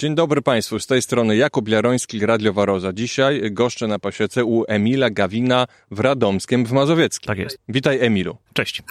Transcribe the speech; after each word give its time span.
Dzień 0.00 0.14
dobry 0.14 0.42
Państwu, 0.42 0.78
z 0.78 0.86
tej 0.86 1.02
strony 1.02 1.36
Jakub 1.36 1.68
Jaroński, 1.68 2.26
Radio 2.26 2.52
Waroza. 2.52 2.92
Dzisiaj 2.92 3.42
goszczę 3.50 3.86
na 3.86 3.98
pasiece 3.98 4.44
u 4.44 4.64
Emila 4.68 5.10
Gawina 5.10 5.66
w 5.90 6.00
Radomskiem 6.00 6.66
w 6.66 6.72
Mazowieckim. 6.72 7.26
Tak 7.26 7.38
jest. 7.38 7.58
Witaj 7.68 7.98
Emilu. 8.00 8.36
Cześć. 8.52 8.82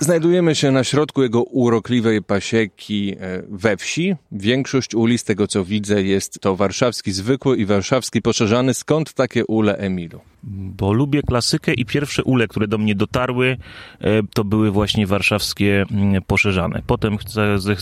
Znajdujemy 0.00 0.54
się 0.54 0.70
na 0.70 0.84
środku 0.84 1.22
jego 1.22 1.42
urokliwej 1.42 2.22
pasieki 2.22 3.16
e, 3.20 3.42
we 3.50 3.76
wsi. 3.76 4.14
Większość 4.32 4.94
uli, 4.94 5.18
z 5.18 5.24
tego 5.24 5.46
co 5.46 5.64
widzę, 5.64 6.02
jest 6.02 6.40
to 6.40 6.56
warszawski 6.56 7.12
zwykły 7.12 7.56
i 7.56 7.66
warszawski 7.66 8.22
poszerzany. 8.22 8.74
Skąd 8.74 9.12
takie 9.12 9.46
ule 9.46 9.76
Emilu? 9.76 10.20
Bo 10.42 10.92
lubię 10.92 11.22
klasykę 11.22 11.74
i 11.74 11.84
pierwsze 11.84 12.24
ule, 12.24 12.48
które 12.48 12.68
do 12.68 12.78
mnie 12.78 12.94
dotarły, 12.94 13.56
e, 14.00 14.22
to 14.34 14.44
były 14.44 14.70
właśnie 14.70 15.06
warszawskie 15.06 15.84
mm, 15.90 16.22
poszerzane. 16.22 16.82
Potem 16.86 17.16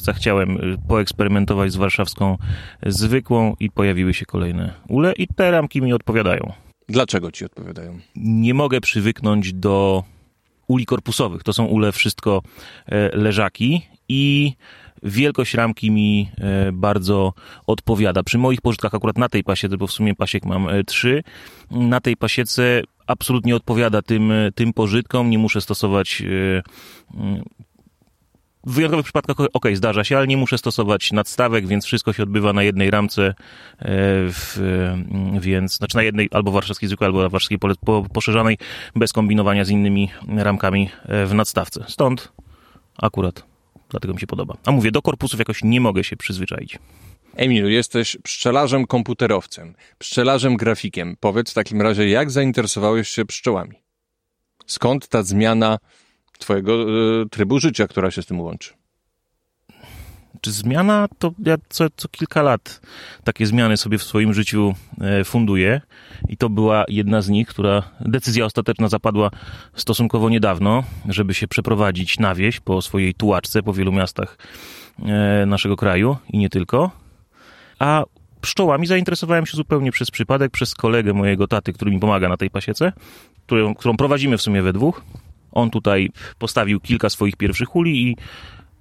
zachciałem 0.03 0.51
e, 0.51 0.89
poeksperymentować 0.89 1.73
z 1.73 1.77
warszawską 1.77 2.39
zwykłą 2.87 3.55
i 3.61 3.71
pojawiły 3.71 4.15
się 4.15 4.25
kolejne 4.25 4.75
ule 4.89 5.13
i 5.13 5.27
te 5.29 5.51
ramki 5.51 5.83
mi 5.83 5.93
odpowiadają. 5.93 6.53
Dlaczego 6.89 7.33
ci 7.33 7.45
odpowiadają? 7.45 7.99
Nie 8.17 8.55
mogę 8.55 8.81
przywyknąć 8.81 9.53
do 9.53 10.05
uli 10.69 10.87
korpusowych. 10.87 11.43
To 11.43 11.53
są 11.53 11.65
ule 11.65 11.93
wszystko 11.93 12.43
e, 12.87 13.17
leżaki 13.17 13.83
i 14.09 14.53
wielkość 15.03 15.55
ramki 15.55 15.91
mi 15.91 16.31
e, 16.39 16.73
bardzo 16.73 17.33
odpowiada. 17.67 18.23
Przy 18.23 18.39
moich 18.39 18.61
pożytkach 18.61 18.95
akurat 18.95 19.19
na 19.19 19.29
tej 19.29 19.45
pasiece, 19.45 19.77
bo 19.77 19.87
w 19.87 19.93
sumie 19.93 20.15
pasiek 20.15 20.45
mam 20.45 20.69
e, 20.69 20.85
trzy, 20.85 21.23
na 21.71 22.01
tej 22.01 22.17
pasiece 22.17 22.83
absolutnie 23.07 23.57
odpowiada 23.57 24.03
tym, 24.03 24.33
tym 24.55 24.73
pożytkom. 24.73 25.31
Nie 25.31 25.39
muszę 25.39 25.61
stosować 25.61 26.23
w 28.67 28.73
wyjątkowych 28.73 29.05
przypadkach 29.05 29.37
ok, 29.53 29.67
zdarza 29.75 30.05
się, 30.05 30.17
ale 30.17 30.27
nie 30.27 30.37
muszę 30.37 30.59
stosować 30.59 31.13
nadstawek, 31.13 31.67
więc 31.67 31.85
wszystko 31.85 32.13
się 32.13 32.23
odbywa 32.23 32.53
na 32.53 32.63
jednej 32.63 32.91
ramce, 32.91 33.23
e, 33.27 33.35
w, 34.29 34.59
więc, 35.41 35.77
znaczy 35.77 35.97
na 35.97 36.03
jednej 36.03 36.29
albo 36.33 36.51
warszawskiej 36.51 36.89
zwykłej, 36.89 37.07
albo 37.07 37.31
warszawskiej 37.31 37.59
poszerzanej, 38.13 38.59
bez 38.97 39.13
kombinowania 39.13 39.65
z 39.65 39.71
innymi 39.71 40.11
ramkami 40.37 40.91
e, 41.05 41.27
w 41.27 41.35
nadstawce. 41.35 41.85
Stąd 41.89 42.33
akurat 42.99 43.57
dlatego 43.89 44.15
mi 44.15 44.21
się 44.21 44.27
podoba. 44.27 44.57
A 44.65 44.73
mówię, 44.73 44.91
do 44.91 45.03
korpusów 45.03 45.39
jakoś 45.39 45.65
nie 45.65 45.81
mogę 45.81 46.05
się 46.05 46.17
przyzwyczaić. 46.17 46.79
Emilu, 47.37 47.69
jesteś 47.69 48.17
pszczelarzem 48.23 48.87
komputerowcem, 48.87 49.75
pszczelarzem 49.99 50.57
grafikiem. 50.57 51.17
Powiedz 51.21 51.51
w 51.51 51.55
takim 51.55 51.83
razie, 51.83 52.09
jak 52.09 52.31
zainteresowałeś 52.31 53.09
się 53.09 53.25
pszczołami? 53.25 53.77
Skąd 54.67 55.09
ta 55.09 55.23
zmiana 55.23 55.79
twojego 56.39 56.73
y, 57.23 57.29
trybu 57.31 57.59
życia, 57.59 57.87
która 57.89 58.11
się 58.11 58.23
z 58.23 58.27
tym 58.27 58.41
łączy. 58.41 58.73
Czy 60.41 60.53
zmiana, 60.53 61.09
to 61.19 61.33
ja 61.45 61.57
co, 61.69 61.87
co 61.97 62.09
kilka 62.09 62.43
lat 62.43 62.81
takie 63.25 63.47
zmiany 63.47 63.77
sobie 63.77 63.99
w 63.99 64.03
swoim 64.03 64.35
życiu 64.35 64.75
e, 65.01 65.25
funduję 65.25 65.81
i 66.29 66.37
to 66.37 66.49
była 66.49 66.85
jedna 66.89 67.23
z 67.23 67.29
nich, 67.29 67.49
która 67.49 67.83
decyzja 68.01 68.45
ostateczna 68.45 68.89
zapadła 68.89 69.31
stosunkowo 69.75 70.29
niedawno, 70.31 70.85
żeby 71.09 71.35
się 71.35 71.49
przeprowadzić 71.49 72.19
na 72.19 72.35
wieś 72.35 72.61
po 72.61 72.83
swojej 72.83 73.15
tułaczce 73.15 73.63
po 73.63 73.73
wielu 73.73 73.93
miastach 73.93 74.39
e, 75.03 75.47
naszego 75.47 75.77
kraju 75.77 76.17
i 76.29 76.39
nie 76.39 76.51
tylko. 76.51 76.91
A 77.79 78.05
pszczołami 78.41 78.87
zainteresowałem 78.87 79.47
się 79.47 79.57
zupełnie 79.57 79.93
przez 79.93 80.11
przypadek, 80.11 80.51
przez 80.53 80.75
kolegę 80.75 81.13
mojego 81.13 81.47
taty, 81.47 81.73
który 81.73 81.91
mi 81.91 82.01
pomaga 82.01 82.29
na 82.29 82.37
tej 82.37 82.51
pasiece, 82.51 82.93
którą, 83.47 83.75
którą 83.75 83.97
prowadzimy 83.97 84.39
w 84.39 84.43
sumie 84.43 84.63
we 84.63 84.73
dwóch. 84.73 85.03
On 85.57 85.71
tutaj 85.71 86.11
postawił 86.39 86.81
kilka 86.81 87.11
swoich 87.11 87.37
pierwszych 87.37 87.77
uli 87.77 88.03
i 88.03 88.17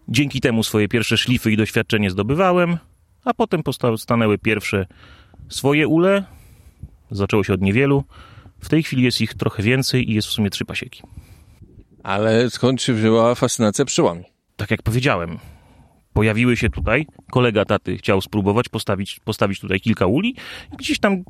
dzięki 0.08 0.42
temu 0.42 0.64
swoje 0.64 0.88
pierwsze 0.88 1.18
szlify 1.18 1.52
i 1.52 1.58
doświadczenie 1.58 2.10
zdobywałem, 2.10 2.78
a 3.26 3.34
potem 3.34 3.62
stanęły 3.98 4.38
pierwsze 4.38 4.86
swoje 5.50 5.88
ule. 5.88 6.24
Zaczęło 7.12 7.44
się 7.44 7.54
od 7.54 7.62
niewielu. 7.62 8.04
W 8.60 8.70
tej 8.70 8.84
chwili 8.84 9.04
jest 9.04 9.22
ich 9.22 9.34
trochę 9.34 9.64
więcej 9.64 10.12
i 10.12 10.14
jest 10.14 10.28
w 10.28 10.32
sumie 10.32 10.50
trzy 10.50 10.66
pasieki. 10.66 11.04
Ale 12.04 12.50
skąd 12.50 12.82
się 12.82 12.94
wzięła 12.94 13.36
fascynacja 13.36 13.86
pszczołami? 13.86 14.24
Tak 14.56 14.72
jak 14.72 14.84
powiedziałem, 14.84 15.40
pojawiły 16.14 16.58
się 16.58 16.70
tutaj. 16.70 17.08
Kolega 17.32 17.66
taty 17.66 17.98
chciał 17.98 18.22
spróbować 18.22 18.70
postawić, 18.70 19.20
postawić 19.20 19.60
tutaj 19.60 19.80
kilka 19.80 20.06
uli. 20.06 20.36
Gdzieś 20.78 21.00
tam 21.00 21.24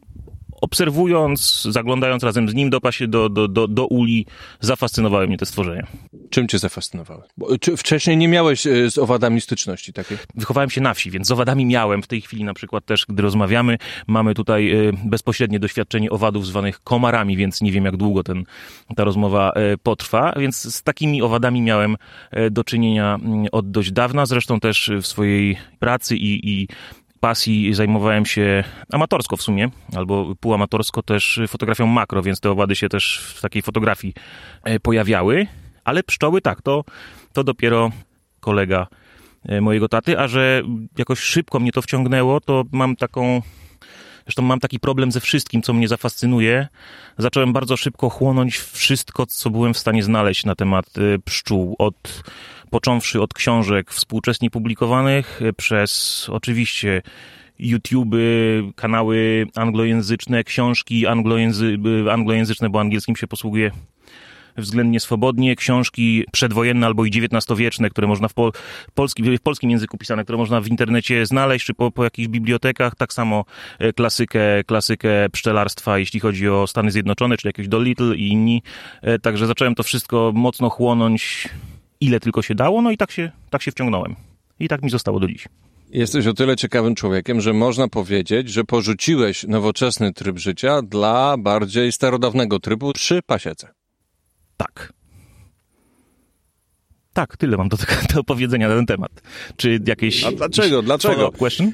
obserwując, 0.62 1.68
zaglądając 1.70 2.24
razem 2.24 2.50
z 2.50 2.54
nim 2.54 2.70
do, 2.70 2.82
pasie, 2.82 3.08
do, 3.08 3.30
do, 3.30 3.48
do, 3.48 3.68
do 3.68 3.88
uli, 3.88 4.26
zafascynowały 4.60 5.28
mnie 5.28 5.38
te 5.38 5.46
stworzenia. 5.46 5.88
Czym 6.30 6.48
cię 6.48 6.60
zafascynowały? 6.60 7.24
Bo, 7.38 7.58
czy 7.58 7.78
wcześniej 7.78 8.18
nie 8.18 8.28
miałeś 8.28 8.68
e, 8.68 8.92
z 8.92 8.98
owadami 8.98 9.42
styczności 9.42 9.94
takiej? 9.94 10.18
Wychowałem 10.36 10.70
się 10.70 10.82
na 10.82 10.94
wsi, 10.94 11.12
więc 11.12 11.28
z 11.28 11.32
owadami 11.32 11.66
miałem. 11.66 12.04
W 12.04 12.08
tej 12.08 12.22
chwili 12.22 12.44
na 12.44 12.54
przykład 12.54 12.86
też, 12.86 13.06
gdy 13.10 13.24
rozmawiamy, 13.24 13.78
mamy 14.08 14.34
tutaj 14.34 14.72
e, 14.72 14.92
bezpośrednie 15.06 15.60
doświadczenie 15.60 16.10
owadów 16.10 16.48
zwanych 16.48 16.84
komarami, 16.84 17.38
więc 17.38 17.62
nie 17.62 17.72
wiem 17.72 17.86
jak 17.86 17.98
długo 17.98 18.24
ten, 18.24 18.44
ta 18.96 19.04
rozmowa 19.04 19.52
e, 19.52 19.78
potrwa. 19.78 20.34
Więc 20.38 20.76
z 20.76 20.84
takimi 20.84 21.22
owadami 21.22 21.62
miałem 21.62 21.98
do 22.52 22.64
czynienia 22.64 23.16
mm, 23.16 23.46
od 23.52 23.72
dość 23.72 23.92
dawna. 23.92 24.26
Zresztą 24.26 24.60
też 24.60 24.92
w 25.02 25.08
swojej 25.08 25.58
pracy 25.80 26.16
i, 26.16 26.50
i 26.50 26.68
pasji 27.26 27.74
zajmowałem 27.74 28.26
się 28.26 28.64
amatorsko 28.92 29.38
w 29.38 29.42
sumie, 29.42 29.70
albo 29.96 30.36
półamatorsko 30.40 31.04
też 31.04 31.40
fotografią 31.48 31.88
makro, 31.88 32.22
więc 32.22 32.40
te 32.40 32.52
owady 32.52 32.76
się 32.76 32.90
też 32.90 33.34
w 33.36 33.42
takiej 33.42 33.62
fotografii 33.62 34.14
e, 34.64 34.80
pojawiały. 34.80 35.48
Ale 35.84 36.04
pszczoły 36.04 36.42
tak, 36.42 36.62
to, 36.62 36.84
to 37.34 37.44
dopiero 37.44 37.92
kolega 38.40 38.88
e, 39.46 39.62
mojego 39.62 39.88
taty, 39.88 40.20
a 40.20 40.28
że 40.28 40.62
jakoś 40.98 41.20
szybko 41.20 41.60
mnie 41.60 41.72
to 41.72 41.82
wciągnęło, 41.82 42.42
to 42.42 42.64
mam 42.72 42.96
taką 42.96 43.42
Zresztą 44.26 44.42
mam 44.42 44.60
taki 44.60 44.80
problem 44.80 45.12
ze 45.12 45.20
wszystkim, 45.20 45.62
co 45.62 45.74
mnie 45.74 45.88
zafascynuje. 45.88 46.68
Zacząłem 47.18 47.54
bardzo 47.54 47.78
szybko 47.78 48.10
chłonąć 48.10 48.58
wszystko, 48.58 49.26
co 49.26 49.50
byłem 49.50 49.74
w 49.74 49.78
stanie 49.78 50.04
znaleźć 50.04 50.46
na 50.46 50.56
temat 50.56 50.86
e, 50.98 51.20
pszczół. 51.20 51.76
Od 51.80 52.24
począwszy 52.70 53.22
od 53.22 53.34
książek 53.34 53.92
współczesnie 53.92 54.50
publikowanych, 54.50 55.42
e, 55.42 55.54
przez 55.54 56.26
oczywiście 56.30 57.02
YouTube, 57.60 58.16
kanały 58.76 59.48
anglojęzyczne, 59.56 60.44
książki 60.44 61.08
anglojęzy 61.08 61.78
e, 62.08 62.14
anglojęzyczne, 62.14 62.70
bo 62.70 62.80
angielskim 62.80 63.16
się 63.16 63.28
posługuje 63.28 63.72
względnie 64.58 65.00
swobodnie, 65.00 65.56
książki 65.56 66.26
przedwojenne 66.32 66.86
albo 66.86 67.06
i 67.06 67.10
XIX-wieczne, 67.10 67.90
które 67.90 68.08
można 68.08 68.28
w, 68.28 68.34
pol, 68.34 68.52
polskim, 68.94 69.38
w 69.38 69.42
polskim 69.42 69.70
języku 69.70 69.98
pisane, 69.98 70.24
które 70.24 70.38
można 70.38 70.62
w 70.62 70.68
internecie 70.68 71.26
znaleźć, 71.26 71.66
czy 71.66 71.74
po, 71.74 71.92
po 71.92 72.04
jakichś 72.04 72.28
bibliotekach, 72.28 72.96
tak 72.96 73.14
samo 73.14 73.46
e, 73.80 73.94
klasykę, 73.94 74.64
klasykę 74.64 75.30
pszczelarstwa, 75.32 75.98
jeśli 76.00 76.20
chodzi 76.20 76.50
o 76.50 76.68
Stany 76.68 76.92
Zjednoczone, 76.92 77.38
czy 77.38 77.48
jakieś 77.48 77.68
Dolittle 77.68 78.16
i 78.16 78.28
inni. 78.28 78.62
Także 79.22 79.48
zacząłem 79.48 79.76
to 79.76 79.84
wszystko 79.84 80.32
mocno 80.36 80.70
chłonąć 80.70 81.50
ile 82.02 82.20
tylko 82.20 82.42
się 82.42 82.56
dało, 82.56 82.82
no 82.82 82.92
i 82.92 82.98
tak 82.98 83.12
się, 83.12 83.32
tak 83.50 83.62
się 83.62 83.72
wciągnąłem. 83.72 84.16
I 84.60 84.68
tak 84.68 84.82
mi 84.82 84.90
zostało 84.90 85.20
do 85.20 85.28
dziś. 85.28 85.48
Jesteś 85.90 86.28
o 86.28 86.34
tyle 86.34 86.56
ciekawym 86.56 86.96
człowiekiem, 86.96 87.42
że 87.42 87.54
można 87.54 87.88
powiedzieć, 87.88 88.50
że 88.50 88.64
porzuciłeś 88.64 89.44
nowoczesny 89.44 90.14
tryb 90.14 90.38
życia 90.38 90.82
dla 90.82 91.38
bardziej 91.38 91.92
starodawnego 91.92 92.60
trybu 92.60 92.94
przy 92.94 93.22
pasiece. 93.26 93.74
Tak. 94.58 94.94
Tak, 97.14 97.38
tyle 97.38 97.58
mam 97.58 97.70
do, 97.70 97.78
do 98.16 98.24
powiedzenia 98.24 98.70
na 98.70 98.76
ten 98.76 98.86
temat. 98.86 99.12
Czy 99.58 99.80
jakieś. 99.88 100.24
A 100.24 100.32
dlaczego? 100.32 100.82
Dlaczego? 100.82 101.32
Question? 101.32 101.72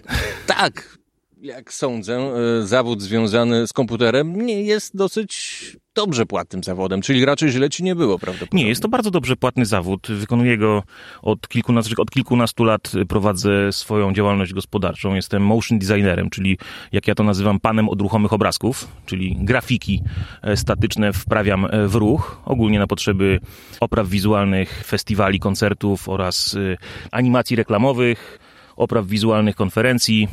Tak. 0.48 1.01
Jak 1.42 1.74
sądzę, 1.74 2.18
e, 2.18 2.68
zawód 2.68 3.02
związany 3.02 3.68
z 3.68 3.74
komputerem 3.74 4.46
nie 4.46 4.64
jest 4.64 4.98
dosyć 4.98 5.78
dobrze 5.96 6.26
płatnym 6.26 6.64
zawodem, 6.64 7.02
czyli 7.02 7.26
raczej 7.26 7.50
źle 7.50 7.70
ci 7.70 7.84
nie 7.84 7.96
było, 7.96 8.20
prawdopodobnie. 8.20 8.64
Nie, 8.64 8.70
jest 8.70 8.82
to 8.82 8.88
bardzo 8.88 9.12
dobrze 9.12 9.36
płatny 9.36 9.66
zawód. 9.66 10.08
Wykonuję 10.10 10.58
go 10.58 10.84
od 11.22 11.48
kilkunastu, 11.48 12.02
od 12.02 12.12
kilkunastu 12.12 12.64
lat 12.64 12.92
prowadzę 13.08 13.72
swoją 13.72 14.14
działalność 14.14 14.54
gospodarczą. 14.54 15.16
Jestem 15.16 15.46
motion 15.46 15.80
designerem, 15.80 16.30
czyli 16.30 16.58
jak 16.92 17.08
ja 17.08 17.16
to 17.16 17.24
nazywam, 17.24 17.60
panem 17.60 17.90
od 17.90 18.02
ruchomych 18.02 18.34
obrazków, 18.34 18.88
czyli 19.06 19.38
grafiki 19.40 20.04
e, 20.42 20.58
statyczne 20.58 21.14
wprawiam 21.14 21.66
e, 21.66 21.88
w 21.88 21.96
ruch, 21.96 22.42
ogólnie 22.46 22.80
na 22.80 22.88
potrzeby 22.88 23.40
opraw 23.80 24.08
wizualnych, 24.08 24.84
festiwali, 24.86 25.40
koncertów 25.40 26.10
oraz 26.10 26.56
e, 26.56 26.78
animacji 27.12 27.56
reklamowych, 27.56 28.40
opraw 28.76 29.08
wizualnych 29.08 29.56
konferencji, 29.56 30.28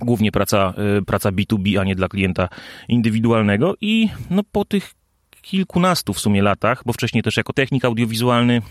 głównie 0.00 0.32
praca, 0.32 0.74
y, 0.98 1.04
praca 1.04 1.30
B2B, 1.30 1.78
a 1.78 1.84
nie 1.84 1.94
dla 1.94 2.08
klienta 2.08 2.48
indywidualnego. 2.88 3.74
I 3.80 4.08
no 4.30 4.42
po 4.52 4.64
tych 4.64 4.94
kilkunastu 5.42 6.12
w 6.12 6.20
sumie 6.20 6.42
latach, 6.42 6.82
bo 6.86 6.92
wcześniej 6.92 7.22
też 7.22 7.36
jako 7.36 7.52
technik 7.52 7.84
audiowizualny 7.84 8.62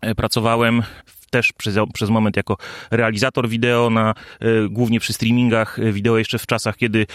e, 0.00 0.14
pracowałem 0.14 0.82
też 1.30 1.52
przez, 1.52 1.76
przez 1.94 2.10
moment 2.10 2.36
jako 2.36 2.56
realizator 2.90 3.48
wideo, 3.48 3.90
na, 3.90 4.14
y, 4.42 4.68
głównie 4.68 5.00
przy 5.00 5.12
streamingach 5.12 5.78
e, 5.78 5.92
wideo 5.92 6.18
jeszcze 6.18 6.38
w 6.38 6.46
czasach, 6.46 6.76
kiedy 6.76 7.06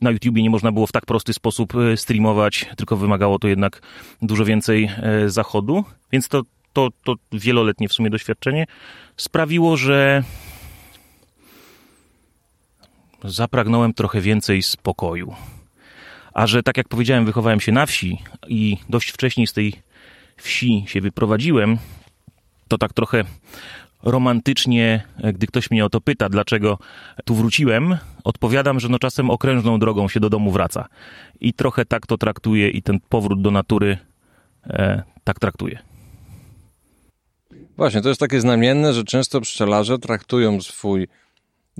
na 0.00 0.10
YouTubie 0.10 0.42
nie 0.42 0.50
można 0.50 0.72
było 0.72 0.86
w 0.86 0.92
tak 0.92 1.06
prosty 1.06 1.32
sposób 1.32 1.72
streamować, 1.96 2.66
tylko 2.76 2.96
wymagało 2.96 3.38
to 3.38 3.48
jednak 3.48 3.82
dużo 4.22 4.44
więcej 4.44 4.90
zachodu, 5.26 5.84
więc 6.12 6.28
to 6.28 6.42
to, 6.72 6.88
to 7.04 7.14
wieloletnie 7.32 7.88
w 7.88 7.92
sumie 7.92 8.10
doświadczenie 8.10 8.66
sprawiło, 9.16 9.76
że 9.76 10.22
zapragnąłem 13.24 13.94
trochę 13.94 14.20
więcej 14.20 14.62
spokoju. 14.62 15.34
A 16.34 16.46
że, 16.46 16.62
tak 16.62 16.76
jak 16.76 16.88
powiedziałem, 16.88 17.24
wychowałem 17.24 17.60
się 17.60 17.72
na 17.72 17.86
wsi 17.86 18.22
i 18.48 18.76
dość 18.88 19.10
wcześnie 19.10 19.46
z 19.46 19.52
tej 19.52 19.74
wsi 20.36 20.84
się 20.86 21.00
wyprowadziłem, 21.00 21.78
to 22.68 22.78
tak 22.78 22.92
trochę 22.92 23.24
romantycznie, 24.02 25.04
gdy 25.34 25.46
ktoś 25.46 25.70
mnie 25.70 25.84
o 25.84 25.90
to 25.90 26.00
pyta, 26.00 26.28
dlaczego 26.28 26.78
tu 27.24 27.34
wróciłem, 27.34 27.96
odpowiadam, 28.24 28.80
że 28.80 28.88
no 28.88 28.98
czasem 28.98 29.30
okrężną 29.30 29.78
drogą 29.78 30.08
się 30.08 30.20
do 30.20 30.30
domu 30.30 30.50
wraca. 30.50 30.88
I 31.40 31.52
trochę 31.52 31.84
tak 31.84 32.06
to 32.06 32.18
traktuję 32.18 32.68
i 32.68 32.82
ten 32.82 33.00
powrót 33.08 33.42
do 33.42 33.50
natury 33.50 33.98
e, 34.66 35.02
tak 35.24 35.38
traktuję. 35.40 35.78
Właśnie, 37.76 38.00
to 38.00 38.08
jest 38.08 38.20
takie 38.20 38.40
znamienne, 38.40 38.92
że 38.92 39.04
często 39.04 39.40
pszczelarze 39.40 39.98
traktują 39.98 40.60
swój 40.60 41.08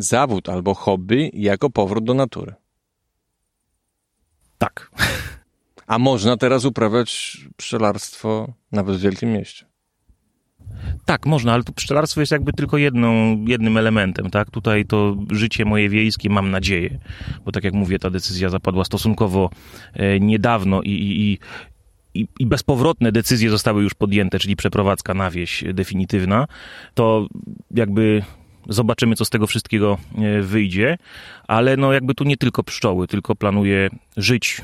zawód 0.03 0.49
albo 0.49 0.75
hobby 0.75 1.31
jako 1.33 1.71
powrót 1.71 2.05
do 2.05 2.15
natury. 2.15 2.55
Tak. 4.59 4.91
A 5.87 5.99
można 5.99 6.37
teraz 6.37 6.65
uprawiać 6.65 7.39
pszczelarstwo 7.57 8.53
nawet 8.73 8.97
w 8.97 9.01
wielkim 9.01 9.33
mieście. 9.33 9.67
Tak, 11.05 11.27
można, 11.27 11.53
ale 11.53 11.63
to 11.65 11.73
pszczelarstwo 11.73 12.21
jest 12.21 12.33
jakby 12.33 12.53
tylko 12.53 12.79
jedną, 12.79 13.45
jednym 13.47 13.77
elementem, 13.77 14.31
tak? 14.31 14.51
Tutaj 14.51 14.85
to 14.85 15.17
życie 15.31 15.65
moje 15.65 15.89
wiejskie, 15.89 16.31
mam 16.31 16.51
nadzieję, 16.51 16.99
bo 17.45 17.53
tak 17.53 17.65
jak 17.65 17.75
mówię, 17.75 17.99
ta 17.99 18.11
decyzja 18.11 18.49
zapadła 18.49 18.85
stosunkowo 18.85 19.51
e, 19.93 20.21
niedawno 20.21 20.83
i, 20.83 20.91
i, 20.91 21.39
i, 22.21 22.27
i 22.39 22.47
bezpowrotne 22.47 23.13
decyzje 23.13 23.51
zostały 23.51 23.83
już 23.83 23.95
podjęte, 23.95 24.39
czyli 24.39 24.57
przeprowadzka 24.57 25.15
na 25.15 25.31
wieś 25.31 25.65
definitywna, 25.75 26.47
to 26.95 27.27
jakby 27.71 28.23
zobaczymy, 28.71 29.17
co 29.17 29.25
z 29.25 29.31
tego 29.31 29.47
wszystkiego 29.47 29.99
e, 30.19 30.43
wyjdzie, 30.43 30.99
ale 31.49 31.77
no 31.77 31.93
jakby 31.93 32.15
tu 32.15 32.25
nie 32.25 32.37
tylko 32.37 32.63
pszczoły, 32.65 33.07
tylko 33.07 33.35
planuję 33.35 33.91
żyć 34.17 34.61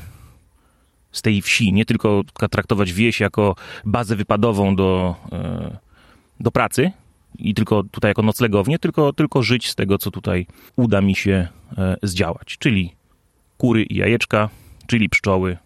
z 1.11 1.21
tej 1.21 1.41
wsi, 1.41 1.73
nie 1.73 1.85
tylko 1.85 2.21
traktować 2.51 2.93
wieś 2.93 3.19
jako 3.19 3.55
bazę 3.85 4.15
wypadową 4.15 4.75
do, 4.75 5.15
e, 5.31 5.77
do 6.39 6.51
pracy 6.51 6.91
i 7.39 7.53
tylko 7.53 7.83
tutaj 7.83 8.09
jako 8.09 8.21
noclegownię, 8.21 8.79
tylko, 8.79 9.13
tylko 9.13 9.43
żyć 9.43 9.69
z 9.69 9.75
tego, 9.75 9.97
co 9.97 10.11
tutaj 10.11 10.45
uda 10.75 11.01
mi 11.01 11.15
się 11.15 11.47
e, 11.77 11.97
zdziałać, 12.03 12.57
czyli 12.59 12.93
kury 13.57 13.83
i 13.83 13.95
jajeczka, 13.95 14.49
czyli 14.87 15.09
pszczoły, 15.09 15.57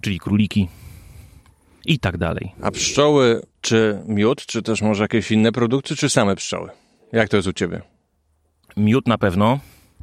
czyli 0.00 0.18
króliki 0.18 0.68
i 1.86 1.98
tak 1.98 2.18
dalej. 2.18 2.52
A 2.62 2.70
pszczoły, 2.70 3.42
czy 3.60 3.98
miód, 4.06 4.46
czy 4.46 4.62
też 4.62 4.82
może 4.82 5.04
jakieś 5.04 5.30
inne 5.30 5.52
produkty, 5.52 5.96
czy 5.96 6.08
same 6.08 6.36
pszczoły? 6.36 6.70
Jak 7.14 7.28
to 7.28 7.36
jest 7.36 7.48
u 7.48 7.52
ciebie? 7.52 7.82
Miód 8.76 9.08
na 9.08 9.18
pewno, 9.18 9.58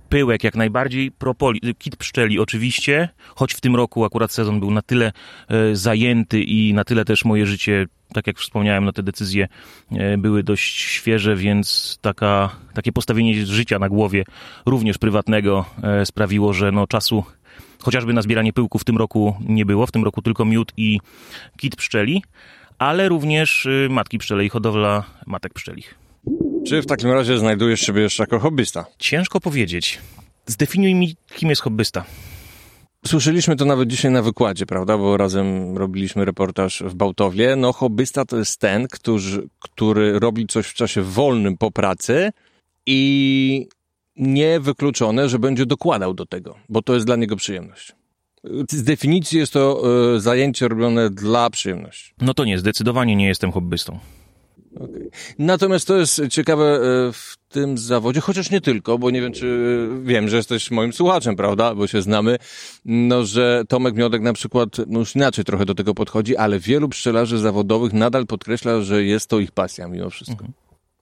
pyłek 0.09 0.43
jak 0.43 0.55
najbardziej, 0.55 1.11
propoli, 1.11 1.75
kit 1.79 1.95
pszczeli 1.95 2.39
oczywiście, 2.39 3.09
choć 3.35 3.53
w 3.53 3.61
tym 3.61 3.75
roku 3.75 4.05
akurat 4.05 4.31
sezon 4.31 4.59
był 4.59 4.71
na 4.71 4.81
tyle 4.81 5.11
e, 5.47 5.75
zajęty 5.75 6.43
i 6.43 6.73
na 6.73 6.83
tyle 6.83 7.05
też 7.05 7.25
moje 7.25 7.45
życie, 7.45 7.85
tak 8.13 8.27
jak 8.27 8.39
wspomniałem, 8.39 8.85
no 8.85 8.91
te 8.91 9.03
decyzje 9.03 9.47
e, 9.91 10.17
były 10.17 10.43
dość 10.43 10.79
świeże, 10.79 11.35
więc 11.35 11.97
taka, 12.01 12.49
takie 12.73 12.91
postawienie 12.91 13.45
życia 13.45 13.79
na 13.79 13.89
głowie, 13.89 14.23
również 14.65 14.97
prywatnego, 14.97 15.65
e, 15.83 16.05
sprawiło, 16.05 16.53
że 16.53 16.71
no 16.71 16.87
czasu 16.87 17.23
chociażby 17.81 18.13
na 18.13 18.21
zbieranie 18.21 18.53
pyłku 18.53 18.79
w 18.79 18.83
tym 18.83 18.97
roku 18.97 19.35
nie 19.47 19.65
było, 19.65 19.87
w 19.87 19.91
tym 19.91 20.03
roku 20.03 20.21
tylko 20.21 20.45
miód 20.45 20.73
i 20.77 20.99
kit 21.57 21.75
pszczeli, 21.75 22.23
ale 22.77 23.09
również 23.09 23.65
y, 23.65 23.87
matki 23.89 24.17
pszczele 24.17 24.45
i 24.45 24.49
hodowla 24.49 25.03
matek 25.25 25.53
pszczelich. 25.53 25.95
Czy 26.67 26.81
w 26.81 26.85
takim 26.85 27.11
razie 27.11 27.37
znajdujesz 27.37 27.81
siebie 27.81 28.01
jeszcze 28.01 28.23
jako 28.23 28.39
hobbysta? 28.39 28.85
Ciężko 28.97 29.39
powiedzieć. 29.39 29.99
Zdefiniuj 30.45 30.95
mi, 30.95 31.15
kim 31.35 31.49
jest 31.49 31.61
hobbysta. 31.61 32.05
Słyszeliśmy 33.05 33.55
to 33.55 33.65
nawet 33.65 33.89
dzisiaj 33.89 34.11
na 34.11 34.21
wykładzie, 34.21 34.65
prawda? 34.65 34.97
Bo 34.97 35.17
razem 35.17 35.77
robiliśmy 35.77 36.25
reportaż 36.25 36.83
w 36.85 36.95
Bałtowie. 36.95 37.55
No, 37.55 37.73
hobbysta 37.73 38.25
to 38.25 38.37
jest 38.37 38.59
ten, 38.59 38.87
który, 38.87 39.47
który 39.59 40.19
robi 40.19 40.47
coś 40.47 40.67
w 40.67 40.73
czasie 40.73 41.01
wolnym 41.01 41.57
po 41.57 41.71
pracy 41.71 42.31
i 42.85 43.67
niewykluczone, 44.15 45.29
że 45.29 45.39
będzie 45.39 45.65
dokładał 45.65 46.13
do 46.13 46.25
tego, 46.25 46.55
bo 46.69 46.81
to 46.81 46.93
jest 46.93 47.05
dla 47.05 47.15
niego 47.15 47.35
przyjemność. 47.35 47.95
Z 48.71 48.83
definicji 48.83 49.39
jest 49.39 49.53
to 49.53 49.83
y, 50.15 50.19
zajęcie 50.19 50.67
robione 50.67 51.09
dla 51.09 51.49
przyjemności. 51.49 52.13
No 52.21 52.33
to 52.33 52.45
nie, 52.45 52.59
zdecydowanie 52.59 53.15
nie 53.15 53.27
jestem 53.27 53.51
hobbystą. 53.51 53.99
Okay. 54.75 55.09
Natomiast 55.39 55.87
to 55.87 55.97
jest 55.97 56.21
ciekawe 56.29 56.65
e, 56.65 56.79
w 57.11 57.37
tym 57.49 57.77
zawodzie, 57.77 58.21
chociaż 58.21 58.51
nie 58.51 58.61
tylko, 58.61 58.97
bo 58.97 59.11
nie 59.11 59.21
wiem, 59.21 59.33
czy 59.33 59.87
wiem, 60.03 60.27
że 60.27 60.37
jesteś 60.37 60.71
moim 60.71 60.93
słuchaczem, 60.93 61.35
prawda, 61.35 61.75
bo 61.75 61.87
się 61.87 62.01
znamy, 62.01 62.37
no, 62.85 63.25
że 63.25 63.63
Tomek 63.67 63.95
Miodek 63.95 64.21
na 64.21 64.33
przykład, 64.33 64.69
no 64.87 64.99
już 64.99 65.15
inaczej 65.15 65.45
trochę 65.45 65.65
do 65.65 65.75
tego 65.75 65.93
podchodzi, 65.93 66.37
ale 66.37 66.59
wielu 66.59 66.89
pszczelarzy 66.89 67.39
zawodowych 67.39 67.93
nadal 67.93 68.27
podkreśla, 68.27 68.81
że 68.81 69.03
jest 69.03 69.29
to 69.29 69.39
ich 69.39 69.51
pasja 69.51 69.87
mimo 69.87 70.09
wszystko. 70.09 70.45
Mhm. 70.45 70.53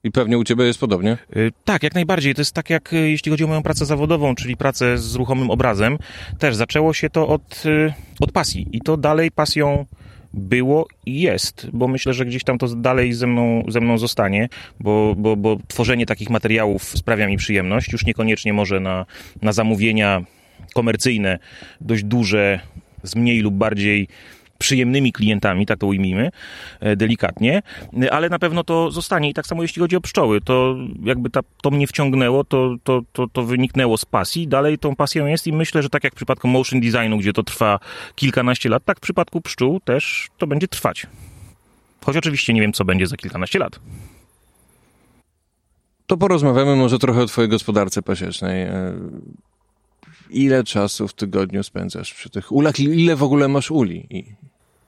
I 0.04 0.10
pewnie 0.10 0.38
u 0.38 0.44
ciebie 0.44 0.64
jest 0.64 0.78
podobnie? 0.78 1.18
Yy, 1.34 1.52
tak, 1.64 1.82
jak 1.82 1.94
najbardziej. 1.94 2.34
To 2.34 2.40
jest 2.40 2.52
tak 2.52 2.70
jak 2.70 2.92
jeśli 2.92 3.30
chodzi 3.30 3.44
o 3.44 3.46
moją 3.46 3.62
pracę 3.62 3.86
zawodową, 3.86 4.34
czyli 4.34 4.56
pracę 4.56 4.98
z 4.98 5.14
ruchomym 5.14 5.50
obrazem. 5.50 5.98
Też 6.38 6.56
zaczęło 6.56 6.92
się 6.92 7.10
to 7.10 7.28
od, 7.28 7.62
od 8.20 8.32
pasji 8.32 8.66
i 8.72 8.80
to 8.80 8.96
dalej 8.96 9.30
pasją 9.30 9.86
było 10.34 10.86
i 11.06 11.20
jest, 11.20 11.66
bo 11.72 11.88
myślę, 11.88 12.14
że 12.14 12.26
gdzieś 12.26 12.44
tam 12.44 12.58
to 12.58 12.68
dalej 12.68 13.12
ze 13.12 13.26
mną, 13.26 13.64
ze 13.68 13.80
mną 13.80 13.98
zostanie, 13.98 14.48
bo, 14.80 15.14
bo, 15.18 15.36
bo 15.36 15.58
tworzenie 15.68 16.06
takich 16.06 16.30
materiałów 16.30 16.84
sprawia 16.84 17.26
mi 17.26 17.36
przyjemność, 17.36 17.92
już 17.92 18.06
niekoniecznie 18.06 18.52
może 18.52 18.80
na, 18.80 19.06
na 19.42 19.52
zamówienia 19.52 20.24
komercyjne, 20.74 21.38
dość 21.80 22.04
duże, 22.04 22.60
z 23.02 23.16
mniej 23.16 23.40
lub 23.40 23.54
bardziej 23.54 24.08
przyjemnymi 24.60 25.12
klientami, 25.12 25.66
tak 25.66 25.78
to 25.78 25.86
ujmijmy, 25.86 26.30
e, 26.80 26.96
delikatnie, 26.96 27.62
ale 28.10 28.28
na 28.28 28.38
pewno 28.38 28.64
to 28.64 28.90
zostanie. 28.90 29.30
I 29.30 29.34
tak 29.34 29.46
samo 29.46 29.62
jeśli 29.62 29.80
chodzi 29.82 29.96
o 29.96 30.00
pszczoły, 30.00 30.40
to 30.40 30.76
jakby 31.04 31.30
ta, 31.30 31.40
to 31.62 31.70
mnie 31.70 31.86
wciągnęło, 31.86 32.44
to, 32.44 32.76
to, 32.84 33.02
to, 33.12 33.26
to 33.28 33.42
wyniknęło 33.42 33.96
z 33.96 34.04
pasji, 34.04 34.48
dalej 34.48 34.78
tą 34.78 34.96
pasją 34.96 35.26
jest 35.26 35.46
i 35.46 35.52
myślę, 35.52 35.82
że 35.82 35.90
tak 35.90 36.04
jak 36.04 36.12
w 36.12 36.16
przypadku 36.16 36.48
motion 36.48 36.80
designu, 36.80 37.18
gdzie 37.18 37.32
to 37.32 37.42
trwa 37.42 37.78
kilkanaście 38.14 38.68
lat, 38.68 38.84
tak 38.84 38.98
w 38.98 39.00
przypadku 39.00 39.40
pszczół 39.40 39.80
też 39.80 40.28
to 40.38 40.46
będzie 40.46 40.68
trwać. 40.68 41.06
Choć 42.04 42.16
oczywiście 42.16 42.52
nie 42.52 42.60
wiem, 42.60 42.72
co 42.72 42.84
będzie 42.84 43.06
za 43.06 43.16
kilkanaście 43.16 43.58
lat. 43.58 43.80
To 46.06 46.16
porozmawiamy 46.16 46.76
może 46.76 46.98
trochę 46.98 47.22
o 47.22 47.26
twojej 47.26 47.50
gospodarce 47.50 48.02
pasiecznej. 48.02 48.62
E, 48.62 48.92
ile 50.30 50.64
czasu 50.64 51.08
w 51.08 51.14
tygodniu 51.14 51.62
spędzasz 51.62 52.14
przy 52.14 52.30
tych 52.30 52.52
ulach? 52.52 52.80
Ile 52.80 53.16
w 53.16 53.22
ogóle 53.22 53.48
masz 53.48 53.70
uli? 53.70 54.06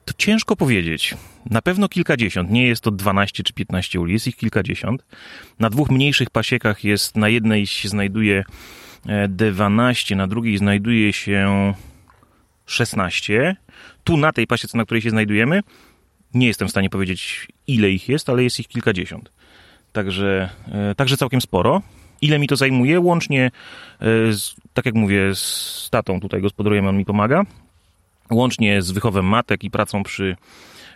To 0.05 0.13
ciężko 0.17 0.55
powiedzieć. 0.55 1.15
Na 1.49 1.61
pewno 1.61 1.89
kilkadziesiąt. 1.89 2.51
Nie 2.51 2.67
jest 2.67 2.81
to 2.81 2.91
12 2.91 3.43
czy 3.43 3.53
15 3.53 3.99
uli, 3.99 4.13
jest 4.13 4.27
ich 4.27 4.35
kilkadziesiąt. 4.35 5.05
Na 5.59 5.69
dwóch 5.69 5.89
mniejszych 5.89 6.29
pasiekach 6.29 6.83
jest, 6.83 7.17
na 7.17 7.29
jednej 7.29 7.67
się 7.67 7.89
znajduje 7.89 8.43
12, 9.29 10.15
e, 10.15 10.17
na 10.17 10.27
drugiej 10.27 10.57
znajduje 10.57 11.13
się 11.13 11.73
16. 12.65 13.55
Tu 14.03 14.17
na 14.17 14.31
tej 14.31 14.47
pasiece, 14.47 14.77
na 14.77 14.85
której 14.85 15.01
się 15.01 15.09
znajdujemy, 15.09 15.61
nie 16.33 16.47
jestem 16.47 16.67
w 16.67 16.71
stanie 16.71 16.89
powiedzieć 16.89 17.47
ile 17.67 17.89
ich 17.89 18.09
jest, 18.09 18.29
ale 18.29 18.43
jest 18.43 18.59
ich 18.59 18.67
kilkadziesiąt. 18.67 19.31
Także, 19.91 20.49
e, 20.71 20.95
także 20.95 21.17
całkiem 21.17 21.41
sporo. 21.41 21.81
Ile 22.21 22.39
mi 22.39 22.47
to 22.47 22.55
zajmuje? 22.55 22.99
Łącznie, 22.99 23.45
e, 23.45 23.51
z, 24.33 24.55
tak 24.73 24.85
jak 24.85 24.95
mówię, 24.95 25.35
z 25.35 25.87
tatą 25.91 26.19
tutaj 26.19 26.41
gospodarujemy, 26.41 26.89
on 26.89 26.97
mi 26.97 27.05
pomaga 27.05 27.43
łącznie 28.33 28.81
z 28.81 28.91
wychowem 28.91 29.25
matek 29.25 29.63
i 29.63 29.71
pracą 29.71 30.03
przy 30.03 30.35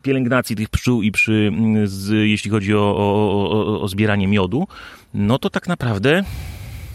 pielęgnacji 0.04 0.56
tych 0.56 0.70
pszczół 0.70 1.02
i 1.02 1.12
przy, 1.12 1.52
mm, 1.54 1.88
z, 1.88 2.10
jeśli 2.30 2.52
chodzi 2.52 2.76
o, 2.76 2.96
o, 2.98 3.50
o, 3.52 3.82
o 3.82 3.88
zbieranie 3.88 4.28
miodu, 4.28 4.68
no 5.14 5.40
to 5.40 5.50
tak 5.50 5.68
naprawdę 5.68 6.24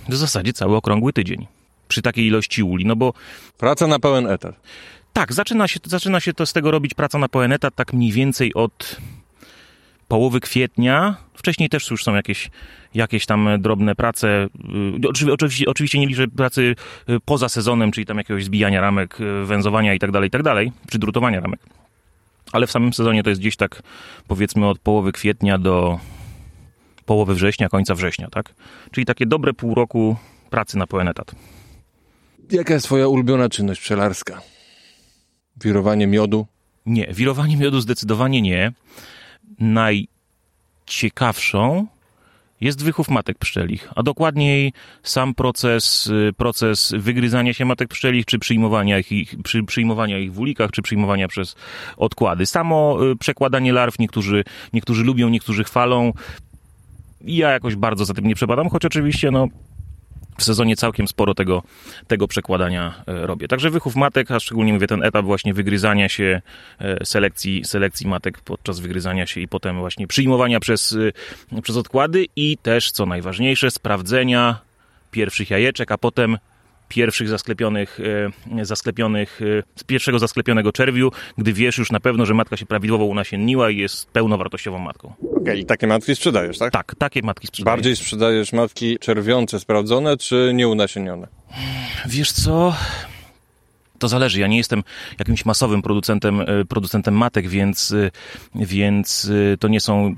w 0.09 0.17
zasadzie 0.17 0.53
cały 0.53 0.77
okrągły 0.77 1.13
tydzień 1.13 1.47
przy 1.89 2.03
takiej 2.03 2.27
ilości 2.27 2.63
uli, 2.63 2.85
no 2.85 2.97
bo... 2.97 3.13
Praca 3.59 3.87
na 3.87 3.99
pełen 3.99 4.27
etat. 4.27 4.57
Tak, 5.13 5.33
zaczyna 5.33 5.69
się, 5.69 5.81
zaczyna 5.85 6.21
się 6.21 6.33
to 6.33 6.47
z 6.47 6.53
tego 6.53 6.71
robić 6.71 6.95
praca 6.95 7.19
na 7.19 7.29
pełen 7.29 7.53
etat 7.53 7.75
tak 7.75 7.93
mniej 7.93 8.13
więcej 8.13 8.55
od 8.55 8.97
połowy 10.09 10.41
kwietnia. 10.41 11.17
Wcześniej 11.35 11.69
też 11.69 11.91
już 11.91 12.05
są 12.05 12.15
jakieś, 12.15 12.51
jakieś 12.95 13.27
tam 13.27 13.49
drobne 13.59 13.95
prace. 13.95 14.49
Y, 15.05 15.09
oczywiście, 15.33 15.67
oczywiście 15.67 15.99
nie 15.99 16.07
liczę 16.07 16.29
pracy 16.29 16.75
y, 17.09 17.21
poza 17.25 17.49
sezonem, 17.49 17.93
czyli 17.93 18.07
tam 18.07 18.19
jakiegoś 18.19 18.45
zbijania 18.45 18.81
ramek, 18.81 19.21
y, 19.21 19.45
węzowania 19.45 19.95
i 19.95 19.99
tak 19.99 20.11
dalej, 20.11 20.29
i 20.29 20.31
tak 20.31 20.43
czy 20.91 20.99
drutowania 20.99 21.41
ramek. 21.41 21.61
Ale 22.53 22.67
w 22.67 22.71
samym 22.71 22.93
sezonie 22.93 23.23
to 23.23 23.31
jest 23.31 23.41
gdzieś 23.41 23.57
tak 23.57 23.83
powiedzmy 24.29 24.69
od 24.69 24.79
połowy 24.79 25.13
kwietnia 25.13 25.59
do 25.59 26.01
połowy 27.07 27.35
września, 27.35 27.69
końca 27.69 27.95
września, 27.95 28.29
tak? 28.31 28.55
Czyli 28.91 29.07
takie 29.07 29.27
dobre 29.27 29.53
pół 29.53 29.75
roku 29.75 30.17
pracy 30.51 30.79
na 30.79 30.87
pełen 30.87 31.09
etat. 31.09 31.35
Jaka 32.51 32.75
jest 32.75 32.87
twoja 32.87 33.09
ulubiona 33.09 33.49
czynność 33.49 33.81
pszczelarska? 33.81 34.41
Wirowanie 35.65 36.07
miodu? 36.07 36.47
Nie, 36.87 37.07
wirowanie 37.13 37.57
miodu 37.57 37.81
zdecydowanie 37.81 38.43
nie. 38.43 38.73
najciekawszą 39.59 41.87
jest 42.63 42.85
wychów 42.85 43.09
matek 43.09 43.39
pszczelich, 43.39 43.89
a 43.97 44.03
dokładniej 44.03 44.73
sam 45.03 45.35
proces, 45.35 46.07
y, 46.07 46.33
proces 46.37 46.95
wygryzania 46.99 47.55
się 47.55 47.65
matek 47.65 47.89
pszczelich, 47.89 48.25
czy 48.27 48.39
przyjmowania 48.39 48.99
ich, 48.99 49.43
przy, 49.45 49.63
przyjmowania 49.63 50.19
ich 50.19 50.33
w 50.33 50.41
ulikach, 50.41 50.71
czy 50.71 50.83
przyjmowania 50.83 51.29
przez 51.29 51.55
odkłady. 51.97 52.47
Samo 52.47 52.99
y, 53.13 53.17
przekładanie 53.17 53.73
larw 53.73 53.99
niektórzy, 53.99 54.45
niektórzy 54.73 55.05
lubią, 55.05 55.29
niektórzy 55.29 55.65
chwalą. 55.65 56.13
Ja 57.21 57.51
jakoś 57.51 57.77
bardzo 57.77 58.05
za 58.05 58.15
tym 58.15 58.27
nie 58.27 58.35
przepadam, 58.35 58.69
choć 58.69 58.85
oczywiście 58.85 59.31
no, 59.31 59.49
w 60.39 60.45
sezonie 60.45 60.77
całkiem 60.77 61.09
sporo 61.09 61.35
tego, 61.35 61.63
tego 62.07 62.29
przekładania 62.29 63.05
e, 63.07 63.27
robię. 63.27 63.49
Także 63.49 63.71
wychów 63.71 63.97
matek, 63.97 64.31
a 64.31 64.41
szczególnie 64.41 64.73
mówię 64.73 64.87
ten 64.87 65.03
etap 65.03 65.25
właśnie 65.25 65.55
wygryzania 65.55 66.09
się, 66.09 66.43
e, 66.79 67.05
selekcji, 67.05 67.65
selekcji 67.65 68.09
matek 68.09 68.41
podczas 68.41 68.81
wygryzania 68.81 69.27
się 69.27 69.41
i 69.41 69.49
potem 69.49 69.79
właśnie 69.79 70.07
przyjmowania 70.07 70.61
przez, 70.61 70.97
e, 71.53 71.63
przez 71.63 71.77
odkłady 71.77 72.27
i 72.37 72.59
też, 72.63 72.91
co 72.91 73.07
najważniejsze, 73.07 73.71
sprawdzenia 73.71 74.61
pierwszych 75.11 75.51
jajeczek, 75.51 75.93
a 75.93 75.99
potem 75.99 76.39
pierwszych 76.93 77.29
zasklepionych, 77.29 77.99
e, 78.59 78.65
zasklepionych, 78.65 79.41
e, 79.43 79.63
z 79.77 79.85
pierwszego 79.85 80.19
zasklepionego 80.19 80.73
czerwiu, 80.73 81.11
gdy 81.39 81.53
wiesz 81.53 81.79
już 81.79 81.91
na 81.91 82.01
pewno, 82.01 82.27
że 82.27 82.35
matka 82.35 82.57
się 82.57 82.67
prawidłowo 82.67 83.05
unasienniła 83.05 83.71
i 83.71 83.77
jest 83.77 84.11
pełnowartościową 84.11 84.79
matką. 84.79 85.13
Okej, 85.19 85.37
okay, 85.43 85.59
i 85.59 85.65
takie 85.65 85.87
matki 85.87 86.17
sprzedajesz, 86.17 86.59
tak? 86.59 86.73
Tak, 86.73 86.95
takie 86.99 87.23
matki 87.23 87.47
sprzedaję. 87.47 87.77
Bardziej 87.77 87.97
sprzedajesz 87.97 88.53
matki 88.53 88.99
czerwiące, 88.99 89.61
sprawdzone, 89.61 90.17
czy 90.17 90.53
nieunasienione? 90.55 91.29
Wiesz 92.07 92.33
co... 92.33 92.75
To 93.99 94.09
zależy. 94.09 94.41
Ja 94.41 94.47
nie 94.47 94.57
jestem 94.57 94.83
jakimś 95.19 95.45
masowym 95.45 95.83
producentem, 95.83 96.41
e, 96.41 96.65
producentem 96.65 97.15
matek, 97.15 97.49
więc, 97.49 97.95
więc 98.55 99.31
to 99.61 99.69
nie 99.69 99.81
są 99.81 100.15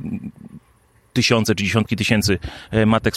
tysiące 1.15 1.55
czy 1.55 1.65
dziesiątki 1.65 1.97
tysięcy 1.97 2.39
e, 2.71 2.87
matek 2.87 3.15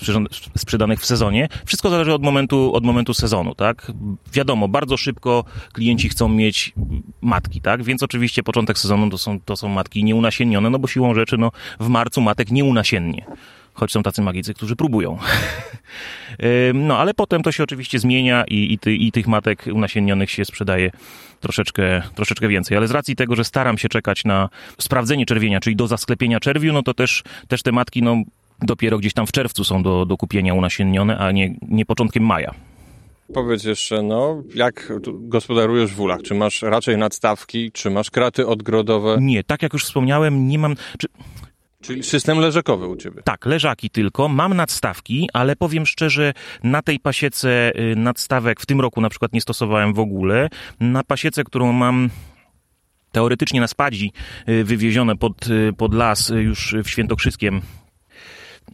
sprzedanych 0.58 1.00
w 1.00 1.06
sezonie. 1.06 1.50
Wszystko 1.66 1.90
zależy 1.90 2.14
od 2.14 2.24
momentu, 2.24 2.74
od 2.74 2.84
momentu 2.84 3.14
sezonu, 3.14 3.56
tak? 3.56 3.92
Wiadomo, 4.34 4.68
bardzo 4.68 4.98
szybko 4.98 5.44
klienci 5.74 6.10
chcą 6.10 6.30
mieć 6.30 6.74
matki, 7.22 7.62
tak? 7.62 7.84
Więc 7.84 8.04
oczywiście 8.04 8.44
początek 8.44 8.78
sezonu 8.78 9.10
to 9.10 9.18
są, 9.18 9.40
to 9.40 9.58
są 9.58 9.70
matki 9.70 10.04
nieunasiennione, 10.04 10.70
no 10.70 10.80
bo 10.80 10.88
siłą 10.88 11.14
rzeczy, 11.14 11.38
no 11.38 11.52
w 11.80 11.88
marcu 11.88 12.22
matek 12.22 12.52
nie 12.52 12.66
unasiennie 12.66 13.26
choć 13.78 13.92
są 13.92 14.04
tacy 14.04 14.22
magicy, 14.22 14.54
którzy 14.54 14.76
próbują. 14.76 15.18
no, 16.74 16.98
ale 16.98 17.14
potem 17.14 17.44
to 17.44 17.52
się 17.52 17.64
oczywiście 17.64 18.00
zmienia 18.00 18.44
i, 18.48 18.74
i, 18.74 18.80
ty, 18.80 18.96
i 18.96 19.12
tych 19.12 19.28
matek 19.28 19.66
unasiennionych 19.74 20.32
się 20.32 20.46
sprzedaje 20.46 20.92
troszeczkę, 21.40 22.02
troszeczkę 22.16 22.48
więcej. 22.48 22.78
Ale 22.78 22.88
z 22.88 22.92
racji 22.92 23.16
tego, 23.16 23.36
że 23.36 23.44
staram 23.44 23.78
się 23.78 23.90
czekać 23.90 24.26
na 24.26 24.50
sprawdzenie 24.78 25.26
czerwienia, 25.26 25.60
czyli 25.60 25.76
do 25.76 25.88
zasklepienia 25.88 26.40
czerwiu, 26.40 26.74
no 26.74 26.84
to 26.84 26.94
też, 26.94 27.24
też 27.48 27.64
te 27.64 27.72
matki, 27.72 28.04
no 28.04 28.24
dopiero 28.62 28.98
gdzieś 28.98 29.14
tam 29.14 29.28
w 29.28 29.32
czerwcu 29.32 29.64
są 29.64 29.84
do, 29.84 30.06
do 30.06 30.18
kupienia 30.18 30.54
unasiennione, 30.54 31.18
a 31.18 31.32
nie, 31.32 31.56
nie 31.62 31.86
początkiem 31.86 32.24
maja. 32.24 32.54
Powiedz 33.34 33.64
jeszcze, 33.64 34.04
no, 34.04 34.44
jak 34.56 34.94
gospodarujesz 35.06 35.94
w 35.94 36.02
ulach? 36.02 36.22
Czy 36.22 36.36
masz 36.36 36.62
raczej 36.62 36.98
nadstawki, 36.98 37.72
czy 37.72 37.90
masz 37.90 38.12
kraty 38.12 38.48
odgrodowe? 38.48 39.18
Nie, 39.22 39.44
tak 39.44 39.62
jak 39.62 39.74
już 39.74 39.84
wspomniałem, 39.86 40.48
nie 40.48 40.60
mam... 40.60 40.76
Czy... 40.98 41.08
Czyli 41.82 42.04
system 42.04 42.40
leżakowy 42.40 42.88
u 42.88 42.96
ciebie? 42.96 43.22
Tak, 43.24 43.46
leżaki 43.46 43.90
tylko. 43.90 44.28
Mam 44.30 44.54
nadstawki, 44.54 45.30
ale 45.34 45.56
powiem 45.56 45.86
szczerze, 45.86 46.34
na 46.64 46.82
tej 46.82 47.00
pasiece 47.00 47.72
y, 47.80 47.96
nadstawek 47.96 48.62
w 48.62 48.66
tym 48.66 48.82
roku 48.82 49.02
na 49.02 49.10
przykład 49.10 49.34
nie 49.34 49.42
stosowałem 49.42 49.94
w 49.94 50.00
ogóle. 50.00 50.50
Na 50.80 51.04
pasiece, 51.04 51.44
którą 51.44 51.72
mam 51.72 52.10
teoretycznie 53.12 53.62
na 53.62 53.68
spadzi 53.68 54.12
y, 54.50 54.64
wywiezione 54.64 55.16
pod, 55.16 55.48
y, 55.48 55.74
pod 55.78 55.94
las 55.94 56.30
już 56.30 56.76
w 56.84 56.90
Świętokrzyskiem 56.90 57.62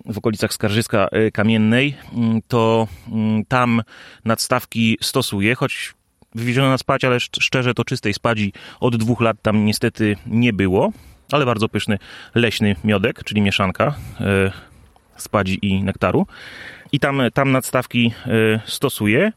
w 0.06 0.18
okolicach 0.18 0.54
Skarżyska 0.54 1.10
Kamiennej, 1.34 1.96
mm, 2.14 2.42
to 2.48 2.88
mm, 3.12 3.46
tam 3.46 3.82
nadstawki 4.26 4.98
stosuję, 5.02 5.56
choć 5.56 5.94
wywiezione 6.36 6.70
na 6.70 6.78
spać, 6.78 7.04
ale 7.04 7.20
szczerze 7.20 7.74
to 7.74 7.84
czystej 7.84 8.14
spadzi 8.14 8.54
od 8.80 8.96
dwóch 8.96 9.22
lat 9.22 9.38
tam 9.42 9.66
niestety 9.66 10.16
nie 10.26 10.54
było 10.54 10.92
ale 11.34 11.46
bardzo 11.46 11.70
pyszny 11.70 12.00
leśny 12.36 12.76
miodek, 12.84 13.24
czyli 13.24 13.42
mieszanka 13.42 13.96
e, 14.22 14.52
spadzi 15.18 15.60
i 15.62 15.84
nektaru. 15.84 16.28
I 16.92 17.00
tam, 17.00 17.22
tam 17.34 17.52
nadstawki 17.52 18.14
e, 18.26 18.30
stosuję. 18.66 19.32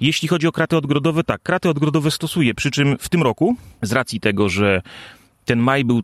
Jeśli 0.00 0.28
chodzi 0.28 0.46
o 0.46 0.52
kraty 0.52 0.76
odgrodowe, 0.76 1.24
tak, 1.24 1.42
kraty 1.42 1.68
odgrodowe 1.68 2.10
stosuję, 2.10 2.54
przy 2.54 2.70
czym 2.70 2.98
w 2.98 3.08
tym 3.08 3.22
roku, 3.22 3.56
z 3.82 3.92
racji 3.92 4.20
tego, 4.20 4.48
że 4.48 4.82
ten 5.44 5.58
maj 5.58 5.84
był 5.84 6.02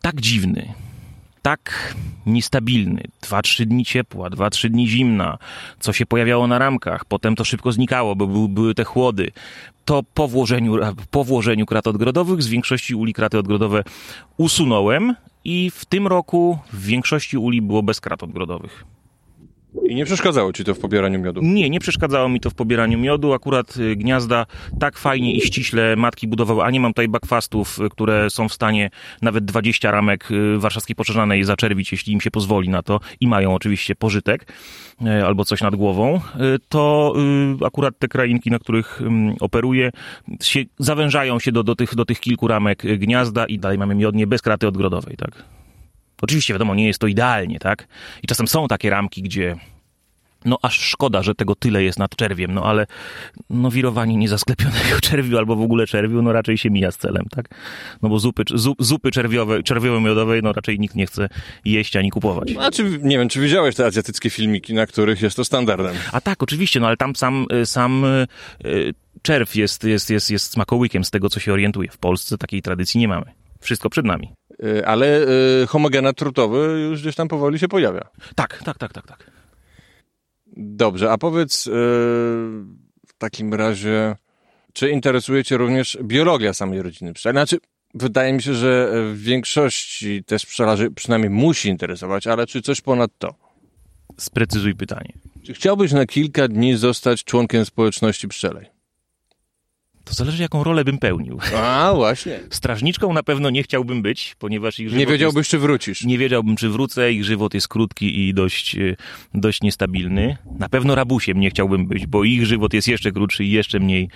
tak 0.00 0.20
dziwny, 0.20 0.74
tak 1.42 1.94
niestabilny. 2.26 3.02
Dwa, 3.22 3.42
trzy 3.42 3.66
dni 3.66 3.84
ciepła, 3.84 4.30
dwa, 4.30 4.50
trzy 4.50 4.70
dni 4.70 4.88
zimna, 4.88 5.38
co 5.80 5.92
się 5.92 6.06
pojawiało 6.06 6.46
na 6.46 6.58
ramkach, 6.58 7.04
potem 7.04 7.36
to 7.36 7.44
szybko 7.44 7.72
znikało, 7.72 8.16
bo 8.16 8.48
były 8.48 8.74
te 8.74 8.84
chłody. 8.84 9.30
To 9.84 10.02
po 10.14 10.28
włożeniu, 10.28 10.76
po 11.10 11.24
włożeniu 11.24 11.66
krat 11.66 11.86
odgrodowych 11.86 12.42
z 12.42 12.48
większości 12.48 12.94
uli 12.94 13.12
kraty 13.12 13.38
odgrodowe 13.38 13.84
usunąłem 14.36 15.14
i 15.44 15.70
w 15.70 15.84
tym 15.84 16.06
roku 16.06 16.58
w 16.72 16.84
większości 16.84 17.38
uli 17.38 17.62
było 17.62 17.82
bez 17.82 18.00
krat 18.00 18.22
odgrodowych. 18.22 18.84
I 19.88 19.94
nie 19.94 20.04
przeszkadzało 20.04 20.52
ci 20.52 20.64
to 20.64 20.74
w 20.74 20.78
pobieraniu 20.78 21.20
miodu? 21.20 21.40
Nie, 21.42 21.70
nie 21.70 21.80
przeszkadzało 21.80 22.28
mi 22.28 22.40
to 22.40 22.50
w 22.50 22.54
pobieraniu 22.54 22.98
miodu. 22.98 23.32
Akurat 23.32 23.76
y, 23.76 23.96
gniazda 23.96 24.46
tak 24.80 24.98
fajnie 24.98 25.34
i 25.34 25.40
ściśle 25.40 25.96
matki 25.96 26.28
budowały, 26.28 26.62
a 26.62 26.70
nie 26.70 26.80
mam 26.80 26.92
tutaj 26.92 27.08
backfastów, 27.08 27.78
y, 27.78 27.88
które 27.88 28.30
są 28.30 28.48
w 28.48 28.54
stanie 28.54 28.90
nawet 29.22 29.44
20 29.44 29.90
ramek 29.90 30.30
y, 30.30 30.58
warszawskiej 30.58 30.96
poszerzanej 30.96 31.44
zaczerwić, 31.44 31.92
jeśli 31.92 32.12
im 32.12 32.20
się 32.20 32.30
pozwoli 32.30 32.68
na 32.68 32.82
to 32.82 33.00
i 33.20 33.26
mają 33.26 33.54
oczywiście 33.54 33.94
pożytek 33.94 34.52
albo 35.26 35.44
coś 35.44 35.60
nad 35.60 35.76
głową, 35.76 36.20
to 36.68 37.14
akurat 37.66 37.98
te 37.98 38.08
krainki, 38.08 38.50
na 38.50 38.58
których 38.58 39.00
operuję, 39.40 39.90
się, 40.42 40.60
zawężają 40.78 41.38
się 41.38 41.52
do, 41.52 41.62
do, 41.62 41.76
tych, 41.76 41.94
do 41.94 42.04
tych 42.04 42.20
kilku 42.20 42.48
ramek 42.48 42.98
gniazda 42.98 43.46
i 43.46 43.58
dalej 43.58 43.78
mamy 43.78 43.94
miodnie 43.94 44.26
bez 44.26 44.42
kraty 44.42 44.68
odgrodowej, 44.68 45.16
tak? 45.16 45.44
Oczywiście, 46.22 46.54
wiadomo, 46.54 46.74
nie 46.74 46.86
jest 46.86 46.98
to 46.98 47.06
idealnie, 47.06 47.58
tak? 47.58 47.88
I 48.22 48.26
czasem 48.26 48.48
są 48.48 48.68
takie 48.68 48.90
ramki, 48.90 49.22
gdzie 49.22 49.56
no 50.44 50.58
aż 50.62 50.78
szkoda, 50.78 51.22
że 51.22 51.34
tego 51.34 51.54
tyle 51.54 51.82
jest 51.82 51.98
nad 51.98 52.16
czerwiem, 52.16 52.54
no 52.54 52.64
ale 52.64 52.86
no 53.50 53.70
wirowanie 53.70 54.16
niezasklepionego 54.16 55.00
czerwiu 55.10 55.38
albo 55.38 55.56
w 55.56 55.62
ogóle 55.62 55.86
czerwiu, 55.86 56.22
no 56.22 56.32
raczej 56.32 56.58
się 56.58 56.70
mija 56.70 56.90
z 56.90 56.96
celem, 56.96 57.26
tak? 57.30 57.48
No 58.02 58.08
bo 58.08 58.18
zupy, 58.18 58.42
zup, 58.54 58.82
zupy 58.84 59.10
czerwiowe, 59.10 59.62
czerwiowo-miodowej, 59.62 60.42
no 60.42 60.52
raczej 60.52 60.78
nikt 60.78 60.94
nie 60.94 61.06
chce 61.06 61.28
jeść 61.64 61.96
ani 61.96 62.10
kupować. 62.10 62.54
A 62.58 62.70
czy, 62.70 62.98
nie 63.02 63.18
wiem, 63.18 63.28
czy 63.28 63.40
widziałeś 63.40 63.74
te 63.74 63.86
azjatyckie 63.86 64.30
filmiki, 64.30 64.74
na 64.74 64.86
których 64.86 65.22
jest 65.22 65.36
to 65.36 65.44
standardem? 65.44 65.94
A 66.12 66.20
tak, 66.20 66.42
oczywiście, 66.42 66.80
no 66.80 66.86
ale 66.86 66.96
tam 66.96 67.16
sam, 67.16 67.46
sam 67.64 68.04
y, 68.64 68.94
czerw 69.22 69.56
jest, 69.56 69.84
jest, 69.84 70.10
jest, 70.10 70.30
jest 70.30 70.52
smakołykiem 70.52 71.04
z 71.04 71.10
tego, 71.10 71.28
co 71.28 71.40
się 71.40 71.52
orientuje. 71.52 71.90
W 71.90 71.98
Polsce 71.98 72.38
takiej 72.38 72.62
tradycji 72.62 73.00
nie 73.00 73.08
mamy. 73.08 73.26
Wszystko 73.60 73.90
przed 73.90 74.06
nami. 74.06 74.39
Y, 74.64 74.86
ale 74.86 75.28
y, 75.62 75.66
homogenat 75.66 76.16
trutowy 76.16 76.80
już 76.90 77.00
gdzieś 77.00 77.14
tam 77.14 77.28
powoli 77.28 77.58
się 77.58 77.68
pojawia. 77.68 78.08
Tak, 78.34 78.62
tak, 78.64 78.78
tak, 78.78 78.92
tak, 78.92 79.06
tak. 79.06 79.30
Dobrze, 80.56 81.12
a 81.12 81.18
powiedz 81.18 81.66
y, 81.66 81.70
w 83.06 83.12
takim 83.18 83.54
razie, 83.54 84.16
czy 84.72 84.90
interesuje 84.90 85.44
Cię 85.44 85.56
również 85.56 85.98
biologia 86.02 86.54
samej 86.54 86.82
rodziny 86.82 87.12
pszczeli? 87.12 87.34
Znaczy, 87.34 87.58
wydaje 87.94 88.32
mi 88.32 88.42
się, 88.42 88.54
że 88.54 88.92
w 89.14 89.22
większości 89.22 90.24
też 90.24 90.46
pszczelarzy 90.46 90.90
przynajmniej 90.90 91.30
musi 91.30 91.68
interesować, 91.68 92.26
ale 92.26 92.46
czy 92.46 92.62
coś 92.62 92.80
ponad 92.80 93.10
to? 93.18 93.34
Sprecyzuj 94.16 94.74
pytanie. 94.74 95.12
Czy 95.42 95.54
chciałbyś 95.54 95.92
na 95.92 96.06
kilka 96.06 96.48
dni 96.48 96.76
zostać 96.76 97.24
członkiem 97.24 97.64
społeczności 97.64 98.28
pszczelej? 98.28 98.79
To 100.10 100.16
zależy, 100.16 100.42
jaką 100.42 100.64
rolę 100.64 100.84
bym 100.84 100.98
pełnił. 100.98 101.38
A, 101.56 101.92
właśnie. 101.94 102.40
Strażniczką 102.50 103.12
na 103.12 103.22
pewno 103.22 103.50
nie 103.50 103.62
chciałbym 103.62 104.02
być, 104.02 104.36
ponieważ 104.38 104.78
ich 104.78 104.88
żywot 104.88 104.98
Nie 104.98 105.06
wiedziałbyś, 105.06 105.36
jest, 105.36 105.50
czy 105.50 105.58
wrócisz. 105.58 106.04
Nie 106.04 106.18
wiedziałbym, 106.18 106.56
czy 106.56 106.68
wrócę. 106.68 107.12
Ich 107.12 107.24
żywot 107.24 107.54
jest 107.54 107.68
krótki 107.68 108.28
i 108.28 108.34
dość, 108.34 108.76
e, 108.76 108.96
dość 109.34 109.62
niestabilny. 109.62 110.36
Na 110.58 110.68
pewno 110.68 110.94
rabusiem 110.94 111.40
nie 111.40 111.50
chciałbym 111.50 111.86
być, 111.86 112.06
bo 112.06 112.24
ich 112.24 112.46
żywot 112.46 112.74
jest 112.74 112.88
jeszcze 112.88 113.12
krótszy 113.12 113.44
i 113.44 113.50
jeszcze 113.50 113.80
mniej 113.80 114.08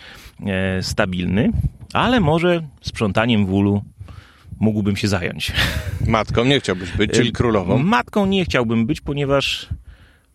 e, 0.46 0.82
stabilny. 0.82 1.50
Ale 1.92 2.20
może 2.20 2.62
sprzątaniem 2.80 3.46
wólu 3.46 3.82
mógłbym 4.60 4.96
się 4.96 5.08
zająć. 5.08 5.52
Matką 6.06 6.44
nie 6.44 6.60
chciałbyś 6.60 6.90
być, 6.92 7.10
czyli 7.10 7.32
królową? 7.32 7.78
Matką 7.78 8.26
nie 8.26 8.44
chciałbym 8.44 8.86
być, 8.86 9.00
ponieważ 9.00 9.68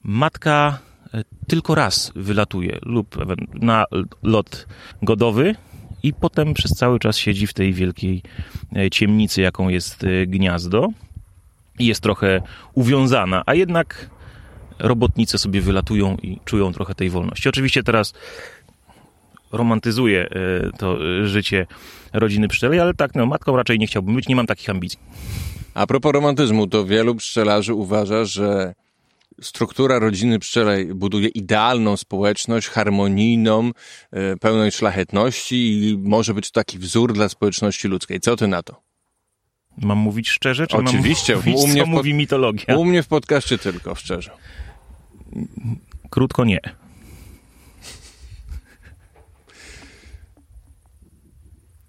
matka 0.04 0.80
tylko 1.48 1.76
raz 1.76 2.12
wylatuje 2.16 2.80
lub 2.82 3.16
na 3.54 3.86
lot 4.24 4.68
godowy 5.02 5.56
i 6.04 6.14
potem 6.14 6.54
przez 6.54 6.72
cały 6.72 7.00
czas 7.00 7.18
siedzi 7.18 7.48
w 7.48 7.54
tej 7.54 7.74
wielkiej 7.74 8.22
e, 8.76 8.90
ciemnicy, 8.90 9.42
jaką 9.42 9.70
jest 9.70 10.04
e, 10.04 10.28
gniazdo 10.28 10.88
i 11.80 11.86
jest 11.86 12.02
trochę 12.02 12.42
uwiązana, 12.74 13.44
a 13.46 13.54
jednak 13.54 14.10
robotnice 14.80 15.38
sobie 15.38 15.62
wylatują 15.62 16.18
i 16.24 16.40
czują 16.46 16.74
trochę 16.74 16.96
tej 16.96 17.10
wolności. 17.10 17.50
Oczywiście 17.50 17.84
teraz 17.84 18.14
romantyzuję 19.52 20.30
e, 20.30 20.78
to 20.78 20.98
życie 21.28 21.68
rodziny 22.14 22.48
pszczeli, 22.48 22.80
ale 22.80 22.94
tak, 22.94 23.16
no, 23.16 23.26
matką 23.26 23.56
raczej 23.56 23.80
nie 23.80 23.88
chciałbym 23.88 24.16
być, 24.16 24.28
nie 24.28 24.36
mam 24.36 24.48
takich 24.48 24.70
ambicji. 24.70 25.00
A 25.74 25.88
propos 25.88 26.14
romantyzmu, 26.14 26.68
to 26.68 26.86
wielu 26.86 27.16
pszczelarzy 27.16 27.74
uważa, 27.74 28.26
że 28.26 28.74
struktura 29.42 30.00
rodziny 30.00 30.40
pszczelej 30.40 30.86
buduje 30.86 31.28
idealną 31.28 31.98
społeczność, 31.98 32.68
harmonijną, 32.68 33.72
e, 34.12 34.38
pełną 34.38 34.70
szlachetności 34.70 35.56
i 35.56 35.98
może 35.98 36.34
być 36.34 36.52
to 36.52 36.54
taki 36.54 36.78
wzór 36.80 37.14
dla 37.14 37.30
społeczności 37.30 37.88
ludzkiej. 37.88 38.20
Co 38.20 38.36
ty 38.36 38.48
na 38.48 38.64
to? 38.64 38.82
Mam 39.78 39.98
mówić 39.98 40.30
szczerze, 40.30 40.68
czy 40.68 40.78
Oczywiście, 40.78 41.36
mam 41.36 41.46
mówić, 41.46 41.64
u 41.64 41.68
mnie 41.68 41.82
co 41.82 41.86
w 41.86 41.90
mówi 41.90 42.14
mitologia? 42.14 42.78
U 42.78 42.86
mnie 42.86 43.04
w 43.04 43.08
podcaście 43.08 43.58
tylko, 43.58 43.96
szczerze. 43.96 44.32
Krótko 46.10 46.46
nie. 46.46 46.60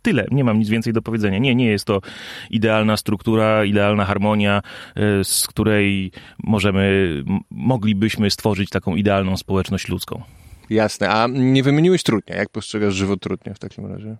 Tyle, 0.02 0.26
nie 0.30 0.45
mam 0.45 0.59
nic 0.59 0.69
więcej 0.69 0.92
do 0.92 1.02
powiedzenia. 1.02 1.38
Nie, 1.38 1.54
nie 1.54 1.66
jest 1.66 1.85
to 1.85 2.00
idealna 2.50 2.97
struktura, 2.97 3.64
idealna 3.64 4.04
harmonia, 4.04 4.62
y, 5.21 5.25
z 5.25 5.47
której 5.47 6.12
możemy, 6.45 7.25
moglibyśmy 7.50 8.30
stworzyć 8.30 8.71
taką 8.71 8.97
idealną 8.97 9.37
społeczność 9.37 9.88
ludzką. 9.88 10.23
Jasne. 10.71 11.11
A 11.11 11.26
nie 11.26 11.62
wymieniłeś 11.62 12.02
trudnia. 12.02 12.37
Jak 12.37 12.50
postrzegasz 12.50 12.95
żywot 12.95 13.21
trudnia 13.21 13.54
w 13.54 13.59
takim 13.59 13.87
razie? 13.87 14.16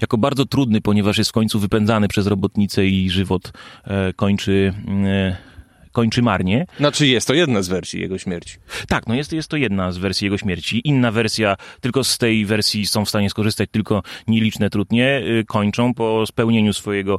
Jako 0.00 0.18
bardzo 0.18 0.46
trudny, 0.46 0.80
ponieważ 0.80 1.18
jest 1.18 1.30
w 1.30 1.32
końcu 1.32 1.60
wypędzany 1.60 2.08
przez 2.08 2.26
robotnicę 2.26 2.86
i 2.86 3.10
żywot 3.10 3.52
e, 3.84 4.12
kończy, 4.12 4.72
e, 5.04 5.49
kończy 5.92 6.22
marnie. 6.22 6.66
Znaczy 6.76 7.06
jest 7.06 7.26
to 7.26 7.34
jedna 7.34 7.62
z 7.62 7.68
wersji 7.68 8.00
jego 8.00 8.18
śmierci. 8.18 8.56
Tak, 8.88 9.06
no 9.06 9.14
jest, 9.14 9.32
jest 9.32 9.48
to 9.48 9.56
jedna 9.56 9.92
z 9.92 9.98
wersji 9.98 10.24
jego 10.24 10.38
śmierci. 10.38 10.80
Inna 10.84 11.10
wersja, 11.10 11.56
tylko 11.80 12.04
z 12.04 12.18
tej 12.18 12.46
wersji 12.46 12.86
są 12.86 13.04
w 13.04 13.08
stanie 13.08 13.30
skorzystać 13.30 13.68
tylko 13.72 14.02
nieliczne 14.28 14.70
trudnie, 14.70 15.22
y, 15.40 15.44
kończą 15.44 15.94
po 15.94 16.26
spełnieniu 16.26 16.72
swojego, 16.72 17.18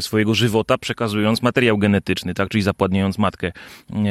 swojego 0.00 0.34
żywota, 0.34 0.78
przekazując 0.78 1.42
materiał 1.42 1.78
genetyczny, 1.78 2.34
tak, 2.34 2.48
czyli 2.48 2.62
zapładniając 2.62 3.18
matkę, 3.18 3.52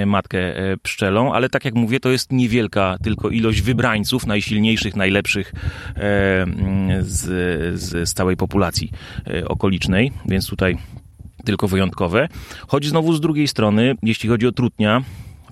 y, 0.01 0.05
matkę 0.05 0.57
e, 0.57 0.77
pszczelą, 0.77 1.33
ale 1.33 1.49
tak 1.49 1.65
jak 1.65 1.73
mówię, 1.73 1.99
to 1.99 2.09
jest 2.09 2.31
niewielka 2.31 2.97
tylko 3.03 3.29
ilość 3.29 3.61
wybrańców, 3.61 4.25
najsilniejszych, 4.25 4.95
najlepszych 4.95 5.53
e, 5.95 6.41
mm, 6.41 7.03
z, 7.03 7.79
z, 7.81 8.09
z 8.09 8.13
całej 8.13 8.37
populacji 8.37 8.91
e, 9.27 9.47
okolicznej, 9.47 10.11
więc 10.25 10.47
tutaj 10.47 10.77
tylko 11.47 11.67
wyjątkowe. 11.67 12.27
Choć 12.67 12.85
znowu 12.85 13.13
z 13.13 13.21
drugiej 13.21 13.47
strony, 13.47 13.95
jeśli 14.03 14.29
chodzi 14.29 14.47
o 14.47 14.51
trutnia, 14.51 15.03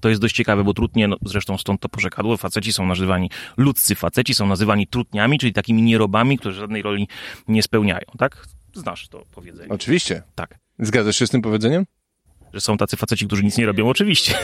to 0.01 0.09
jest 0.09 0.21
dość 0.21 0.35
ciekawe, 0.35 0.63
bo 0.63 0.73
trutnie, 0.73 1.07
no 1.07 1.17
zresztą 1.25 1.57
stąd 1.57 1.81
to 1.81 1.89
porzekadło, 1.89 2.37
faceci 2.37 2.73
są 2.73 2.85
nazywani, 2.85 3.29
ludzcy 3.57 3.95
faceci 3.95 4.33
są 4.33 4.47
nazywani 4.47 4.87
trutniami, 4.87 5.39
czyli 5.39 5.53
takimi 5.53 5.81
nierobami, 5.81 6.37
którzy 6.37 6.59
żadnej 6.59 6.81
roli 6.81 7.07
nie 7.47 7.63
spełniają, 7.63 8.05
tak? 8.17 8.45
Znasz 8.73 9.07
to 9.07 9.25
powiedzenie. 9.31 9.69
Oczywiście. 9.69 10.23
Tak. 10.35 10.59
Zgadzasz 10.79 11.15
się 11.15 11.27
z 11.27 11.29
tym 11.29 11.41
powiedzeniem? 11.41 11.85
Że 12.55 12.61
są 12.61 12.77
tacy 12.77 12.97
faceci, 12.97 13.27
którzy 13.27 13.43
nic 13.43 13.57
nie 13.57 13.65
robią, 13.65 13.89
oczywiście. 13.89 14.35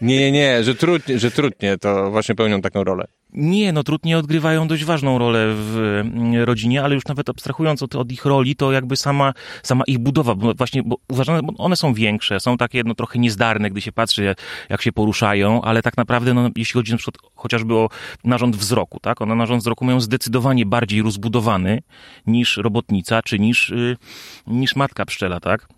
Nie, 0.00 0.18
nie, 0.18 0.32
nie, 0.32 0.64
że 0.64 0.74
trudnie, 0.74 1.18
że 1.18 1.30
trudnie 1.30 1.78
to 1.78 2.10
właśnie 2.10 2.34
pełnią 2.34 2.60
taką 2.62 2.84
rolę. 2.84 3.06
Nie, 3.32 3.72
no 3.72 3.82
trudnie 3.82 4.18
odgrywają 4.18 4.68
dość 4.68 4.84
ważną 4.84 5.18
rolę 5.18 5.46
w 5.48 6.00
mm, 6.00 6.44
rodzinie, 6.44 6.82
ale 6.82 6.94
już 6.94 7.06
nawet 7.06 7.28
abstrahując 7.28 7.82
od, 7.82 7.94
od 7.94 8.12
ich 8.12 8.24
roli, 8.24 8.56
to 8.56 8.72
jakby 8.72 8.96
sama, 8.96 9.32
sama 9.62 9.84
ich 9.86 9.98
budowa, 9.98 10.34
bo 10.34 10.54
właśnie 10.54 10.82
bo 10.82 10.96
uważane, 11.08 11.42
bo 11.42 11.52
one 11.58 11.76
są 11.76 11.94
większe, 11.94 12.40
są 12.40 12.56
takie 12.56 12.82
no, 12.84 12.94
trochę 12.94 13.18
niezdarne, 13.18 13.70
gdy 13.70 13.80
się 13.80 13.92
patrzy, 13.92 14.34
jak, 14.70 14.82
się 14.82 14.92
poruszają, 14.92 15.62
ale 15.62 15.82
tak 15.82 15.96
naprawdę, 15.96 16.34
no, 16.34 16.50
jeśli 16.56 16.72
chodzi 16.72 16.92
na 16.92 16.98
przykład 16.98 17.32
chociażby 17.34 17.74
o 17.74 17.88
narząd 18.24 18.56
wzroku, 18.56 19.00
tak, 19.00 19.22
one 19.22 19.34
narząd 19.34 19.62
wzroku 19.62 19.84
mają 19.84 20.00
zdecydowanie 20.00 20.66
bardziej 20.66 21.02
rozbudowany 21.02 21.82
niż 22.26 22.56
robotnica, 22.56 23.22
czy 23.22 23.38
niż, 23.38 23.70
y, 23.70 23.96
niż 24.46 24.76
matka 24.76 25.04
pszczela, 25.04 25.40
tak. 25.40 25.75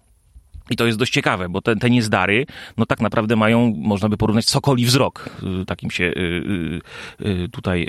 I 0.71 0.77
to 0.77 0.87
jest 0.87 0.99
dość 0.99 1.13
ciekawe, 1.13 1.49
bo 1.49 1.61
te, 1.61 1.77
te 1.77 1.91
niezdary, 1.91 2.47
no 2.77 2.87
tak 2.87 3.01
naprawdę 3.01 3.37
mają, 3.37 3.75
można 3.77 4.09
by 4.09 4.17
porównać 4.17 4.49
sokoli 4.49 4.87
wzrok, 4.87 5.31
y, 5.63 5.65
takim 5.65 5.91
się 5.91 6.05
y, 6.05 6.81
y, 7.27 7.49
tutaj 7.53 7.87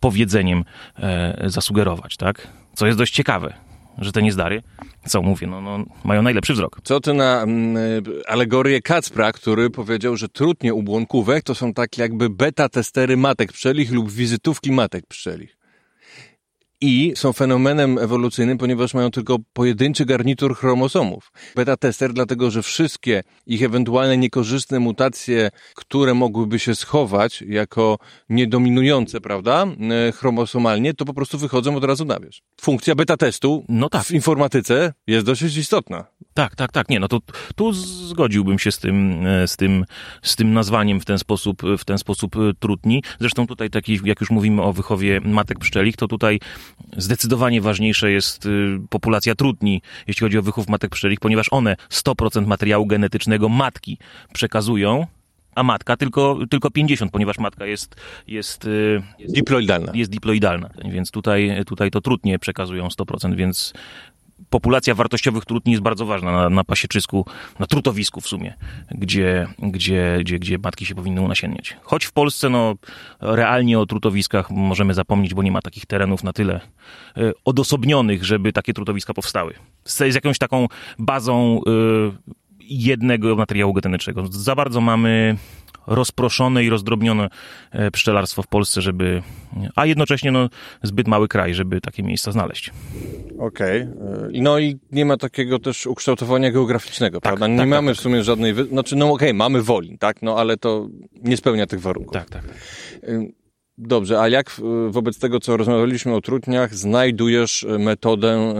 powiedzeniem 0.00 0.64
e, 0.98 1.42
zasugerować, 1.46 2.16
tak? 2.16 2.48
Co 2.74 2.86
jest 2.86 2.98
dość 2.98 3.14
ciekawe, 3.14 3.54
że 3.98 4.12
te 4.12 4.22
niezdary, 4.22 4.62
co 5.06 5.22
mówię, 5.22 5.46
no, 5.46 5.60
no 5.60 5.84
mają 6.04 6.22
najlepszy 6.22 6.52
wzrok. 6.52 6.80
Co 6.84 7.00
ty 7.00 7.14
na 7.14 7.42
mm, 7.42 7.76
alegorię 8.28 8.82
Kacpra, 8.82 9.32
który 9.32 9.70
powiedział, 9.70 10.16
że 10.16 10.28
trudnie 10.28 10.74
u 10.74 10.82
błąkówek 10.82 11.44
to 11.44 11.54
są 11.54 11.74
takie 11.74 12.02
jakby 12.02 12.30
beta-testery 12.30 13.16
matek 13.16 13.52
pszczelich 13.52 13.92
lub 13.92 14.10
wizytówki 14.10 14.72
matek 14.72 15.06
pszczelich. 15.06 15.59
I 16.82 17.12
są 17.16 17.32
fenomenem 17.32 17.98
ewolucyjnym, 17.98 18.58
ponieważ 18.58 18.94
mają 18.94 19.10
tylko 19.10 19.36
pojedynczy 19.52 20.04
garnitur 20.04 20.56
chromosomów. 20.56 21.32
Beta-tester 21.56 22.12
dlatego, 22.12 22.50
że 22.50 22.62
wszystkie 22.62 23.22
ich 23.46 23.62
ewentualne 23.62 24.16
niekorzystne 24.16 24.80
mutacje, 24.80 25.50
które 25.74 26.14
mogłyby 26.14 26.58
się 26.58 26.74
schować 26.74 27.42
jako 27.42 27.98
niedominujące, 28.28 29.20
prawda, 29.20 29.66
e, 30.08 30.12
chromosomalnie, 30.12 30.94
to 30.94 31.04
po 31.04 31.14
prostu 31.14 31.38
wychodzą 31.38 31.76
od 31.76 31.84
razu 31.84 32.04
na 32.04 32.20
wierzch. 32.20 32.40
Funkcja 32.60 32.94
beta-testu 32.94 33.64
No 33.68 33.88
tak. 33.88 34.04
w 34.04 34.10
informatyce 34.10 34.92
jest 35.06 35.26
dosyć 35.26 35.56
istotna. 35.56 36.04
Tak, 36.34 36.56
tak, 36.56 36.72
tak. 36.72 36.88
Nie, 36.88 37.00
no 37.00 37.08
to 37.08 37.18
tu 37.56 37.72
zgodziłbym 37.72 38.58
się 38.58 38.72
z 38.72 38.78
tym, 38.78 39.26
e, 39.26 39.48
z 39.48 39.56
tym, 39.56 39.84
z 40.22 40.36
tym 40.36 40.52
nazwaniem 40.52 41.00
w 41.00 41.04
ten 41.04 41.18
sposób, 41.18 41.62
w 41.78 41.84
ten 41.84 41.98
sposób 41.98 42.36
e, 42.36 42.38
trudni. 42.58 43.02
Zresztą 43.20 43.46
tutaj 43.46 43.70
taki, 43.70 44.00
jak 44.04 44.20
już 44.20 44.30
mówimy 44.30 44.62
o 44.62 44.72
wychowie 44.72 45.20
matek 45.20 45.58
pszczelich, 45.58 45.96
to 45.96 46.08
tutaj 46.08 46.40
zdecydowanie 46.96 47.60
ważniejsza 47.60 48.08
jest 48.08 48.46
y, 48.46 48.78
populacja 48.90 49.34
trudni, 49.34 49.82
jeśli 50.06 50.20
chodzi 50.20 50.38
o 50.38 50.42
wychów 50.42 50.68
matek 50.68 50.90
pszczelich, 50.90 51.20
ponieważ 51.20 51.46
one 51.50 51.76
100% 51.90 52.46
materiału 52.46 52.86
genetycznego 52.86 53.48
matki 53.48 53.98
przekazują, 54.32 55.06
a 55.54 55.62
matka 55.62 55.96
tylko, 55.96 56.38
tylko 56.50 56.70
50, 56.70 57.12
ponieważ 57.12 57.38
matka 57.38 57.66
jest, 57.66 57.96
jest, 58.26 58.64
y, 58.64 59.02
jest 59.18 59.34
Diploidalna. 59.34 59.92
jest 59.94 60.10
diploidalna, 60.10 60.70
więc 60.84 61.10
tutaj, 61.10 61.64
tutaj 61.66 61.90
to 61.90 62.00
trudnie 62.00 62.38
przekazują 62.38 62.88
100%, 62.88 63.34
więc 63.36 63.72
populacja 64.50 64.94
wartościowych 64.94 65.44
trutni 65.44 65.72
jest 65.72 65.82
bardzo 65.82 66.06
ważna 66.06 66.32
na, 66.32 66.50
na 66.50 66.64
pasieczysku, 66.64 67.26
na 67.58 67.66
trutowisku 67.66 68.20
w 68.20 68.28
sumie, 68.28 68.54
gdzie, 68.90 69.46
gdzie, 69.58 70.18
gdzie, 70.20 70.38
gdzie 70.38 70.58
matki 70.58 70.86
się 70.86 70.94
powinny 70.94 71.20
unasienniać. 71.20 71.76
Choć 71.82 72.04
w 72.04 72.12
Polsce, 72.12 72.48
no, 72.48 72.74
realnie 73.20 73.78
o 73.78 73.86
trutowiskach 73.86 74.50
możemy 74.50 74.94
zapomnieć, 74.94 75.34
bo 75.34 75.42
nie 75.42 75.52
ma 75.52 75.62
takich 75.62 75.86
terenów 75.86 76.24
na 76.24 76.32
tyle 76.32 76.60
e, 77.16 77.32
odosobnionych, 77.44 78.24
żeby 78.24 78.52
takie 78.52 78.72
trutowiska 78.72 79.14
powstały. 79.14 79.54
Z, 79.84 79.98
z 79.98 80.14
jakąś 80.14 80.38
taką 80.38 80.66
bazą 80.98 81.60
e, 81.66 81.70
jednego 82.60 83.36
materiału 83.36 83.72
genetycznego. 83.72 84.26
Za 84.30 84.54
bardzo 84.54 84.80
mamy 84.80 85.36
rozproszone 85.90 86.64
i 86.64 86.70
rozdrobnione 86.70 87.28
e, 87.72 87.90
pszczelarstwo 87.90 88.42
w 88.42 88.46
Polsce, 88.46 88.82
żeby, 88.82 89.22
a 89.76 89.86
jednocześnie 89.86 90.30
no, 90.32 90.48
zbyt 90.82 91.08
mały 91.08 91.28
kraj, 91.28 91.54
żeby 91.54 91.80
takie 91.80 92.02
miejsca 92.02 92.32
znaleźć. 92.32 92.70
Okej. 93.38 93.82
Okay. 93.82 94.30
No 94.42 94.58
i 94.58 94.78
nie 94.92 95.04
ma 95.04 95.16
takiego 95.16 95.58
też 95.58 95.86
ukształtowania 95.86 96.50
geograficznego, 96.50 97.20
prawda? 97.20 97.46
Nie 97.46 97.58
tak, 97.58 97.68
mamy 97.68 97.90
tak, 97.90 97.98
w 97.98 98.00
sumie 98.00 98.22
żadnej... 98.22 98.54
Wy... 98.54 98.64
Znaczy, 98.64 98.96
no 98.96 99.06
okej, 99.06 99.28
okay, 99.28 99.34
mamy 99.34 99.62
Wolin, 99.62 99.98
tak? 99.98 100.22
No 100.22 100.38
ale 100.38 100.56
to 100.56 100.88
nie 101.22 101.36
spełnia 101.36 101.66
tych 101.66 101.80
warunków. 101.80 102.12
Tak, 102.12 102.30
tak. 102.30 102.42
Dobrze, 103.82 104.20
a 104.20 104.28
jak 104.28 104.50
y, 104.88 104.90
wobec 104.90 105.18
tego, 105.18 105.40
co 105.40 105.56
rozmawialiśmy 105.56 106.14
o 106.14 106.20
trutniach, 106.20 106.74
znajdujesz 106.74 107.62
y, 107.62 107.78
metodę 107.78 108.54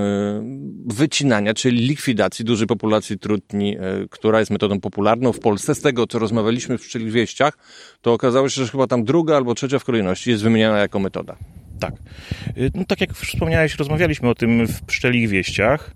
y, 0.89 0.95
wycinania, 0.95 1.55
czyli 1.55 1.87
likwidacji 1.87 2.45
dużej 2.45 2.67
populacji 2.67 3.19
trutni, 3.19 3.77
która 4.11 4.39
jest 4.39 4.51
metodą 4.51 4.81
popularną 4.81 5.33
w 5.33 5.41
Polsce? 5.41 5.75
Z 5.75 5.81
tego, 5.81 6.07
co 6.07 6.19
rozmawialiśmy 6.19 6.79
w 6.79 7.11
Wieściach, 7.11 7.59
to 8.03 8.13
okazało 8.13 8.49
się, 8.49 8.65
że 8.65 8.73
chyba 8.73 8.87
tam 8.87 9.05
druga 9.05 9.37
albo 9.37 9.55
trzecia 9.55 9.79
w 9.79 9.85
kolejności 9.85 10.31
jest 10.31 10.43
wymieniana 10.43 10.79
jako 10.79 10.99
metoda. 10.99 11.37
Tak. 11.81 11.95
No, 12.75 12.85
tak 12.85 13.01
jak 13.01 13.13
wspomniałeś, 13.13 13.75
rozmawialiśmy 13.75 14.29
o 14.29 14.35
tym 14.35 14.67
w 14.67 14.83
Pszczelich 14.83 15.29
Wieściach. 15.29 15.95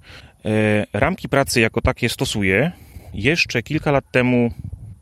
Ramki 0.93 1.29
pracy 1.29 1.61
jako 1.61 1.81
takie 1.81 2.09
stosuję. 2.09 2.73
Jeszcze 3.15 3.63
kilka 3.63 3.91
lat 3.91 4.05
temu 4.13 4.51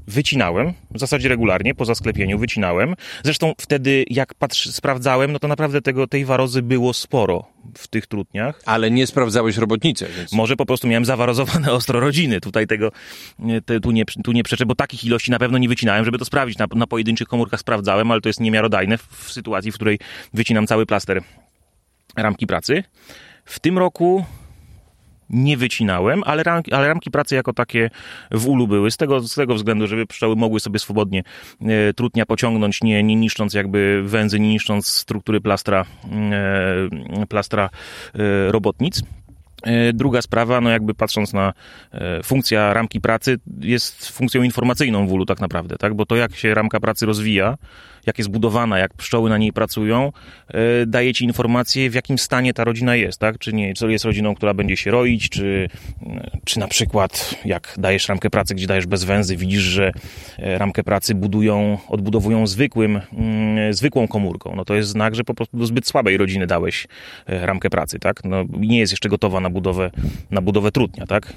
wycinałem, 0.07 0.73
w 0.91 0.99
zasadzie 0.99 1.29
regularnie, 1.29 1.75
po 1.75 1.85
zasklepieniu 1.85 2.39
wycinałem. 2.39 2.95
Zresztą 3.25 3.53
wtedy, 3.61 4.05
jak 4.11 4.35
patrz, 4.35 4.71
sprawdzałem, 4.71 5.33
no 5.33 5.39
to 5.39 5.49
naprawdę 5.49 5.83
tego, 5.83 6.07
tej 6.07 6.25
warozy 6.25 6.63
było 6.63 6.93
sporo 6.93 7.45
w 7.77 7.89
tych 7.89 8.07
trutniach. 8.07 8.61
Ale 8.67 8.91
nie 8.91 9.07
sprawdzałeś 9.07 9.57
robotnicy, 9.57 10.07
więc... 10.17 10.33
Może 10.33 10.57
po 10.57 10.67
prostu 10.67 10.89
miałem 10.89 11.05
zawarozowane 11.05 11.73
ostro 11.79 12.01
rodziny. 12.01 12.41
Tutaj 12.41 12.67
tego, 12.67 12.93
te, 13.65 13.81
tu, 13.81 13.91
nie, 13.91 14.05
tu 14.25 14.33
nie 14.33 14.43
przeczę, 14.43 14.67
bo 14.67 14.75
takich 14.75 15.05
ilości 15.05 15.31
na 15.31 15.39
pewno 15.39 15.59
nie 15.59 15.69
wycinałem, 15.69 16.05
żeby 16.05 16.19
to 16.19 16.25
sprawdzić. 16.25 16.59
Na, 16.59 16.67
na 16.75 16.87
pojedynczych 16.87 17.29
komórkach 17.29 17.61
sprawdzałem, 17.61 18.11
ale 18.11 18.21
to 18.21 18.29
jest 18.29 18.41
niemiarodajne 18.41 18.99
w, 18.99 19.07
w 19.07 19.33
sytuacji, 19.33 19.73
w 19.73 19.75
której 19.75 19.99
wycinam 20.35 20.67
cały 20.67 20.87
plaster 20.87 21.23
ramki 22.17 22.47
pracy. 22.47 22.85
W 23.45 23.61
tym 23.61 23.79
roku 23.79 24.25
nie 25.33 25.57
wycinałem, 25.57 26.23
ale 26.27 26.43
ramki, 26.43 26.73
ale 26.73 26.89
ramki 26.89 27.11
pracy 27.11 27.35
jako 27.35 27.53
takie 27.53 27.91
w 28.31 28.49
ulu 28.49 28.69
były, 28.69 28.91
z 28.91 28.97
tego, 28.97 29.21
z 29.21 29.35
tego 29.35 29.55
względu, 29.55 29.87
żeby 29.87 30.07
pszczoły 30.07 30.37
mogły 30.37 30.61
sobie 30.61 30.79
swobodnie 30.79 31.23
e, 31.61 31.93
trutnia 31.95 32.27
pociągnąć, 32.27 32.83
nie, 32.83 33.03
nie 33.03 33.17
niszcząc 33.17 33.55
jakby 33.55 34.03
węzy, 34.05 34.41
nie 34.41 34.49
niszcząc 34.49 34.87
struktury 34.89 35.41
plastra, 35.41 35.85
e, 37.23 37.27
plastra 37.27 37.71
e, 38.15 38.53
robotnic. 38.53 39.03
E, 39.63 39.93
druga 39.93 40.23
sprawa, 40.23 40.61
no 40.61 40.71
jakby 40.71 40.95
patrząc 40.95 41.33
na 41.33 41.53
e, 41.93 42.23
funkcja 42.23 42.75
ramki 42.75 43.01
pracy, 43.01 43.39
jest 43.61 44.09
funkcją 44.09 44.43
informacyjną 44.43 45.07
w 45.07 45.13
ulu 45.13 45.27
tak 45.27 45.41
naprawdę, 45.41 45.77
tak? 45.77 45.95
Bo 45.95 46.07
to 46.07 46.17
jak 46.17 46.35
się 46.37 46.55
ramka 46.55 46.81
pracy 46.81 47.07
rozwija, 47.07 47.57
jak 48.07 48.19
jest 48.19 48.31
budowana, 48.31 48.79
jak 48.79 48.95
pszczoły 48.95 49.31
na 49.31 49.39
niej 49.39 49.53
pracują, 49.53 50.13
e, 50.49 50.87
daje 50.87 51.15
ci 51.15 51.25
informację, 51.25 51.91
w 51.91 51.95
jakim 51.95 52.19
stanie 52.19 52.55
ta 52.55 52.65
rodzina 52.65 52.97
jest, 52.97 53.19
tak? 53.19 53.39
Czy 53.39 53.53
nie, 53.53 53.75
czy 53.75 53.93
jest 53.93 54.05
rodziną, 54.05 54.35
która 54.35 54.55
będzie 54.55 54.77
się 54.77 54.91
roić, 54.91 55.29
czy, 55.29 55.69
czy 56.45 56.61
na 56.61 56.69
przykład 56.69 57.35
jak 57.45 57.75
dajesz 57.79 58.09
ramkę 58.09 58.31
pracy, 58.31 58.55
gdzie 58.55 58.67
dajesz 58.67 58.87
bez 58.87 59.05
węzy, 59.05 59.37
widzisz, 59.37 59.63
że 59.63 59.93
ramkę 60.39 60.83
pracy 60.83 61.15
budują, 61.15 61.79
odbudowują 61.89 62.47
zwykłym, 62.47 63.01
mm, 63.13 63.75
zwykłą 63.75 64.09
komórką, 64.09 64.53
no 64.57 64.65
to 64.65 64.75
jest 64.75 64.89
znak, 64.89 65.15
że 65.15 65.25
po 65.25 65.35
prostu 65.35 65.57
do 65.57 65.67
zbyt 65.67 65.87
słabej 65.87 66.17
rodziny 66.17 66.47
dałeś 66.47 66.87
ramkę 67.27 67.71
pracy, 67.71 67.99
tak? 67.99 68.25
No 68.25 68.45
nie 68.59 68.79
jest 68.79 68.93
jeszcze 68.93 69.09
gotowa 69.09 69.41
na 69.41 69.51
budowę, 69.51 69.91
na 70.31 70.41
budowę 70.41 70.73
trutnia, 70.73 71.07
tak? 71.07 71.33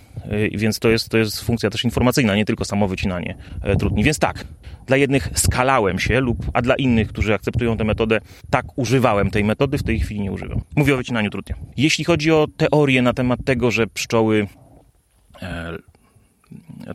Więc 0.51 0.79
to 0.79 0.89
jest, 0.89 1.09
to 1.09 1.17
jest 1.17 1.41
funkcja 1.41 1.69
też 1.69 1.83
informacyjna, 1.83 2.35
nie 2.35 2.45
tylko 2.45 2.65
samo 2.65 2.87
wycinanie 2.87 3.35
e, 3.61 3.75
trutni. 3.75 4.03
Więc 4.03 4.19
tak, 4.19 4.45
dla 4.85 4.97
jednych 4.97 5.29
skalałem 5.35 5.99
się, 5.99 6.19
lub, 6.19 6.45
a 6.53 6.61
dla 6.61 6.75
innych, 6.75 7.07
którzy 7.07 7.33
akceptują 7.33 7.77
tę 7.77 7.83
metodę, 7.83 8.19
tak 8.49 8.65
używałem 8.77 9.31
tej 9.31 9.43
metody, 9.43 9.77
w 9.77 9.83
tej 9.83 9.99
chwili 9.99 10.21
nie 10.21 10.31
używam. 10.31 10.61
Mówię 10.75 10.93
o 10.93 10.97
wycinaniu 10.97 11.29
trutnia. 11.29 11.55
Jeśli 11.77 12.03
chodzi 12.03 12.31
o 12.31 12.47
teorię 12.57 13.01
na 13.01 13.13
temat 13.13 13.39
tego, 13.45 13.71
że 13.71 13.87
pszczoły, 13.87 14.47
e, 15.41 15.77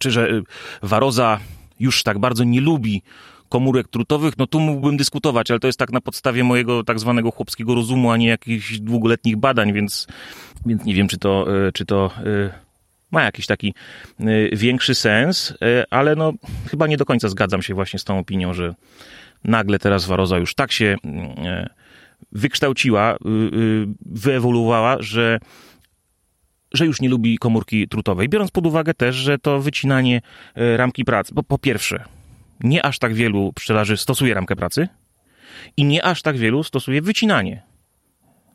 czy 0.01 0.11
że 0.11 0.31
y, 0.31 0.43
waroza 0.83 1.41
już 1.81 2.03
tak 2.03 2.19
bardzo 2.19 2.45
nie 2.45 2.61
lubi 2.61 3.03
komórek 3.49 3.89
trutowych, 3.89 4.39
no 4.39 4.47
tu 4.47 4.61
mógłbym 4.61 4.97
dyskutować, 4.97 5.51
ale 5.51 5.61
to 5.61 5.67
jest 5.67 5.79
tak 5.79 5.93
na 5.93 6.01
podstawie 6.01 6.45
mojego 6.45 6.85
tak 6.85 7.01
zwanego 7.01 7.31
chłopskiego 7.31 7.75
rozumu, 7.75 8.11
a 8.11 8.17
nie 8.17 8.29
jakichś 8.29 8.79
długoletnich 8.79 9.37
badań, 9.37 9.73
więc, 9.73 10.07
więc 10.67 10.85
nie 10.85 10.95
wiem, 10.95 11.09
czy 11.09 11.19
to, 11.19 11.47
e, 11.67 11.73
czy 11.73 11.87
to 11.87 12.11
e, 12.17 12.70
ma 13.11 13.23
jakiś 13.23 13.47
taki 13.47 13.75
e, 14.21 14.25
większy 14.57 14.95
sens, 14.95 15.55
ale 15.91 16.17
no 16.17 16.33
chyba 16.71 16.87
nie 16.87 16.97
do 16.97 17.05
końca 17.05 17.29
zgadzam 17.29 17.63
się 17.63 17.75
właśnie 17.75 17.99
z 17.99 18.05
tą 18.05 18.19
opinią, 18.19 18.55
że 18.55 18.75
nagle 19.45 19.79
teraz 19.79 20.05
waroza 20.05 20.39
już 20.39 20.55
tak 20.55 20.73
się 20.73 20.97
wykształciła, 22.33 23.17
wyewoluowała, 24.07 24.97
że 25.01 25.39
że 26.75 26.87
już 26.87 27.01
nie 27.01 27.09
lubi 27.09 27.39
komórki 27.39 27.89
trutowej, 27.89 28.29
biorąc 28.29 28.51
pod 28.51 28.67
uwagę 28.67 28.95
też, 28.95 29.17
że 29.17 29.39
to 29.39 29.61
wycinanie 29.61 30.21
ramki 30.77 31.05
pracy, 31.05 31.35
bo 31.35 31.43
po 31.43 31.59
pierwsze, 31.59 32.05
nie 32.61 32.83
aż 32.85 32.99
tak 32.99 33.15
wielu 33.15 33.53
pszczelarzy 33.53 33.97
stosuje 33.97 34.35
ramkę 34.35 34.57
pracy 34.57 34.89
i 35.77 35.85
nie 35.85 36.05
aż 36.05 36.23
tak 36.23 36.37
wielu 36.37 36.65
stosuje 36.65 37.03
wycinanie 37.03 37.63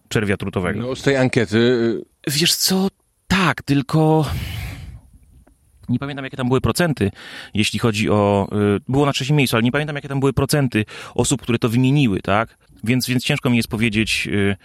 czerwia 0.09 0.37
trutowego. 0.37 0.79
No, 0.79 0.95
z 0.95 1.01
tej 1.01 1.17
ankiety... 1.17 1.57
Y, 1.57 2.31
Wiesz 2.31 2.55
co, 2.55 2.87
tak, 3.45 3.62
tylko... 3.62 4.25
Nie 5.89 5.99
pamiętam, 5.99 6.25
jakie 6.25 6.38
tam 6.38 6.47
były 6.47 6.62
procenty, 6.62 7.12
jeśli 7.53 7.79
chodzi 7.79 8.10
o. 8.10 8.47
Y, 8.77 8.81
było 8.88 9.05
na 9.05 9.13
trzecim 9.13 9.36
miejscu, 9.36 9.55
ale 9.55 9.63
nie 9.63 9.71
pamiętam, 9.71 9.95
jakie 9.95 10.08
tam 10.08 10.19
były 10.19 10.34
procenty 10.34 10.86
osób, 11.15 11.41
które 11.41 11.60
to 11.60 11.69
wymieniły, 11.69 12.21
tak? 12.21 12.58
Więc, 12.84 13.08
więc 13.08 13.23
ciężko 13.23 13.49
mi 13.49 13.58
jest 13.58 13.69
powiedzieć, 13.69 14.27
y, 14.31 14.55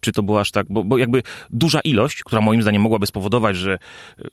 czy 0.00 0.12
to 0.12 0.22
było 0.22 0.40
aż 0.40 0.50
tak. 0.50 0.66
Bo, 0.70 0.84
bo 0.84 0.98
jakby 0.98 1.22
duża 1.50 1.80
ilość, 1.80 2.22
która 2.24 2.40
moim 2.40 2.62
zdaniem 2.62 2.82
mogłaby 2.82 3.06
spowodować, 3.06 3.56
że 3.56 3.78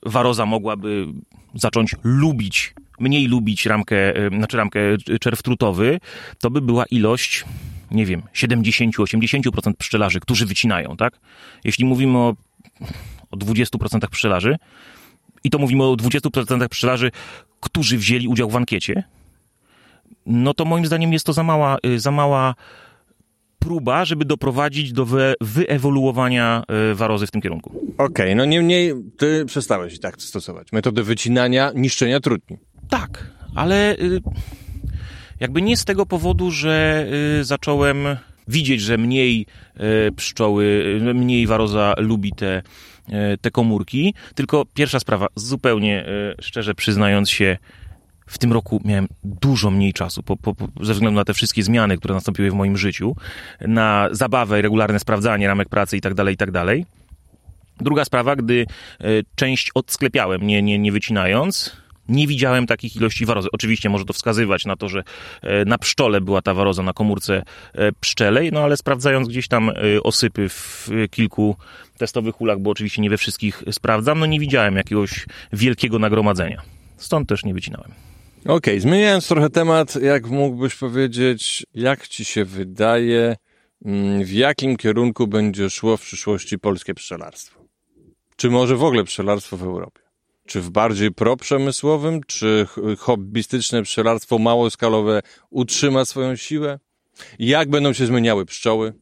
waroza 0.06 0.46
mogłaby 0.46 1.06
zacząć 1.54 1.94
lubić 2.04 2.74
mniej 3.00 3.26
lubić 3.26 3.66
ramkę, 3.66 3.96
znaczy 4.38 4.56
ramkę 4.56 4.80
czerw 5.20 5.42
trutowy, 5.42 6.00
to 6.40 6.50
by 6.50 6.60
była 6.60 6.84
ilość, 6.86 7.44
nie 7.90 8.06
wiem, 8.06 8.22
70-80% 8.34 9.72
pszczelarzy, 9.78 10.20
którzy 10.20 10.46
wycinają, 10.46 10.96
tak? 10.96 11.20
Jeśli 11.64 11.84
mówimy 11.84 12.18
o, 12.18 12.34
o 13.32 13.36
20% 13.36 14.08
pszczelarzy, 14.10 14.56
i 15.44 15.50
to 15.50 15.58
mówimy 15.58 15.84
o 15.84 15.94
20% 15.94 16.68
pszczelarzy, 16.68 17.10
którzy 17.60 17.98
wzięli 17.98 18.28
udział 18.28 18.50
w 18.50 18.56
ankiecie, 18.56 19.04
no 20.26 20.54
to 20.54 20.64
moim 20.64 20.86
zdaniem 20.86 21.12
jest 21.12 21.26
to 21.26 21.32
za 21.32 21.42
mała, 21.42 21.76
y, 21.86 22.00
za 22.00 22.10
mała 22.10 22.54
próba, 23.58 24.04
żeby 24.04 24.24
doprowadzić 24.24 24.92
do 24.92 25.06
wy, 25.06 25.34
wyewoluowania 25.40 26.62
y, 26.92 26.94
warozy 26.94 27.26
w 27.26 27.30
tym 27.30 27.42
kierunku. 27.42 27.70
Okej, 27.98 28.06
okay, 28.06 28.34
no 28.34 28.44
niemniej 28.44 28.94
ty 29.16 29.44
przestałeś 29.46 30.00
tak 30.00 30.22
stosować. 30.22 30.72
Metody 30.72 31.02
wycinania, 31.02 31.72
niszczenia 31.74 32.20
trudni. 32.20 32.56
Tak, 32.88 33.30
ale 33.54 33.96
y, 33.96 34.20
jakby 35.40 35.62
nie 35.62 35.76
z 35.76 35.84
tego 35.84 36.06
powodu, 36.06 36.50
że 36.50 37.06
zacząłem 37.42 37.96
widzieć, 38.48 38.80
że 38.80 38.98
mniej 38.98 39.46
pszczoły, 40.16 40.98
mniej 41.14 41.46
waroza 41.46 41.94
lubi 41.98 42.32
te, 42.32 42.62
te 43.40 43.50
komórki, 43.50 44.14
tylko 44.34 44.64
pierwsza 44.74 45.00
sprawa, 45.00 45.26
zupełnie 45.36 46.04
szczerze 46.40 46.74
przyznając 46.74 47.30
się, 47.30 47.58
w 48.26 48.38
tym 48.38 48.52
roku 48.52 48.80
miałem 48.84 49.08
dużo 49.24 49.70
mniej 49.70 49.92
czasu, 49.92 50.22
po, 50.22 50.36
po, 50.36 50.54
ze 50.80 50.92
względu 50.92 51.16
na 51.16 51.24
te 51.24 51.34
wszystkie 51.34 51.62
zmiany, 51.62 51.98
które 51.98 52.14
nastąpiły 52.14 52.50
w 52.50 52.54
moim 52.54 52.76
życiu, 52.76 53.16
na 53.60 54.08
zabawę, 54.10 54.62
regularne 54.62 54.98
sprawdzanie 54.98 55.46
ramek 55.46 55.68
pracy 55.68 55.96
itd., 55.96 56.14
tak 56.14 56.28
itd., 56.30 56.64
tak 56.66 56.86
Druga 57.80 58.04
sprawa, 58.04 58.36
gdy 58.36 58.66
część 59.34 59.70
odsklepiałem, 59.74 60.46
nie, 60.46 60.62
nie, 60.62 60.78
nie 60.78 60.92
wycinając, 60.92 61.76
nie 62.12 62.26
widziałem 62.26 62.66
takich 62.66 62.96
ilości 62.96 63.26
warozy. 63.26 63.48
Oczywiście 63.52 63.88
może 63.88 64.04
to 64.04 64.12
wskazywać 64.12 64.64
na 64.64 64.76
to, 64.76 64.88
że 64.88 65.02
e, 65.42 65.64
na 65.64 65.78
pszczole 65.78 66.20
była 66.20 66.42
ta 66.42 66.54
waroza 66.54 66.82
na 66.82 66.92
komórce 66.92 67.42
e, 67.74 67.92
pszczelej, 67.92 68.52
no 68.52 68.60
ale 68.60 68.76
sprawdzając 68.76 69.28
gdzieś 69.28 69.48
tam 69.48 69.70
e, 69.70 69.74
osypy 70.02 70.48
w 70.48 70.88
kilku 71.10 71.56
testowych 71.98 72.40
ulach, 72.40 72.58
bo 72.58 72.70
oczywiście 72.70 73.02
nie 73.02 73.10
we 73.10 73.16
wszystkich 73.16 73.62
sprawdzam, 73.70 74.18
no 74.18 74.26
nie 74.26 74.40
widziałem 74.40 74.76
jakiegoś 74.76 75.26
wielkiego 75.52 75.98
nagromadzenia. 75.98 76.62
Stąd 76.96 77.28
też 77.28 77.44
nie 77.44 77.54
wycinałem. 77.54 77.92
Okej, 78.42 78.54
okay, 78.54 78.80
zmieniając 78.80 79.28
trochę 79.28 79.50
temat, 79.50 79.96
jak 79.96 80.26
mógłbyś 80.26 80.74
powiedzieć, 80.74 81.66
jak 81.74 82.08
ci 82.08 82.24
się 82.24 82.44
wydaje, 82.44 83.36
mm, 83.84 84.24
w 84.24 84.32
jakim 84.32 84.76
kierunku 84.76 85.26
będzie 85.26 85.70
szło 85.70 85.96
w 85.96 86.02
przyszłości 86.02 86.58
polskie 86.58 86.94
pszczelarstwo? 86.94 87.60
Czy 88.36 88.50
może 88.50 88.76
w 88.76 88.84
ogóle 88.84 89.04
pszczelarstwo 89.04 89.56
w 89.56 89.62
Europie? 89.62 90.01
Czy 90.46 90.60
w 90.60 90.70
bardziej 90.70 91.12
proprzemysłowym, 91.12 92.20
czy 92.26 92.66
hobbystyczne 92.98 93.82
pszczelarstwo 93.82 94.38
małoskalowe 94.38 95.22
utrzyma 95.50 96.04
swoją 96.04 96.36
siłę? 96.36 96.78
Jak 97.38 97.70
będą 97.70 97.92
się 97.92 98.06
zmieniały 98.06 98.46
pszczoły? 98.46 98.92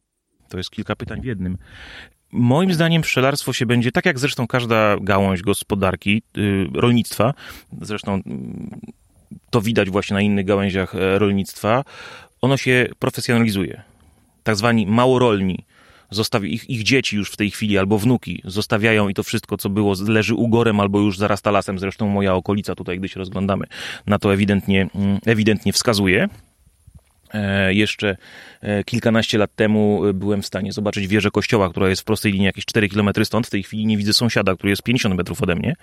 To 0.49 0.57
jest 0.57 0.71
kilka 0.71 0.97
pytań 0.97 1.21
w 1.21 1.25
jednym. 1.25 1.59
Moim 2.33 2.73
zdaniem 2.73 3.03
pszczelarstwo 3.03 3.53
się 3.53 3.67
będzie, 3.67 3.93
tak 3.93 4.07
jak 4.07 4.19
zresztą 4.19 4.47
każda 4.47 4.97
gałąź 5.01 5.43
gospodarki, 5.43 6.23
yy, 6.37 6.69
rolnictwa, 6.75 7.35
zresztą 7.83 8.17
yy, 8.17 8.93
to 9.51 9.61
widać 9.61 9.91
właśnie 9.91 10.15
na 10.15 10.21
innych 10.21 10.45
gałęziach 10.45 10.95
e, 10.95 11.19
rolnictwa, 11.19 11.85
ono 12.41 12.57
się 12.57 12.87
profesjonalizuje. 12.99 13.83
Tak 14.43 14.57
zwani 14.57 14.87
małorolni 14.87 15.65
zostawi, 16.11 16.55
ich, 16.55 16.71
ich 16.71 16.83
dzieci 16.83 17.17
już 17.17 17.31
w 17.31 17.37
tej 17.37 17.51
chwili 17.51 17.79
albo 17.79 17.99
wnuki 17.99 18.43
zostawiają 18.45 19.09
i 19.09 19.15
to 19.15 19.23
wszystko, 19.23 19.57
co 19.57 19.69
było, 19.69 19.95
leży 20.09 20.35
ugorem 20.35 20.81
albo 20.81 21.01
już 21.01 21.19
zarasta 21.19 21.51
lasem. 21.51 21.79
Zresztą 21.79 22.09
moja 22.09 22.35
okolica 22.35 22.75
tutaj, 22.75 22.99
gdy 22.99 23.09
się 23.09 23.19
rozglądamy, 23.19 23.67
na 24.07 24.19
to 24.19 24.35
ewidentnie, 24.35 24.89
mm, 24.95 25.19
ewidentnie 25.27 25.73
wskazuje. 25.73 26.29
E, 27.35 27.75
jeszcze 27.75 28.17
e, 28.61 28.85
kilkanaście 28.85 29.39
lat 29.39 29.55
temu 29.55 30.03
byłem 30.15 30.43
w 30.43 30.47
stanie 30.47 30.73
zobaczyć 30.73 31.07
wieżę 31.07 31.31
kościoła, 31.31 31.71
która 31.71 31.89
jest 31.89 32.03
w 32.03 32.05
prostej 32.05 32.33
linii 32.33 32.47
jakieś 32.47 32.65
4 32.65 32.89
km 32.89 33.11
stąd. 33.25 33.47
W 33.47 33.51
tej 33.51 33.63
chwili 33.63 33.87
nie 33.87 33.97
widzę 33.97 34.13
sąsiada, 34.13 34.55
który 34.55 34.71
jest 34.71 34.83
50 34.83 35.15
metrów 35.15 35.43
ode 35.43 35.55
mnie, 35.55 35.77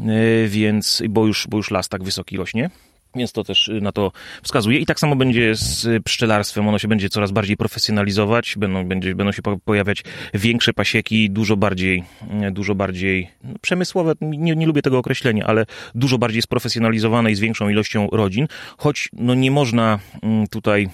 e, 0.00 0.04
więc, 0.48 1.02
bo 1.08 1.26
już, 1.26 1.46
bo 1.50 1.56
już 1.56 1.70
las 1.70 1.88
tak 1.88 2.04
wysoki 2.04 2.36
rośnie. 2.36 2.70
Więc 3.16 3.32
to 3.32 3.44
też 3.44 3.68
y, 3.68 3.80
na 3.80 3.92
to 3.92 4.12
wskazuje. 4.42 4.78
I 4.78 4.86
tak 4.86 5.00
samo 5.00 5.16
będzie 5.16 5.54
z 5.54 6.02
pszczelarstwem. 6.04 6.68
Ono 6.68 6.78
się 6.78 6.88
będzie 6.88 7.08
coraz 7.08 7.30
bardziej 7.30 7.56
profesjonalizować, 7.56 8.54
będą, 8.58 8.84
będzie, 8.84 9.14
będą 9.14 9.32
się 9.32 9.42
pojawiać 9.64 10.04
większe 10.34 10.72
pasieki, 10.72 11.30
dużo 11.30 11.56
bardziej, 11.56 12.04
y, 12.48 12.50
dużo 12.50 12.74
bardziej 12.74 13.30
no, 13.44 13.54
przemysłowe, 13.60 14.12
nie, 14.20 14.56
nie 14.56 14.66
lubię 14.66 14.82
tego 14.82 14.98
określenia, 14.98 15.46
ale 15.46 15.66
dużo 15.94 16.18
bardziej 16.18 16.42
sprofesjonalizowane 16.42 17.30
i 17.30 17.34
z 17.34 17.40
większą 17.40 17.68
ilością 17.68 18.08
rodzin. 18.12 18.46
Choć 18.78 19.08
no, 19.12 19.34
nie 19.34 19.50
można 19.50 19.98
mm, 20.22 20.46
tutaj 20.46 20.88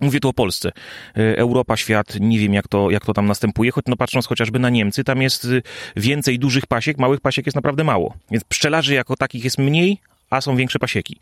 Mówię 0.00 0.20
tu 0.20 0.28
o 0.28 0.32
Polsce. 0.32 0.72
Y, 1.18 1.36
Europa, 1.36 1.76
świat, 1.76 2.20
nie 2.20 2.38
wiem 2.38 2.54
jak 2.54 2.68
to, 2.68 2.90
jak 2.90 3.06
to 3.06 3.12
tam 3.12 3.26
następuje, 3.26 3.70
choć 3.70 3.84
no 3.88 3.96
patrząc 3.96 4.26
chociażby 4.26 4.58
na 4.58 4.70
Niemcy, 4.70 5.04
tam 5.04 5.22
jest 5.22 5.48
więcej 5.96 6.38
dużych 6.38 6.66
pasiek, 6.66 6.98
małych 6.98 7.20
pasiek 7.20 7.46
jest 7.46 7.56
naprawdę 7.56 7.84
mało. 7.84 8.14
Więc 8.30 8.44
pszczelarzy 8.44 8.94
jako 8.94 9.16
takich 9.16 9.44
jest 9.44 9.58
mniej, 9.58 10.00
a 10.30 10.40
są 10.40 10.56
większe 10.56 10.78
pasieki, 10.78 11.18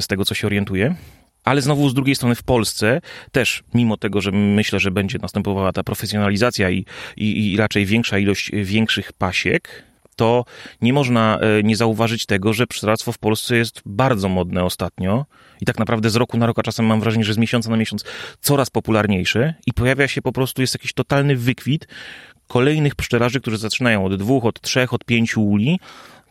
z 0.00 0.06
tego 0.06 0.24
co 0.24 0.34
się 0.34 0.46
orientuję. 0.46 0.94
Ale 1.44 1.62
znowu 1.62 1.88
z 1.88 1.94
drugiej 1.94 2.14
strony 2.14 2.34
w 2.34 2.42
Polsce 2.42 3.00
też, 3.32 3.62
mimo 3.74 3.96
tego, 3.96 4.20
że 4.20 4.32
myślę, 4.32 4.80
że 4.80 4.90
będzie 4.90 5.18
następowała 5.18 5.72
ta 5.72 5.82
profesjonalizacja 5.82 6.70
i, 6.70 6.84
i, 7.16 7.52
i 7.52 7.56
raczej 7.56 7.86
większa 7.86 8.18
ilość 8.18 8.50
większych 8.52 9.12
pasiek, 9.12 9.84
to 10.16 10.44
nie 10.82 10.92
można 10.92 11.38
e, 11.38 11.62
nie 11.62 11.76
zauważyć 11.76 12.26
tego, 12.26 12.52
że 12.52 12.66
pszczelarstwo 12.66 13.12
w 13.12 13.18
Polsce 13.18 13.56
jest 13.56 13.82
bardzo 13.86 14.28
modne 14.28 14.64
ostatnio. 14.64 15.26
I 15.60 15.64
tak 15.64 15.78
naprawdę 15.78 16.10
z 16.10 16.16
roku 16.16 16.38
na 16.38 16.46
rok, 16.46 16.58
a 16.58 16.62
czasem 16.62 16.86
mam 16.86 17.00
wrażenie, 17.00 17.24
że 17.24 17.34
z 17.34 17.38
miesiąca 17.38 17.70
na 17.70 17.76
miesiąc 17.76 18.04
coraz 18.40 18.70
popularniejsze. 18.70 19.54
I 19.66 19.72
pojawia 19.72 20.08
się 20.08 20.22
po 20.22 20.32
prostu, 20.32 20.60
jest 20.60 20.74
jakiś 20.74 20.92
totalny 20.92 21.36
wykwit, 21.36 21.88
kolejnych 22.46 22.94
pszczelarzy, 22.94 23.40
którzy 23.40 23.58
zaczynają 23.58 24.04
od 24.04 24.16
dwóch, 24.16 24.44
od 24.44 24.60
trzech, 24.60 24.92
od 24.94 25.04
pięciu 25.04 25.44
uli, 25.44 25.80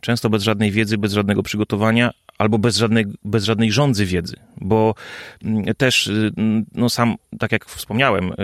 często 0.05 0.29
bez 0.29 0.43
żadnej 0.43 0.71
wiedzy, 0.71 0.97
bez 0.97 1.13
żadnego 1.13 1.43
przygotowania, 1.43 2.11
albo 2.37 2.57
bez 2.57 2.77
żadnej, 2.77 3.05
bez 3.23 3.43
żadnej 3.43 3.71
rządzy 3.71 4.05
wiedzy, 4.05 4.35
bo 4.57 4.95
mm, 5.43 5.75
też, 5.75 6.07
y, 6.07 6.31
no 6.75 6.89
sam, 6.89 7.15
tak 7.39 7.51
jak 7.51 7.65
wspomniałem, 7.65 8.31
y, 8.31 8.35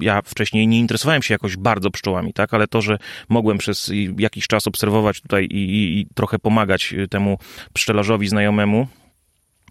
ja 0.00 0.22
wcześniej 0.22 0.66
nie 0.66 0.78
interesowałem 0.78 1.22
się 1.22 1.34
jakoś 1.34 1.56
bardzo 1.56 1.90
pszczołami, 1.90 2.32
tak, 2.32 2.54
ale 2.54 2.68
to, 2.68 2.82
że 2.82 2.98
mogłem 3.28 3.58
przez 3.58 3.90
jakiś 4.18 4.46
czas 4.46 4.66
obserwować 4.66 5.20
tutaj 5.20 5.44
i, 5.44 5.56
i, 5.56 6.00
i 6.00 6.06
trochę 6.14 6.38
pomagać 6.38 6.92
y, 6.92 7.08
temu 7.08 7.38
pszczelarzowi 7.72 8.28
znajomemu, 8.28 8.86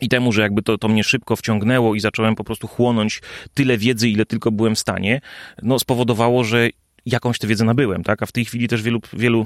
i 0.02 0.10
temu, 0.10 0.32
że 0.32 0.42
jakby 0.42 0.62
to, 0.62 0.78
to 0.78 0.88
mnie 0.88 1.04
szybko 1.04 1.36
wciągnęło 1.36 1.96
i 1.96 2.00
zacząłem 2.00 2.36
po 2.36 2.44
prostu 2.44 2.68
chłonąć 2.68 3.22
tyle 3.54 3.78
wiedzy, 3.78 4.10
ile 4.10 4.26
tylko 4.26 4.52
byłem 4.52 4.76
w 4.76 4.80
stanie, 4.80 5.22
no 5.64 5.80
spowodowało, 5.80 6.44
że 6.44 6.70
jakąś 7.06 7.40
tę 7.40 7.48
wiedzę 7.48 7.66
nabyłem, 7.66 8.04
tak? 8.04 8.24
A 8.24 8.26
w 8.26 8.32
tej 8.32 8.46
chwili 8.46 8.68
też 8.68 8.82
wielu, 8.82 9.00
wielu 9.14 9.46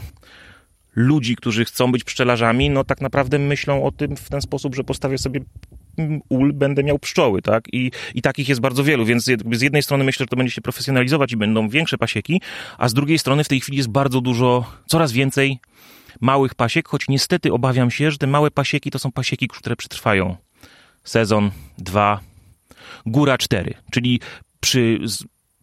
ludzi, 0.95 1.35
którzy 1.35 1.65
chcą 1.65 1.91
być 1.91 2.03
pszczelarzami, 2.03 2.69
no 2.69 2.83
tak 2.83 3.01
naprawdę 3.01 3.39
myślą 3.39 3.83
o 3.83 3.91
tym 3.91 4.15
w 4.15 4.29
ten 4.29 4.41
sposób, 4.41 4.75
że 4.75 4.83
postawię 4.83 5.17
sobie 5.17 5.41
ul, 6.29 6.53
będę 6.53 6.83
miał 6.83 6.99
pszczoły, 6.99 7.41
tak? 7.41 7.73
I, 7.73 7.91
I 8.15 8.21
takich 8.21 8.49
jest 8.49 8.61
bardzo 8.61 8.83
wielu, 8.83 9.05
więc 9.05 9.23
z 9.51 9.61
jednej 9.61 9.83
strony 9.83 10.03
myślę, 10.03 10.23
że 10.23 10.27
to 10.27 10.35
będzie 10.35 10.51
się 10.51 10.61
profesjonalizować 10.61 11.31
i 11.31 11.37
będą 11.37 11.69
większe 11.69 11.97
pasieki, 11.97 12.41
a 12.77 12.89
z 12.89 12.93
drugiej 12.93 13.19
strony 13.19 13.43
w 13.43 13.47
tej 13.47 13.59
chwili 13.59 13.77
jest 13.77 13.89
bardzo 13.89 14.21
dużo, 14.21 14.65
coraz 14.87 15.11
więcej 15.11 15.59
małych 16.21 16.55
pasiek, 16.55 16.87
choć 16.87 17.07
niestety 17.07 17.53
obawiam 17.53 17.91
się, 17.91 18.11
że 18.11 18.17
te 18.17 18.27
małe 18.27 18.51
pasieki 18.51 18.91
to 18.91 18.99
są 18.99 19.11
pasieki, 19.11 19.47
które 19.47 19.75
przetrwają 19.75 20.35
sezon, 21.03 21.51
dwa, 21.77 22.19
góra 23.05 23.37
cztery, 23.37 23.73
czyli 23.91 24.19
przy 24.59 24.99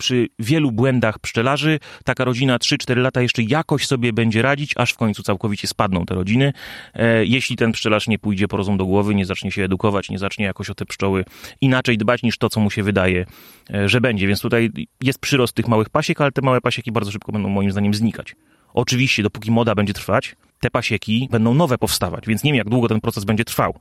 przy 0.00 0.28
wielu 0.38 0.72
błędach 0.72 1.18
pszczelarzy 1.18 1.78
taka 2.04 2.24
rodzina 2.24 2.58
3-4 2.58 2.96
lata 2.96 3.22
jeszcze 3.22 3.42
jakoś 3.42 3.86
sobie 3.86 4.12
będzie 4.12 4.42
radzić, 4.42 4.74
aż 4.76 4.92
w 4.92 4.96
końcu 4.96 5.22
całkowicie 5.22 5.68
spadną 5.68 6.06
te 6.06 6.14
rodziny. 6.14 6.52
E, 6.94 7.24
jeśli 7.24 7.56
ten 7.56 7.72
pszczelarz 7.72 8.08
nie 8.08 8.18
pójdzie 8.18 8.48
po 8.48 8.56
rozum 8.56 8.76
do 8.76 8.86
głowy, 8.86 9.14
nie 9.14 9.26
zacznie 9.26 9.50
się 9.50 9.64
edukować, 9.64 10.10
nie 10.10 10.18
zacznie 10.18 10.44
jakoś 10.44 10.70
o 10.70 10.74
te 10.74 10.84
pszczoły 10.84 11.24
inaczej 11.60 11.98
dbać 11.98 12.22
niż 12.22 12.38
to, 12.38 12.48
co 12.48 12.60
mu 12.60 12.70
się 12.70 12.82
wydaje, 12.82 13.26
e, 13.74 13.88
że 13.88 14.00
będzie. 14.00 14.26
Więc 14.26 14.40
tutaj 14.40 14.70
jest 15.00 15.18
przyrost 15.18 15.52
tych 15.52 15.68
małych 15.68 15.88
pasiek, 15.88 16.20
ale 16.20 16.32
te 16.32 16.42
małe 16.42 16.60
pasieki 16.60 16.92
bardzo 16.92 17.10
szybko 17.10 17.32
będą 17.32 17.48
moim 17.48 17.72
zdaniem 17.72 17.94
znikać. 17.94 18.36
Oczywiście, 18.74 19.22
dopóki 19.22 19.50
moda 19.50 19.74
będzie 19.74 19.92
trwać, 19.92 20.36
te 20.60 20.70
pasieki 20.70 21.28
będą 21.30 21.54
nowe 21.54 21.78
powstawać, 21.78 22.26
więc 22.26 22.44
nie 22.44 22.52
wiem, 22.52 22.58
jak 22.58 22.68
długo 22.68 22.88
ten 22.88 23.00
proces 23.00 23.24
będzie 23.24 23.44
trwał. 23.44 23.78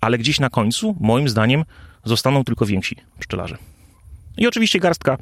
Ale 0.00 0.18
gdzieś 0.18 0.40
na 0.40 0.50
końcu, 0.50 0.96
moim 1.00 1.28
zdaniem, 1.28 1.64
zostaną 2.04 2.44
tylko 2.44 2.66
więksi 2.66 2.96
pszczelarze. 3.18 3.58
I 4.36 4.46
oczywiście 4.46 4.80
garstka 4.80 5.18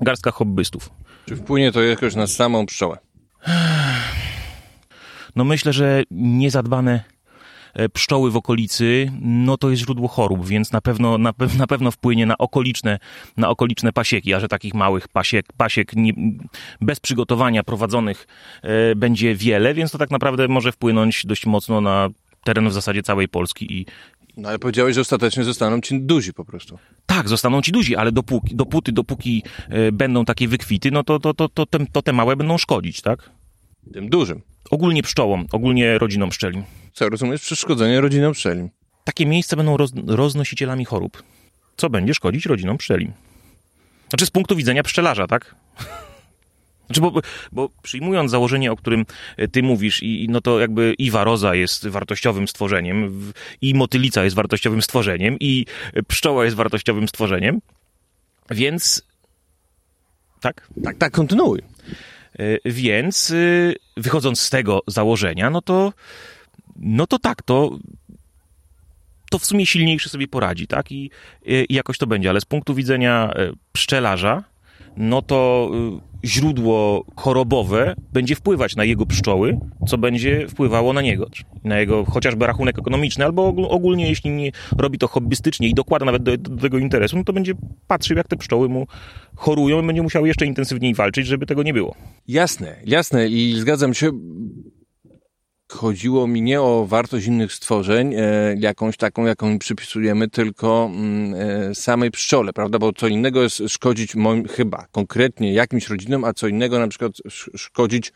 garstka 0.00 0.30
hobbystów. 0.30 0.90
Czy 1.26 1.36
wpłynie 1.36 1.72
to 1.72 1.82
jakoś 1.82 2.14
na 2.14 2.26
samą 2.26 2.66
pszczołę? 2.66 2.98
No 5.36 5.44
myślę, 5.44 5.72
że 5.72 6.02
niezadbane 6.10 7.04
e, 7.74 7.88
pszczoły 7.88 8.30
w 8.30 8.36
okolicy, 8.36 9.12
no 9.20 9.56
to 9.56 9.70
jest 9.70 9.82
źródło 9.82 10.08
chorób, 10.08 10.46
więc 10.46 10.72
na 10.72 10.80
pewno, 10.80 11.18
na, 11.18 11.32
na 11.58 11.66
pewno 11.66 11.90
wpłynie 11.90 12.26
na 12.26 12.38
okoliczne, 12.38 12.98
na 13.36 13.48
okoliczne 13.48 13.92
pasieki, 13.92 14.34
a 14.34 14.40
że 14.40 14.48
takich 14.48 14.74
małych 14.74 15.08
pasiek, 15.08 15.46
pasiek 15.56 15.96
nie, 15.96 16.12
bez 16.80 17.00
przygotowania 17.00 17.62
prowadzonych 17.62 18.26
e, 18.62 18.94
będzie 18.94 19.34
wiele, 19.34 19.74
więc 19.74 19.90
to 19.90 19.98
tak 19.98 20.10
naprawdę 20.10 20.48
może 20.48 20.72
wpłynąć 20.72 21.26
dość 21.26 21.46
mocno 21.46 21.80
na 21.80 22.08
teren 22.44 22.68
w 22.68 22.72
zasadzie 22.72 23.02
całej 23.02 23.28
Polski 23.28 23.72
i, 23.80 23.86
no 24.38 24.48
ale 24.48 24.58
powiedziałeś, 24.58 24.94
że 24.94 25.00
ostatecznie 25.00 25.44
zostaną 25.44 25.80
ci 25.80 26.00
duzi 26.00 26.32
po 26.32 26.44
prostu. 26.44 26.78
Tak, 27.06 27.28
zostaną 27.28 27.62
ci 27.62 27.72
duzi, 27.72 27.96
ale 27.96 28.12
dopóki, 28.12 28.56
dopóty, 28.56 28.92
dopóki 28.92 29.42
y, 29.88 29.92
będą 29.92 30.24
takie 30.24 30.48
wykwity, 30.48 30.90
no 30.90 31.04
to, 31.04 31.18
to, 31.18 31.34
to, 31.34 31.48
to, 31.48 31.66
te, 31.66 31.86
to 31.92 32.02
te 32.02 32.12
małe 32.12 32.36
będą 32.36 32.58
szkodzić, 32.58 33.02
tak? 33.02 33.30
Tym 33.92 34.08
dużym. 34.08 34.42
Ogólnie 34.70 35.02
pszczołom, 35.02 35.46
ogólnie 35.52 35.98
rodzinom 35.98 36.30
pszczelim. 36.30 36.62
Co, 36.92 37.08
rozumiesz? 37.08 37.40
Przeszkodzenie 37.40 38.00
rodzinom 38.00 38.32
pszczelim. 38.32 38.70
Takie 39.04 39.26
miejsca 39.26 39.56
będą 39.56 39.76
roz, 39.76 39.92
roznosicielami 40.06 40.84
chorób, 40.84 41.22
co 41.76 41.90
będzie 41.90 42.14
szkodzić 42.14 42.46
rodzinom 42.46 42.78
pszczelim. 42.78 43.12
Znaczy 44.08 44.26
z 44.26 44.30
punktu 44.30 44.56
widzenia 44.56 44.82
pszczelarza, 44.82 45.26
tak? 45.26 45.54
Znaczy, 46.88 47.00
bo, 47.00 47.20
bo 47.52 47.70
przyjmując 47.82 48.30
założenie, 48.30 48.72
o 48.72 48.76
którym 48.76 49.06
e, 49.36 49.48
ty 49.48 49.62
mówisz, 49.62 50.02
i, 50.02 50.26
no 50.30 50.40
to 50.40 50.60
jakby 50.60 50.94
i 50.98 51.10
waroza 51.10 51.54
jest 51.54 51.88
wartościowym 51.88 52.48
stworzeniem, 52.48 53.32
i 53.60 53.74
motylica 53.74 54.24
jest 54.24 54.36
wartościowym 54.36 54.82
stworzeniem, 54.82 55.36
i 55.40 55.66
pszczoła 56.08 56.44
jest 56.44 56.56
wartościowym 56.56 57.08
stworzeniem, 57.08 57.60
więc... 58.50 59.02
Tak? 60.40 60.68
Tak, 60.84 60.96
tak, 60.96 61.12
kontynuuj. 61.12 61.62
E, 62.38 62.44
więc 62.64 63.30
e, 63.30 63.34
wychodząc 63.96 64.40
z 64.40 64.50
tego 64.50 64.80
założenia, 64.86 65.50
no 65.50 65.62
to 65.62 65.92
no 66.76 67.06
to 67.06 67.18
tak, 67.18 67.42
to 67.42 67.78
to 69.30 69.38
w 69.38 69.46
sumie 69.46 69.66
silniejszy 69.66 70.08
sobie 70.08 70.28
poradzi, 70.28 70.66
tak? 70.66 70.92
I, 70.92 71.10
I 71.44 71.74
jakoś 71.74 71.98
to 71.98 72.06
będzie, 72.06 72.30
ale 72.30 72.40
z 72.40 72.44
punktu 72.44 72.74
widzenia 72.74 73.34
pszczelarza, 73.72 74.44
no 74.98 75.22
to 75.22 75.70
y, 76.24 76.26
źródło 76.26 77.04
chorobowe 77.16 77.94
będzie 78.12 78.34
wpływać 78.34 78.76
na 78.76 78.84
jego 78.84 79.06
pszczoły, 79.06 79.58
co 79.86 79.98
będzie 79.98 80.48
wpływało 80.48 80.92
na 80.92 81.02
niego, 81.02 81.26
na 81.64 81.78
jego 81.78 82.04
chociażby 82.04 82.46
rachunek 82.46 82.78
ekonomiczny, 82.78 83.24
albo 83.24 83.46
ogólnie 83.68 84.08
jeśli 84.08 84.30
nie 84.30 84.50
robi 84.78 84.98
to 84.98 85.08
hobbystycznie 85.08 85.68
i 85.68 85.74
dokłada 85.74 86.04
nawet 86.04 86.22
do, 86.22 86.36
do 86.36 86.56
tego 86.56 86.78
interesu, 86.78 87.16
no 87.16 87.24
to 87.24 87.32
będzie 87.32 87.52
patrzył, 87.86 88.16
jak 88.16 88.28
te 88.28 88.36
pszczoły 88.36 88.68
mu 88.68 88.86
chorują 89.36 89.82
i 89.82 89.86
będzie 89.86 90.02
musiał 90.02 90.26
jeszcze 90.26 90.46
intensywniej 90.46 90.94
walczyć, 90.94 91.26
żeby 91.26 91.46
tego 91.46 91.62
nie 91.62 91.72
było. 91.72 91.94
Jasne, 92.28 92.76
jasne 92.86 93.28
i 93.28 93.54
zgadzam 93.56 93.94
się 93.94 94.10
chodziło 95.72 96.26
mi 96.26 96.42
nie 96.42 96.60
o 96.60 96.86
wartość 96.86 97.26
innych 97.26 97.52
stworzeń, 97.52 98.14
e, 98.14 98.20
jakąś 98.58 98.96
taką, 98.96 99.26
jaką 99.26 99.50
mi 99.50 99.58
przypisujemy, 99.58 100.28
tylko 100.28 100.90
mm, 100.94 101.34
e, 101.70 101.74
samej 101.74 102.10
pszczole, 102.10 102.52
prawda? 102.52 102.78
Bo 102.78 102.92
co 102.92 103.08
innego 103.08 103.42
jest 103.42 103.62
szkodzić 103.68 104.14
moim, 104.14 104.48
chyba 104.48 104.86
konkretnie 104.92 105.52
jakimś 105.52 105.88
rodzinom, 105.88 106.24
a 106.24 106.32
co 106.32 106.48
innego 106.48 106.78
na 106.78 106.88
przykład 106.88 107.12
szkodzić 107.56 108.12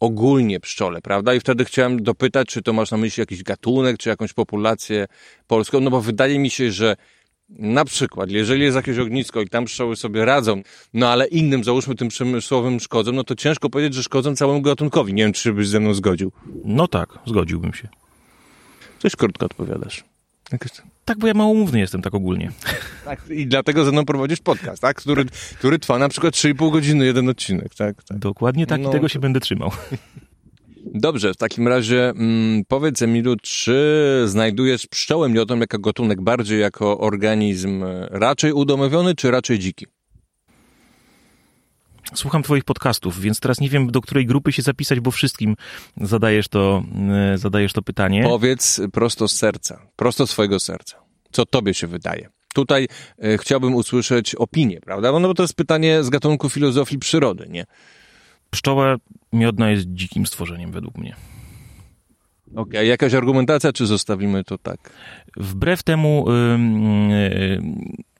ogólnie 0.00 0.60
pszczole, 0.60 1.00
prawda? 1.00 1.34
I 1.34 1.40
wtedy 1.40 1.64
chciałem 1.64 2.02
dopytać, 2.02 2.48
czy 2.48 2.62
to 2.62 2.72
masz 2.72 2.90
na 2.90 2.96
myśli 2.96 3.20
jakiś 3.20 3.42
gatunek, 3.42 3.98
czy 3.98 4.08
jakąś 4.08 4.32
populację 4.32 5.06
polską, 5.46 5.80
no 5.80 5.90
bo 5.90 6.00
wydaje 6.00 6.38
mi 6.38 6.50
się, 6.50 6.72
że 6.72 6.96
na 7.58 7.84
przykład, 7.84 8.30
jeżeli 8.30 8.62
jest 8.62 8.76
jakieś 8.76 8.98
ognisko 8.98 9.40
i 9.40 9.48
tam 9.48 9.64
pszczoły 9.64 9.96
sobie 9.96 10.24
radzą, 10.24 10.62
no 10.94 11.08
ale 11.08 11.26
innym, 11.26 11.64
załóżmy 11.64 11.94
tym 11.94 12.08
przemysłowym 12.08 12.80
szkodzą, 12.80 13.12
no 13.12 13.24
to 13.24 13.34
ciężko 13.34 13.70
powiedzieć, 13.70 13.94
że 13.94 14.02
szkodzą 14.02 14.36
całemu 14.36 14.62
gatunkowi. 14.62 15.14
Nie 15.14 15.22
wiem, 15.22 15.32
czy 15.32 15.52
byś 15.52 15.68
ze 15.68 15.80
mną 15.80 15.94
zgodził. 15.94 16.32
No 16.64 16.88
tak, 16.88 17.18
zgodziłbym 17.26 17.72
się. 17.72 17.88
Coś 18.98 19.16
krótko 19.16 19.46
odpowiadasz. 19.46 20.04
Jakoś... 20.52 20.70
Tak, 21.04 21.18
bo 21.18 21.26
ja 21.26 21.34
małomówny 21.34 21.78
jestem 21.78 22.02
tak 22.02 22.14
ogólnie. 22.14 22.52
Tak, 23.04 23.22
i 23.30 23.46
dlatego 23.46 23.84
ze 23.84 23.92
mną 23.92 24.04
prowadzisz 24.04 24.40
podcast, 24.40 24.82
tak? 24.82 24.96
Który, 24.96 25.24
który 25.58 25.78
trwa 25.78 25.98
na 25.98 26.08
przykład 26.08 26.34
3,5 26.34 26.72
godziny 26.72 27.06
jeden 27.06 27.28
odcinek, 27.28 27.74
tak? 27.74 28.04
tak. 28.04 28.18
Dokładnie 28.18 28.66
tak 28.66 28.80
no, 28.80 28.88
i 28.88 28.92
tego 28.92 29.08
się 29.08 29.18
będę 29.18 29.40
trzymał. 29.40 29.70
Dobrze, 30.96 31.34
w 31.34 31.36
takim 31.36 31.68
razie 31.68 32.08
mm, 32.08 32.64
powiedz 32.68 33.02
Emilu, 33.02 33.36
czy 33.42 34.22
znajdujesz 34.26 34.86
pszczołę 34.86 35.28
miodem 35.28 35.60
jako 35.60 35.78
gatunek 35.78 36.22
bardziej 36.22 36.60
jako 36.60 36.98
organizm 36.98 37.84
e, 37.84 38.08
raczej 38.10 38.52
udomowiony, 38.52 39.14
czy 39.14 39.30
raczej 39.30 39.58
dziki? 39.58 39.86
Słucham 42.14 42.42
twoich 42.42 42.64
podcastów, 42.64 43.20
więc 43.20 43.40
teraz 43.40 43.60
nie 43.60 43.68
wiem, 43.68 43.90
do 43.90 44.00
której 44.00 44.26
grupy 44.26 44.52
się 44.52 44.62
zapisać, 44.62 45.00
bo 45.00 45.10
wszystkim 45.10 45.56
zadajesz 46.00 46.48
to, 46.48 46.82
e, 47.34 47.38
zadajesz 47.38 47.72
to 47.72 47.82
pytanie. 47.82 48.22
Powiedz 48.22 48.80
prosto 48.92 49.28
z 49.28 49.32
serca, 49.36 49.86
prosto 49.96 50.26
z 50.26 50.30
swojego 50.30 50.60
serca. 50.60 50.96
Co 51.32 51.46
tobie 51.46 51.74
się 51.74 51.86
wydaje? 51.86 52.28
Tutaj 52.54 52.88
e, 53.18 53.38
chciałbym 53.38 53.74
usłyszeć 53.74 54.34
opinię, 54.34 54.80
prawda? 54.80 55.12
No 55.12 55.28
bo 55.28 55.34
to 55.34 55.42
jest 55.42 55.56
pytanie 55.56 56.04
z 56.04 56.10
gatunku 56.10 56.48
filozofii 56.48 56.98
przyrody, 56.98 57.46
nie? 57.50 57.66
Pszczoła 58.50 58.96
miodna 59.34 59.70
jest 59.70 59.86
dzikim 59.86 60.26
stworzeniem 60.26 60.72
według 60.72 60.98
mnie. 60.98 61.16
Okej, 62.50 62.62
okay, 62.62 62.86
jakaś 62.86 63.14
argumentacja, 63.14 63.72
czy 63.72 63.86
zostawimy 63.86 64.44
to 64.44 64.58
tak? 64.58 64.90
Wbrew 65.36 65.82
temu, 65.82 66.26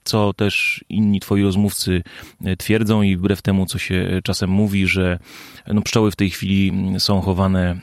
co 0.03 0.33
też 0.33 0.85
inni 0.89 1.19
twoi 1.19 1.43
rozmówcy 1.43 2.03
y, 2.47 2.57
twierdzą 2.57 3.01
i 3.01 3.17
wbrew 3.17 3.41
temu, 3.41 3.65
co 3.65 3.77
się 3.77 4.21
czasem 4.23 4.49
mówi, 4.49 4.87
że 4.87 5.19
no, 5.67 5.81
pszczoły 5.81 6.11
w 6.11 6.15
tej 6.15 6.29
chwili 6.29 6.73
są 6.97 7.21
chowane 7.21 7.73
y, 7.73 7.77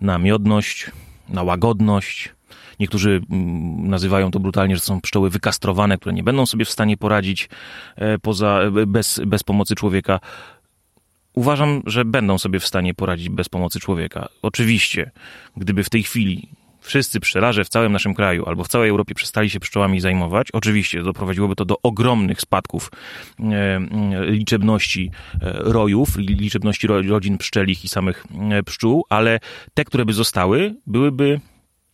na 0.00 0.18
miodność, 0.18 0.90
na 1.28 1.42
łagodność, 1.42 2.34
Niektórzy 2.80 3.22
mm, 3.30 3.88
nazywają 3.88 4.30
to 4.30 4.40
brutalnie, 4.40 4.76
że 4.76 4.82
są 4.82 5.00
pszczoły 5.00 5.30
wykastrowane, 5.30 5.98
które 5.98 6.14
nie 6.14 6.22
będą 6.22 6.46
sobie 6.46 6.64
w 6.64 6.70
stanie 6.70 6.96
poradzić 6.96 7.48
e, 7.96 8.18
poza, 8.18 8.60
bez, 8.86 9.20
bez 9.26 9.42
pomocy 9.42 9.74
człowieka. 9.74 10.20
Uważam, 11.34 11.82
że 11.86 12.04
będą 12.04 12.38
sobie 12.38 12.60
w 12.60 12.66
stanie 12.66 12.94
poradzić 12.94 13.28
bez 13.28 13.48
pomocy 13.48 13.80
człowieka. 13.80 14.28
Oczywiście, 14.42 15.10
gdyby 15.56 15.84
w 15.84 15.90
tej 15.90 16.02
chwili 16.02 16.48
wszyscy 16.82 17.20
pszczelarze 17.20 17.64
w 17.64 17.68
całym 17.68 17.92
naszym 17.92 18.14
kraju 18.14 18.44
albo 18.46 18.64
w 18.64 18.68
całej 18.68 18.90
Europie 18.90 19.14
przestali 19.14 19.50
się 19.50 19.60
pszczołami 19.60 20.00
zajmować, 20.00 20.50
oczywiście 20.50 21.02
doprowadziłoby 21.02 21.56
to 21.56 21.64
do 21.64 21.76
ogromnych 21.82 22.40
spadków 22.40 22.90
e, 23.40 23.80
liczebności 24.24 25.10
e, 25.34 25.52
rojów, 25.52 26.16
liczebności 26.16 26.86
rodzin 26.86 27.38
pszczelich 27.38 27.84
i 27.84 27.88
samych 27.88 28.26
e, 28.50 28.62
pszczół, 28.62 29.04
ale 29.08 29.40
te, 29.74 29.84
które 29.84 30.04
by 30.04 30.12
zostały, 30.12 30.74
byłyby 30.86 31.40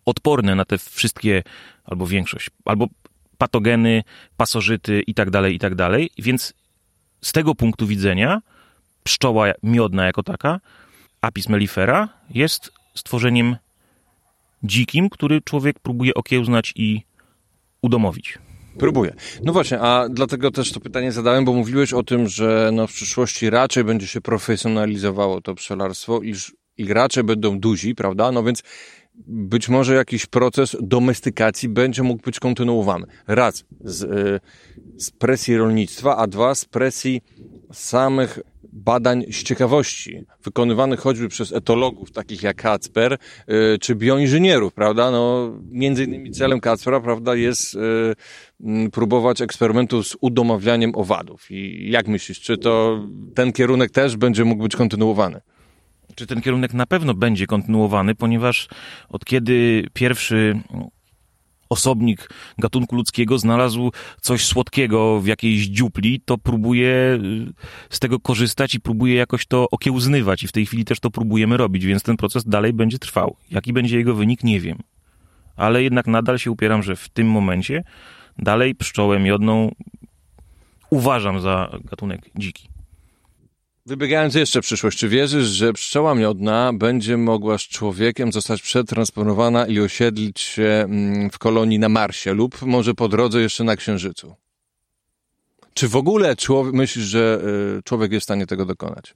odporne 0.04 0.54
na 0.54 0.64
te 0.64 0.78
wszystkie, 0.78 1.42
albo 1.84 2.06
większość, 2.06 2.50
albo 2.64 2.86
patogeny, 3.38 4.02
pasożyty 4.36 5.02
i 5.06 5.14
tak 5.14 5.30
dalej, 5.30 5.54
i 5.54 5.58
tak 5.58 5.74
dalej. 5.74 6.10
Więc 6.18 6.54
z 7.20 7.32
tego 7.32 7.54
punktu 7.54 7.86
widzenia 7.86 8.40
pszczoła 9.08 9.52
miodna 9.62 10.06
jako 10.06 10.22
taka, 10.22 10.60
Apis 11.20 11.48
mellifera, 11.48 12.08
jest 12.30 12.72
stworzeniem 12.94 13.56
dzikim, 14.62 15.10
który 15.10 15.40
człowiek 15.40 15.78
próbuje 15.78 16.14
okiełznać 16.14 16.72
i 16.76 17.02
udomowić. 17.82 18.38
Próbuję. 18.78 19.14
No 19.42 19.52
właśnie, 19.52 19.80
a 19.80 20.08
dlatego 20.10 20.50
też 20.50 20.72
to 20.72 20.80
pytanie 20.80 21.12
zadałem, 21.12 21.44
bo 21.44 21.52
mówiłeś 21.52 21.92
o 21.92 22.02
tym, 22.02 22.28
że 22.28 22.70
no 22.72 22.86
w 22.86 22.92
przyszłości 22.92 23.50
raczej 23.50 23.84
będzie 23.84 24.06
się 24.06 24.20
profesjonalizowało 24.20 25.40
to 25.40 25.54
pszczelarstwo, 25.54 26.22
iż 26.22 26.52
i 26.76 26.92
raczej 26.92 27.24
będą 27.24 27.60
duzi, 27.60 27.94
prawda? 27.94 28.32
No 28.32 28.42
więc 28.42 28.62
być 29.26 29.68
może 29.68 29.94
jakiś 29.94 30.26
proces 30.26 30.76
domestykacji 30.80 31.68
będzie 31.68 32.02
mógł 32.02 32.22
być 32.22 32.40
kontynuowany. 32.40 33.06
Raz 33.26 33.64
z, 33.80 34.02
y, 34.02 34.40
z 34.96 35.10
presji 35.10 35.56
rolnictwa, 35.56 36.16
a 36.16 36.26
dwa 36.26 36.54
z 36.54 36.64
presji 36.64 37.22
samych 37.72 38.38
badań 38.72 39.24
z 39.32 39.42
ciekawości, 39.42 40.24
wykonywanych 40.44 41.00
choćby 41.00 41.28
przez 41.28 41.52
etologów, 41.52 42.12
takich 42.12 42.42
jak 42.42 42.56
Kacper, 42.56 43.12
y, 43.12 43.78
czy 43.80 43.94
bioinżynierów, 43.94 44.72
prawda? 44.72 45.10
No, 45.10 45.52
między 45.70 46.04
innymi 46.04 46.30
celem 46.30 46.60
Kacpera, 46.60 47.00
prawda, 47.00 47.34
jest 47.34 47.74
y, 47.74 48.90
próbować 48.92 49.40
eksperymentów 49.40 50.08
z 50.08 50.16
udomawianiem 50.20 50.92
owadów. 50.94 51.50
I 51.50 51.90
jak 51.90 52.08
myślisz, 52.08 52.40
czy 52.40 52.58
to 52.58 53.04
ten 53.34 53.52
kierunek 53.52 53.90
też 53.90 54.16
będzie 54.16 54.44
mógł 54.44 54.62
być 54.62 54.76
kontynuowany? 54.76 55.40
Czy 56.14 56.26
ten 56.26 56.40
kierunek 56.40 56.74
na 56.74 56.86
pewno 56.86 57.14
będzie 57.14 57.46
kontynuowany, 57.46 58.14
ponieważ 58.14 58.68
od 59.08 59.24
kiedy 59.24 59.86
pierwszy 59.92 60.60
osobnik 61.68 62.30
gatunku 62.58 62.96
ludzkiego 62.96 63.38
znalazł 63.38 63.92
coś 64.20 64.46
słodkiego 64.46 65.20
w 65.20 65.26
jakiejś 65.26 65.66
dziupli, 65.66 66.20
to 66.24 66.38
próbuje 66.38 66.88
y, 66.88 67.52
z 67.90 67.98
tego 67.98 68.20
korzystać 68.20 68.74
i 68.74 68.80
próbuje 68.80 69.14
jakoś 69.14 69.46
to 69.46 69.70
okiełznywać. 69.70 70.42
I 70.42 70.48
w 70.48 70.52
tej 70.52 70.66
chwili 70.66 70.84
też 70.84 71.00
to 71.00 71.10
próbujemy 71.10 71.56
robić, 71.56 71.86
więc 71.86 72.02
ten 72.02 72.16
proces 72.16 72.44
dalej 72.44 72.72
będzie 72.72 72.98
trwał. 72.98 73.36
Jaki 73.50 73.72
będzie 73.72 73.98
jego 73.98 74.14
wynik, 74.14 74.44
nie 74.44 74.60
wiem. 74.60 74.78
Ale 75.56 75.82
jednak 75.82 76.06
nadal 76.06 76.38
się 76.38 76.50
upieram, 76.50 76.82
że 76.82 76.96
w 76.96 77.08
tym 77.08 77.30
momencie 77.30 77.84
dalej 78.38 78.74
pszczołę 78.74 79.18
miodną 79.18 79.74
uważam 80.90 81.40
za 81.40 81.78
gatunek 81.84 82.30
dziki. 82.36 82.68
Wybiegając 83.88 84.34
jeszcze 84.34 84.62
w 84.62 84.64
przyszłość, 84.64 84.98
czy 84.98 85.08
wierzysz, 85.08 85.46
że 85.46 85.72
pszczoła 85.72 86.14
miodna 86.14 86.72
będzie 86.72 87.16
mogła 87.16 87.58
z 87.58 87.62
człowiekiem 87.62 88.32
zostać 88.32 88.62
przetransponowana 88.62 89.66
i 89.66 89.80
osiedlić 89.80 90.40
się 90.40 90.62
mm, 90.62 91.30
w 91.30 91.38
kolonii 91.38 91.78
na 91.78 91.88
Marsie 91.88 92.34
lub 92.34 92.62
może 92.62 92.94
po 92.94 93.08
drodze 93.08 93.40
jeszcze 93.40 93.64
na 93.64 93.76
Księżycu? 93.76 94.34
Czy 95.74 95.88
w 95.88 95.96
ogóle 95.96 96.36
człowiek, 96.36 96.74
myślisz, 96.74 97.04
że 97.04 97.40
y, 97.78 97.82
człowiek 97.82 98.12
jest 98.12 98.24
w 98.24 98.24
stanie 98.24 98.46
tego 98.46 98.64
dokonać? 98.64 99.14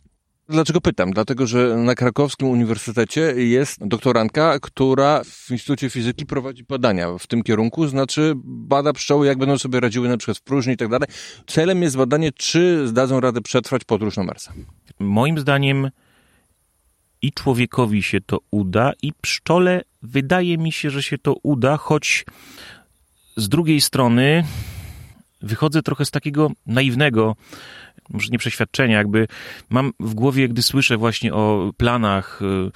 Dlaczego 0.48 0.80
pytam? 0.80 1.10
Dlatego, 1.10 1.46
że 1.46 1.76
na 1.76 1.94
krakowskim 1.94 2.48
uniwersytecie 2.48 3.20
jest 3.36 3.86
doktorantka, 3.86 4.58
która 4.60 5.22
w 5.24 5.50
Instytucie 5.50 5.90
Fizyki 5.90 6.26
prowadzi 6.26 6.64
badania 6.64 7.18
w 7.18 7.26
tym 7.26 7.42
kierunku, 7.42 7.86
znaczy 7.86 8.32
bada 8.44 8.92
pszczoły, 8.92 9.26
jak 9.26 9.38
będą 9.38 9.58
sobie 9.58 9.80
radziły 9.80 10.08
na 10.08 10.16
przykład 10.16 10.38
w 10.38 10.42
próżni 10.42 10.72
i 10.72 10.76
tak 10.76 10.88
dalej. 10.88 11.08
Celem 11.46 11.82
jest 11.82 11.96
badanie, 11.96 12.32
czy 12.32 12.88
zdadzą 12.88 13.20
radę 13.20 13.40
przetrwać 13.40 13.84
podróż 13.84 14.16
na 14.16 14.24
Marsa. 14.24 14.52
Moim 14.98 15.38
zdaniem 15.38 15.90
i 17.22 17.32
człowiekowi 17.32 18.02
się 18.02 18.20
to 18.20 18.38
uda, 18.50 18.92
i 19.02 19.12
pszczole 19.20 19.82
wydaje 20.02 20.58
mi 20.58 20.72
się, 20.72 20.90
że 20.90 21.02
się 21.02 21.18
to 21.18 21.34
uda, 21.42 21.76
choć 21.76 22.24
z 23.36 23.48
drugiej 23.48 23.80
strony 23.80 24.44
wychodzę 25.42 25.82
trochę 25.82 26.04
z 26.04 26.10
takiego 26.10 26.50
naiwnego 26.66 27.36
może 28.12 28.28
nie 28.30 28.38
przeświadczenia, 28.38 28.96
jakby 28.96 29.28
mam 29.70 29.92
w 30.00 30.14
głowie, 30.14 30.48
gdy 30.48 30.62
słyszę 30.62 30.96
właśnie 30.96 31.34
o 31.34 31.72
planach, 31.76 32.42
y, 32.42 32.70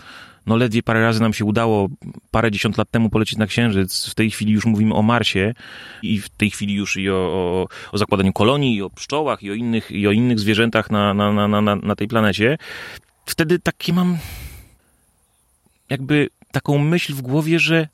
no 0.47 0.57
ledwie 0.57 0.83
parę 0.83 1.01
razy 1.01 1.21
nam 1.21 1.33
się 1.33 1.45
udało 1.45 1.89
parę 2.31 2.51
dziesiąt 2.51 2.79
lat 2.79 2.91
temu 2.91 3.11
polecieć 3.11 3.39
na 3.39 3.47
Księżyc. 3.47 4.07
W 4.07 4.15
tej 4.15 4.31
chwili 4.31 4.53
już 4.53 4.67
mówimy 4.67 4.95
o 4.95 5.03
Marsie 5.03 5.55
i 6.03 6.21
w 6.21 6.29
tej 6.29 6.51
chwili 6.51 6.75
już 6.75 6.97
i 6.97 7.11
o, 7.11 7.15
o, 7.15 7.67
o 7.93 7.99
zakładaniu 7.99 8.33
kolonii, 8.33 8.77
i 8.77 8.83
o 8.83 8.91
pszczołach, 8.91 9.43
i 9.43 9.51
o 9.51 9.55
innych, 9.55 9.91
i 9.91 10.07
o 10.09 10.13
innych 10.13 10.41
zwierzętach 10.41 10.91
na, 10.91 11.15
na, 11.15 11.49
na, 11.49 11.61
na, 11.61 11.77
na 11.77 11.97
tej 11.97 12.09
planecie. 12.09 12.59
Wtedy 13.27 13.59
takie 13.59 13.93
mam 13.93 14.19
jakby 15.91 16.29
taką 16.53 16.79
myśl 16.79 17.15
w 17.15 17.23
głowie, 17.23 17.59
że 17.59 17.89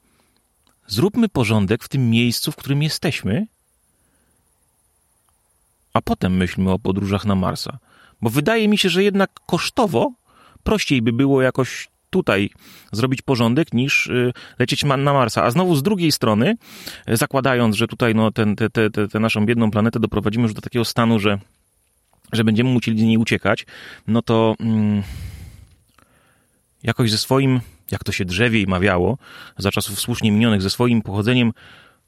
zróbmy 0.86 1.28
porządek 1.28 1.84
w 1.84 1.88
tym 1.88 2.10
miejscu, 2.10 2.52
w 2.52 2.56
którym 2.56 2.82
jesteśmy 2.82 3.46
a 5.92 6.00
potem 6.00 6.36
myślmy 6.36 6.70
o 6.70 6.78
podróżach 6.78 7.24
na 7.24 7.34
Marsa. 7.34 7.78
Bo 8.22 8.30
wydaje 8.30 8.68
mi 8.68 8.78
się, 8.78 8.88
że 8.88 9.02
jednak 9.02 9.30
kosztowo 9.46 10.12
prościej 10.62 11.02
by 11.02 11.12
było 11.12 11.42
jakoś 11.42 11.88
tutaj 12.10 12.50
zrobić 12.92 13.22
porządek 13.22 13.72
niż 13.72 14.06
y, 14.06 14.32
lecieć 14.58 14.84
na 14.84 14.96
Marsa. 14.96 15.44
A 15.44 15.50
znowu 15.50 15.76
z 15.76 15.82
drugiej 15.82 16.12
strony, 16.12 16.56
y, 17.10 17.16
zakładając, 17.16 17.76
że 17.76 17.86
tutaj 17.86 18.14
no, 18.14 18.30
tę 18.30 18.54
te, 18.56 18.70
te, 18.70 18.90
te, 18.90 19.08
te 19.08 19.20
naszą 19.20 19.46
biedną 19.46 19.70
planetę 19.70 20.00
doprowadzimy 20.00 20.42
już 20.42 20.54
do 20.54 20.60
takiego 20.60 20.84
stanu, 20.84 21.18
że, 21.18 21.38
że 22.32 22.44
będziemy 22.44 22.70
musieli 22.70 23.00
z 23.00 23.02
niej 23.02 23.18
uciekać, 23.18 23.66
no 24.06 24.22
to 24.22 24.54
mm, 24.60 25.02
jakoś 26.82 27.10
ze 27.10 27.18
swoim, 27.18 27.60
jak 27.90 28.04
to 28.04 28.12
się 28.12 28.24
drzewiej 28.24 28.66
mawiało, 28.66 29.18
za 29.58 29.70
czasów 29.70 30.00
słusznie 30.00 30.32
minionych, 30.32 30.62
ze 30.62 30.70
swoim 30.70 31.02
pochodzeniem 31.02 31.52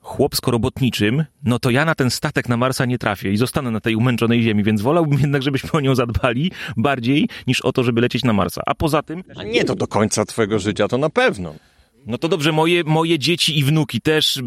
chłopsko-robotniczym, 0.05 1.25
no 1.45 1.59
to 1.59 1.71
ja 1.71 1.85
na 1.85 1.95
ten 1.95 2.11
statek 2.11 2.49
na 2.49 2.57
Marsa 2.57 2.85
nie 2.85 2.99
trafię 2.99 3.33
i 3.33 3.37
zostanę 3.37 3.71
na 3.71 3.81
tej 3.81 3.97
umęczonej 3.97 4.43
ziemi, 4.43 4.65
więc 4.65 4.83
wolałbym 4.83 5.21
jednak, 5.21 5.43
żebyśmy 5.43 5.71
o 5.73 5.81
nią 5.81 5.95
zadbali 5.95 6.51
bardziej 6.77 7.29
niż 7.47 7.61
o 7.61 7.73
to, 7.73 7.85
żeby 7.85 8.01
lecieć 8.01 8.25
na 8.25 8.33
Marsa. 8.33 8.63
A 8.67 8.75
poza 8.75 9.03
tym... 9.03 9.25
A 9.37 9.43
nie 9.43 9.65
to 9.65 9.75
do 9.75 9.87
końca 9.87 10.25
twojego 10.25 10.59
życia, 10.59 10.89
to 10.89 10.99
na 10.99 11.11
pewno. 11.11 11.55
No 12.07 12.19
to 12.19 12.29
dobrze, 12.29 12.53
moje, 12.53 12.85
moje 12.85 13.19
dzieci 13.19 13.59
i 13.59 13.65
wnuki 13.65 14.01
też 14.01 14.43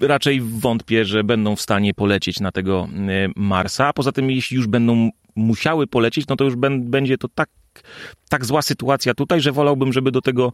raczej 0.00 0.40
wątpię, 0.40 1.04
że 1.04 1.24
będą 1.24 1.56
w 1.56 1.60
stanie 1.60 1.94
polecieć 1.94 2.40
na 2.40 2.52
tego 2.52 2.88
e, 3.08 3.28
Marsa. 3.36 3.86
A 3.86 3.92
poza 3.92 4.12
tym, 4.12 4.30
jeśli 4.30 4.56
już 4.56 4.66
będą 4.66 5.10
musiały 5.36 5.86
polecieć, 5.86 6.26
no 6.28 6.36
to 6.36 6.44
już 6.44 6.56
będzie 6.78 7.18
to 7.18 7.28
tak 7.28 7.48
tak 8.28 8.44
zła 8.44 8.62
sytuacja 8.62 9.14
tutaj, 9.14 9.40
że 9.40 9.52
wolałbym, 9.52 9.92
żeby 9.92 10.10
do 10.10 10.20
tego, 10.20 10.52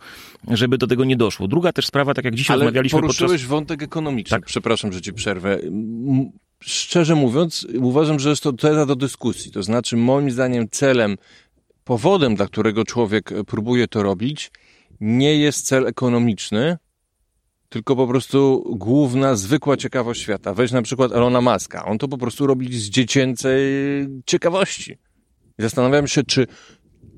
żeby 0.48 0.78
do 0.78 0.86
tego 0.86 1.04
nie 1.04 1.16
doszło. 1.16 1.48
Druga 1.48 1.72
też 1.72 1.86
sprawa, 1.86 2.14
tak 2.14 2.24
jak 2.24 2.34
dzisiaj 2.34 2.54
Ale 2.54 2.64
rozmawialiśmy 2.64 3.00
poruszyłeś 3.00 3.30
podczas... 3.30 3.50
wątek 3.50 3.82
ekonomiczny. 3.82 4.36
Tak. 4.36 4.46
Przepraszam, 4.46 4.92
że 4.92 5.00
ci 5.00 5.12
przerwę. 5.12 5.58
Szczerze 6.60 7.14
mówiąc, 7.14 7.66
uważam, 7.80 8.18
że 8.18 8.30
jest 8.30 8.42
to 8.42 8.52
teza 8.52 8.86
do 8.86 8.96
dyskusji. 8.96 9.52
To 9.52 9.62
znaczy, 9.62 9.96
moim 9.96 10.30
zdaniem 10.30 10.68
celem, 10.70 11.16
powodem, 11.84 12.34
dla 12.34 12.46
którego 12.46 12.84
człowiek 12.84 13.30
próbuje 13.46 13.88
to 13.88 14.02
robić, 14.02 14.50
nie 15.00 15.36
jest 15.36 15.66
cel 15.66 15.86
ekonomiczny, 15.86 16.76
tylko 17.68 17.96
po 17.96 18.06
prostu 18.06 18.64
główna, 18.76 19.36
zwykła 19.36 19.76
ciekawość 19.76 20.22
świata. 20.22 20.54
Weź 20.54 20.72
na 20.72 20.82
przykład 20.82 21.12
Elona 21.12 21.40
Muska. 21.40 21.84
On 21.84 21.98
to 21.98 22.08
po 22.08 22.18
prostu 22.18 22.46
robi 22.46 22.78
z 22.78 22.90
dziecięcej 22.90 23.62
ciekawości. 24.26 24.96
Zastanawiam 25.58 26.06
się, 26.06 26.22
czy 26.22 26.46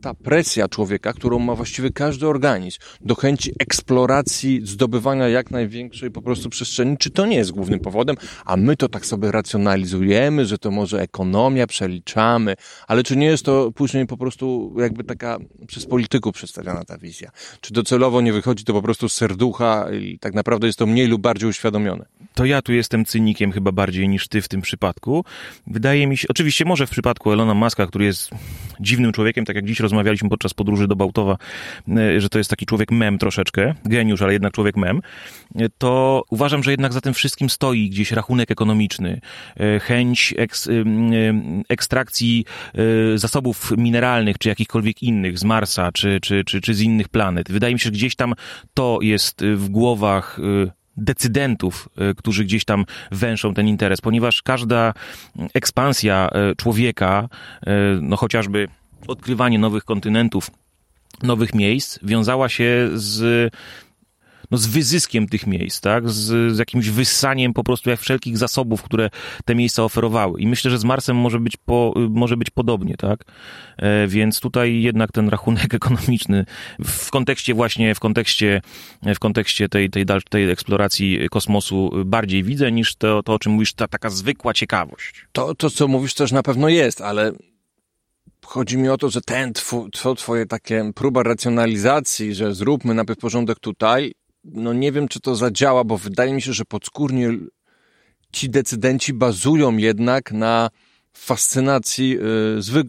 ta 0.01 0.15
presja 0.15 0.69
człowieka, 0.69 1.13
którą 1.13 1.39
ma 1.39 1.55
właściwie 1.55 1.91
każdy 1.91 2.27
organizm, 2.27 2.79
do 3.01 3.15
chęci 3.15 3.53
eksploracji, 3.59 4.61
zdobywania 4.65 5.29
jak 5.29 5.51
największej 5.51 6.11
po 6.11 6.23
prostu 6.23 6.49
przestrzeni, 6.51 6.97
czy 6.99 7.11
to 7.11 7.27
nie 7.27 7.37
jest 7.37 7.51
głównym 7.51 7.81
powodem, 7.81 8.17
a 8.45 8.57
my 8.57 8.77
to 8.77 8.89
tak 8.89 9.07
sobie 9.07 9.33
racjonalizujemy, 9.33 10.47
że 10.47 10.59
to 10.59 10.71
może 10.71 11.01
ekonomia, 11.01 11.67
przeliczamy, 11.67 12.55
ale 12.87 13.03
czy 13.03 13.17
nie 13.17 13.27
jest 13.27 13.45
to 13.45 13.73
później 13.73 14.07
po 14.07 14.17
prostu 14.17 14.75
jakby 14.79 15.05
taka 15.05 15.39
przez 15.67 15.87
polityków 15.87 16.35
przedstawiona 16.35 16.85
ta 16.85 16.99
wizja? 16.99 17.31
Czy 17.61 17.73
docelowo 17.73 18.21
nie 18.21 18.33
wychodzi 18.33 18.65
to 18.65 18.73
po 18.73 18.83
prostu 18.83 19.09
z 19.09 19.15
serducha 19.15 19.87
i 19.93 20.19
tak 20.19 20.35
naprawdę 20.35 20.67
jest 20.67 20.79
to 20.79 20.87
mniej 20.87 21.07
lub 21.07 21.23
bardziej 21.23 21.49
uświadomione? 21.49 22.05
To 22.35 22.45
ja 22.45 22.63
tu 22.63 22.73
jestem 22.73 23.05
cynikiem 23.05 23.53
chyba 23.53 23.73
bardziej 23.73 24.09
niż 24.09 24.29
ty 24.29 24.43
w 24.43 24.49
tym 24.49 24.61
przypadku. 24.61 25.25
Wydaje 25.67 26.07
mi 26.07 26.17
się, 26.17 26.29
oczywiście 26.29 26.65
może 26.65 26.87
w 26.87 26.91
przypadku 26.91 27.33
Elona 27.33 27.55
Muska, 27.55 27.87
który 27.87 28.05
jest 28.05 28.31
dziwnym 28.81 29.13
człowiekiem, 29.13 29.45
tak 29.45 29.57
jak 29.57 29.65
dziś 29.65 29.81
rozmawialiśmy 29.89 30.29
podczas 30.29 30.55
podróży 30.55 30.89
do 30.89 30.97
Bałtowa, 30.97 31.37
e, 31.89 32.21
że 32.21 32.29
to 32.29 32.39
jest 32.39 32.51
taki 32.51 32.67
człowiek 32.67 32.91
mem 32.91 33.19
troszeczkę, 33.19 33.75
geniusz, 33.85 34.23
ale 34.23 34.33
jednak 34.33 34.53
człowiek 34.53 34.77
mem, 34.77 35.01
e, 35.57 35.69
to 35.79 36.23
uważam, 36.31 36.63
że 36.63 36.71
jednak 36.71 36.93
za 36.93 37.01
tym 37.01 37.15
wszystkim 37.15 37.51
stoi 37.51 37.91
gdzieś 37.91 38.13
rachunek 38.13 38.51
ekonomiczny, 38.51 39.21
e, 39.57 39.81
chęć 39.81 40.35
eks, 40.37 40.69
ekstrakcji 41.69 42.45
zasobów 43.15 43.73
mineralnych, 43.77 44.39
czy 44.39 44.49
jakichkolwiek 44.49 45.03
innych 45.03 45.39
z 45.39 45.45
Marsa, 45.45 45.93
czy, 45.93 46.19
czy, 46.23 46.45
czy, 46.45 46.61
czy 46.61 46.75
z 46.75 46.81
innych 46.81 47.09
planet. 47.09 47.53
Wydaje 47.53 47.75
mi 47.75 47.81
się, 47.81 47.85
że 47.85 47.91
gdzieś 47.91 48.17
tam 48.17 48.35
to 48.75 48.99
jest 49.03 49.45
w 49.55 49.69
głowach 49.69 50.41
decydentów, 50.97 51.89
którzy 52.17 52.45
gdzieś 52.45 52.65
tam 52.65 52.85
węszą 53.11 53.55
ten 53.55 53.69
interes, 53.69 54.01
ponieważ 54.01 54.43
każda 54.43 54.95
ekspansja 55.55 56.31
człowieka, 56.57 57.29
no 58.01 58.17
chociażby 58.17 58.69
odkrywanie 59.07 59.59
nowych 59.59 59.85
kontynentów, 59.85 60.51
nowych 61.23 61.55
miejsc, 61.55 61.99
wiązała 62.03 62.49
się 62.49 62.91
z 62.95 63.53
no, 64.51 64.59
z 64.59 64.67
wyzyskiem 64.67 65.29
tych 65.29 65.47
miejsc, 65.47 65.81
tak? 65.81 66.11
Z, 66.11 66.55
z 66.55 66.59
jakimś 66.59 66.89
wyssaniem 66.89 67.53
po 67.55 67.65
prostu 67.65 67.91
jak 67.91 68.01
wszelkich 68.01 68.39
zasobów, 68.39 68.83
które 68.83 69.11
te 69.45 69.55
miejsca 69.55 69.85
oferowały. 69.85 70.41
I 70.41 70.47
myślę, 70.47 70.71
że 70.71 70.79
z 70.79 70.85
Marsem 70.85 71.17
może 71.17 71.41
być, 71.41 71.57
po, 71.57 71.95
może 72.11 72.37
być 72.37 72.51
podobnie, 72.51 72.97
tak? 72.97 73.25
E, 73.77 74.07
więc 74.07 74.41
tutaj 74.41 74.83
jednak 74.83 75.13
ten 75.13 75.29
rachunek 75.29 75.75
ekonomiczny 75.81 76.45
w 76.85 77.11
kontekście 77.11 77.55
właśnie, 77.55 77.95
w 77.95 78.01
kontekście, 78.01 78.61
w 79.03 79.19
kontekście 79.19 79.69
tej, 79.69 79.91
tej, 79.91 80.07
tej 80.31 80.51
eksploracji 80.51 81.29
kosmosu 81.31 81.91
bardziej 82.05 82.43
widzę 82.43 82.73
niż 82.73 82.97
to, 82.97 83.23
to 83.23 83.35
o 83.35 83.39
czym 83.39 83.53
mówisz, 83.53 83.73
ta 83.73 83.89
taka 83.89 84.11
zwykła 84.11 84.55
ciekawość. 84.55 85.27
To, 85.33 85.55
to, 85.55 85.71
co 85.71 85.89
mówisz 85.89 86.15
też 86.15 86.33
na 86.33 86.43
pewno 86.43 86.69
jest, 86.69 87.01
ale 87.01 87.33
chodzi 88.49 88.79
mi 88.79 88.89
o 88.89 88.97
to, 88.97 89.11
że 89.11 89.21
ten, 89.21 89.53
to 90.03 90.15
twoje 90.15 90.47
takie 90.47 90.91
próba 90.95 91.23
racjonalizacji, 91.23 92.35
że 92.35 92.55
zróbmy 92.55 92.95
najpierw 92.95 93.19
porządek 93.19 93.59
tutaj, 93.59 94.15
no 94.45 94.73
nie 94.73 94.93
wiem, 94.93 95.09
czy 95.09 95.21
to 95.21 95.37
zadziała, 95.37 95.85
bo 95.85 95.99
wydaje 95.99 96.33
mi 96.33 96.43
się, 96.43 96.53
że 96.53 96.65
podskórnie 96.65 97.31
ci 98.33 98.51
decydenci 98.51 99.13
bazują 99.13 99.77
jednak 99.77 100.33
na 100.33 100.71
fascynacji 101.13 102.19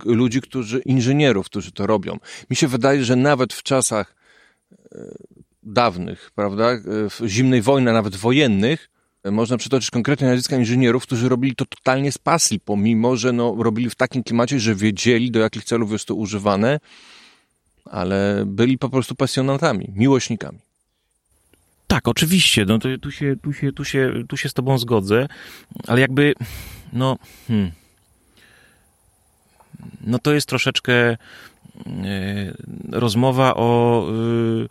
y, 0.10 0.16
ludzi, 0.16 0.42
którzy, 0.42 0.80
inżynierów, 0.80 1.46
którzy 1.46 1.72
to 1.72 1.88
robią. 1.88 2.18
Mi 2.50 2.56
się 2.56 2.68
wydaje, 2.68 3.04
że 3.04 3.16
nawet 3.16 3.54
w 3.54 3.64
czasach 3.64 4.16
y, 4.72 4.98
dawnych, 5.64 6.32
prawda, 6.36 6.72
y, 6.72 6.82
w 7.10 7.22
zimnej 7.26 7.62
wojny, 7.62 7.94
nawet 7.94 8.16
wojennych, 8.16 8.90
można 9.26 9.58
przytoczyć 9.58 9.92
konkretne 9.92 10.28
nazwiska 10.28 10.56
inżynierów, 10.56 11.04
którzy 11.04 11.30
robili 11.30 11.56
to 11.56 11.66
totalnie 11.66 12.12
z 12.12 12.18
pasji, 12.18 12.60
pomimo, 12.60 13.18
że 13.18 13.34
no, 13.34 13.56
robili 13.60 13.90
w 13.90 13.96
takim 13.96 14.24
klimacie, 14.24 14.60
że 14.60 14.76
wiedzieli, 14.76 15.32
do 15.32 15.40
jakich 15.40 15.64
celów 15.64 15.92
jest 15.92 16.06
to 16.06 16.16
używane, 16.16 16.80
ale 17.86 18.44
byli 18.46 18.78
po 18.78 18.90
prostu 18.90 19.16
pasjonatami, 19.16 19.92
miłośnikami. 19.96 20.60
Tak, 21.88 22.08
oczywiście, 22.08 22.66
no 22.66 22.80
to 22.80 22.90
tu 23.02 23.12
się, 23.12 23.36
tu 23.42 23.54
się, 23.54 23.72
tu 23.72 23.86
się, 23.86 24.14
tu 24.30 24.38
się 24.38 24.50
z 24.50 24.54
tobą 24.54 24.78
zgodzę, 24.78 25.28
ale 25.88 26.02
jakby, 26.02 26.34
no, 26.94 27.18
hmm, 27.48 27.72
no 30.02 30.20
to 30.20 30.34
jest 30.34 30.48
troszeczkę 30.48 30.94
e, 30.94 31.18
rozmowa 32.92 33.56
o, 33.56 34.04
e, 34.10 34.68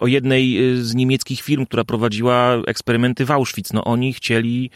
o 0.00 0.06
jednej 0.06 0.58
z 0.76 0.94
niemieckich 0.94 1.42
firm, 1.42 1.66
która 1.66 1.84
prowadziła 1.84 2.56
eksperymenty 2.66 3.24
w 3.24 3.30
Auschwitz. 3.30 3.72
No 3.72 3.84
oni 3.84 4.12
chcieli 4.12 4.70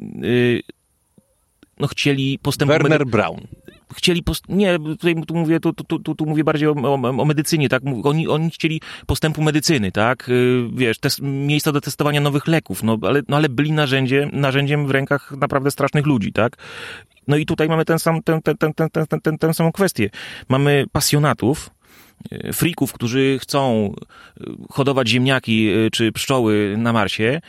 e, 0.00 0.74
no 1.80 1.86
chcieli 1.86 2.38
postępować. 2.38 2.82
Werner 2.82 3.06
Braun 3.06 3.46
chcieli, 3.94 4.22
post- 4.22 4.48
nie, 4.48 4.78
tutaj 4.78 5.14
tu 5.26 5.34
mówię, 5.34 5.60
tu, 5.60 5.72
tu, 5.72 5.98
tu, 5.98 6.14
tu 6.14 6.26
mówię 6.26 6.44
bardziej 6.44 6.68
o, 6.68 6.72
o, 6.72 6.94
o, 6.94 7.24
medycynie, 7.24 7.68
tak, 7.68 7.82
oni, 8.04 8.28
oni 8.28 8.50
chcieli 8.50 8.80
postępu 9.06 9.42
medycyny, 9.42 9.92
tak, 9.92 10.28
y, 10.28 10.68
wiesz, 10.72 10.98
test, 10.98 11.20
miejsca 11.22 11.72
do 11.72 11.80
testowania 11.80 12.20
nowych 12.20 12.46
leków, 12.46 12.82
no 12.82 12.98
ale, 13.02 13.22
no, 13.28 13.36
ale 13.36 13.48
byli 13.48 13.72
narzędzie, 13.72 14.30
narzędziem 14.32 14.86
w 14.86 14.90
rękach 14.90 15.32
naprawdę 15.32 15.70
strasznych 15.70 16.06
ludzi, 16.06 16.32
tak. 16.32 16.56
No 17.28 17.36
i 17.36 17.46
tutaj 17.46 17.68
mamy 17.68 17.84
ten 17.84 17.98
sam, 17.98 18.22
ten, 18.22 18.42
ten, 18.42 18.56
ten, 18.56 18.74
ten, 18.74 18.88
ten, 18.90 19.20
ten, 19.20 19.38
ten 19.38 19.54
samą 19.54 19.72
kwestię. 19.72 20.10
Mamy 20.48 20.84
pasjonatów, 20.92 21.70
y, 21.70 21.73
frików, 22.52 22.92
którzy 22.92 23.38
chcą 23.40 23.94
y, 24.40 24.44
hodować 24.70 25.08
ziemniaki 25.08 25.70
czy 25.92 26.12
pszczoły 26.12 26.74
na 26.78 26.92
Marsie, 26.92 27.40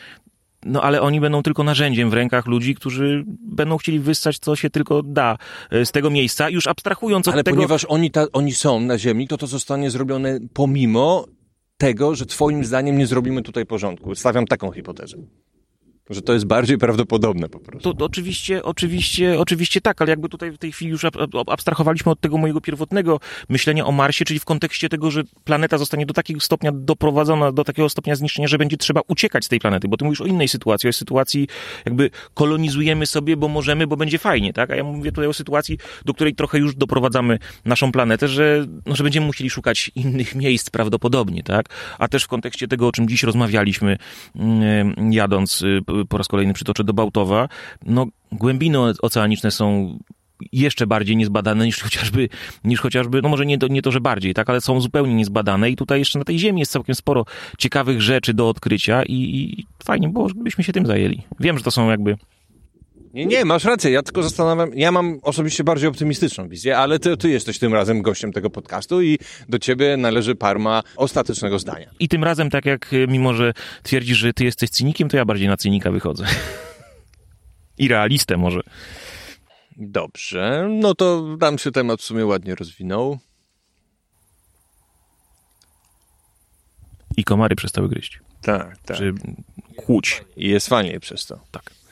no 0.66 0.82
ale 0.82 1.02
oni 1.02 1.20
będą 1.20 1.44
tylko 1.44 1.64
narzędziem 1.64 2.10
w 2.10 2.14
rękach 2.14 2.46
ludzi, 2.46 2.76
którzy 2.76 3.24
będą 3.42 3.78
chcieli 3.78 4.00
wyssać, 4.00 4.40
co 4.40 4.56
się 4.56 4.70
tylko 4.70 5.04
da 5.04 5.38
e, 5.72 5.86
z 5.86 5.92
tego 5.92 6.10
miejsca, 6.10 6.50
już 6.50 6.68
abstrahując 6.68 7.28
od 7.28 7.34
ale 7.34 7.44
tego... 7.44 7.56
Ale 7.56 7.58
ponieważ 7.58 7.86
oni, 7.86 8.12
ta, 8.12 8.26
oni 8.34 8.52
są 8.52 8.80
na 8.80 8.98
ziemi, 8.98 9.28
to 9.28 9.38
to 9.38 9.48
zostanie 9.48 9.92
zrobione 9.92 10.40
pomimo 10.54 11.26
tego, 11.78 12.16
że 12.16 12.26
twoim 12.26 12.66
zdaniem 12.66 12.98
nie 12.98 13.08
zrobimy 13.08 13.42
tutaj 13.42 13.66
porządku. 13.66 14.16
Stawiam 14.16 14.46
taką 14.46 14.72
hipotezę. 14.72 15.18
Że 16.10 16.22
to 16.22 16.34
jest 16.34 16.46
bardziej 16.46 16.78
prawdopodobne 16.78 17.50
po 17.50 17.60
prostu. 17.60 17.94
To, 17.94 18.00
to, 18.00 18.06
oczywiście, 18.06 18.64
oczywiście, 18.64 19.40
oczywiście 19.40 19.82
tak, 19.82 20.02
ale 20.02 20.10
jakby 20.10 20.30
tutaj 20.30 20.52
w 20.52 20.58
tej 20.58 20.72
chwili 20.72 20.92
już 20.92 21.06
abstrahowaliśmy 21.48 22.12
od 22.12 22.20
tego 22.20 22.38
mojego 22.38 22.62
pierwotnego 22.62 23.20
myślenia 23.50 23.86
o 23.86 23.92
Marsie, 23.92 24.26
czyli 24.26 24.40
w 24.40 24.46
kontekście 24.46 24.90
tego, 24.90 25.12
że 25.12 25.24
planeta 25.44 25.78
zostanie 25.78 26.06
do 26.06 26.14
takiego 26.14 26.40
stopnia 26.40 26.72
doprowadzona, 26.74 27.52
do 27.52 27.64
takiego 27.64 27.90
stopnia 27.90 28.16
zniszczenia, 28.16 28.48
że 28.48 28.58
będzie 28.58 28.78
trzeba 28.78 29.02
uciekać 29.08 29.46
z 29.46 29.50
tej 29.50 29.60
planety, 29.60 29.88
bo 29.88 29.98
ty 29.98 30.06
mówisz 30.06 30.22
o 30.22 30.26
innej 30.26 30.48
sytuacji, 30.48 30.90
o 30.90 30.94
sytuacji 30.94 31.48
jakby 31.86 32.10
kolonizujemy 32.34 33.06
sobie, 33.06 33.38
bo 33.38 33.48
możemy, 33.48 33.88
bo 33.88 33.98
będzie 33.98 34.18
fajnie, 34.18 34.54
tak? 34.54 34.72
A 34.72 34.76
ja 34.76 34.84
mówię 34.84 35.12
tutaj 35.12 35.28
o 35.28 35.34
sytuacji, 35.34 35.78
do 36.06 36.14
której 36.14 36.36
trochę 36.36 36.60
już 36.60 36.76
doprowadzamy 36.76 37.40
naszą 37.66 37.92
planetę, 37.92 38.28
że, 38.28 38.66
no, 38.86 38.96
że 38.96 39.04
będziemy 39.04 39.26
musieli 39.26 39.50
szukać 39.50 39.92
innych 39.96 40.36
miejsc 40.46 40.70
prawdopodobnie, 40.70 41.44
tak? 41.44 41.66
A 42.00 42.08
też 42.08 42.24
w 42.24 42.28
kontekście 42.28 42.68
tego, 42.68 42.88
o 42.88 42.92
czym 42.92 43.08
dziś 43.08 43.24
rozmawialiśmy, 43.24 43.98
mm, 44.36 45.14
jadąc 45.14 45.62
y, 45.62 45.95
po 46.10 46.18
raz 46.18 46.28
kolejny 46.28 46.54
przytoczę 46.54 46.84
do 46.84 46.94
Bałtowa, 46.94 47.50
no 47.86 48.06
głębiny 48.32 48.80
oceaniczne 48.80 49.52
są 49.52 49.98
jeszcze 50.52 50.88
bardziej 50.88 51.18
niezbadane 51.18 51.66
niż 51.66 51.82
chociażby, 51.82 52.30
niż 52.64 52.80
chociażby, 52.80 53.22
no 53.22 53.30
może 53.30 53.46
nie 53.46 53.58
to, 53.58 53.68
nie 53.68 53.82
to, 53.82 53.92
że 53.92 54.02
bardziej, 54.02 54.34
tak, 54.34 54.50
ale 54.50 54.62
są 54.62 54.82
zupełnie 54.82 55.16
niezbadane 55.16 55.70
i 55.70 55.76
tutaj 55.76 56.00
jeszcze 56.00 56.20
na 56.20 56.26
tej 56.26 56.40
ziemi 56.40 56.60
jest 56.60 56.72
całkiem 56.72 56.96
sporo 56.96 57.26
ciekawych 57.58 58.02
rzeczy 58.02 58.34
do 58.34 58.50
odkrycia 58.50 59.04
i, 59.04 59.14
i 59.14 59.66
fajnie 59.84 60.10
było, 60.10 60.30
żebyśmy 60.30 60.64
się 60.64 60.74
tym 60.74 60.86
zajęli. 60.86 61.22
Wiem, 61.40 61.58
że 61.58 61.64
to 61.64 61.72
są 61.72 61.90
jakby 61.90 62.18
nie, 63.16 63.26
nie, 63.26 63.46
masz 63.46 63.64
rację. 63.64 63.92
Ja 63.92 64.04
tylko 64.04 64.24
zastanawiam, 64.24 64.72
ja 64.74 64.92
mam 64.92 65.20
osobiście 65.22 65.64
bardziej 65.64 65.90
optymistyczną 65.90 66.50
wizję, 66.50 66.78
ale 66.78 67.00
ty, 67.00 67.18
ty 67.18 67.30
jesteś 67.30 67.60
tym 67.60 67.74
razem 67.74 68.02
gościem 68.02 68.34
tego 68.34 68.50
podcastu 68.50 69.02
i 69.02 69.20
do 69.50 69.60
ciebie 69.60 69.98
należy 69.98 70.36
parma 70.36 70.84
ostatecznego 70.96 71.60
zdania. 71.60 71.92
I 72.00 72.10
tym 72.10 72.24
razem, 72.24 72.50
tak 72.50 72.66
jak 72.66 72.94
y, 72.94 73.08
mimo, 73.08 73.34
że 73.34 73.54
twierdzisz, 73.84 74.18
że 74.18 74.34
ty 74.34 74.44
jesteś 74.44 74.70
cynikiem, 74.70 75.10
to 75.10 75.18
ja 75.18 75.26
bardziej 75.26 75.48
na 75.48 75.58
cynika 75.58 75.92
wychodzę. 75.92 76.26
I 77.78 77.88
realistę 77.88 78.38
może. 78.38 78.62
Dobrze, 79.78 80.68
no 80.72 80.96
to 80.96 81.38
tam 81.40 81.58
się 81.58 81.72
temat 81.72 82.02
w 82.02 82.04
sumie 82.04 82.26
ładnie 82.26 82.56
rozwinął. 82.56 83.20
I 87.18 87.24
komary 87.24 87.56
przestały 87.56 87.90
gryźć. 87.90 88.20
Tak, 88.42 88.78
tak. 88.78 88.98
Czy 88.98 89.14
kłuć. 89.76 90.24
I 90.38 90.50
jest 90.50 90.68
fajnie 90.68 91.00
przez 91.00 91.26
to. 91.26 91.40
Tak. 91.52 91.85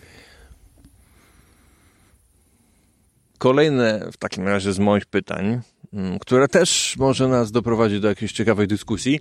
Kolejne 3.44 4.10
w 4.12 4.18
takim 4.18 4.48
razie 4.48 4.74
z 4.74 4.80
moich 4.80 5.06
pytań, 5.06 5.62
mm, 5.94 6.20
które 6.20 6.48
też 6.48 6.96
może 7.00 7.28
nas 7.28 7.52
doprowadzić 7.52 8.00
do 8.00 8.08
jakiejś 8.08 8.32
ciekawej 8.32 8.68
dyskusji. 8.68 9.20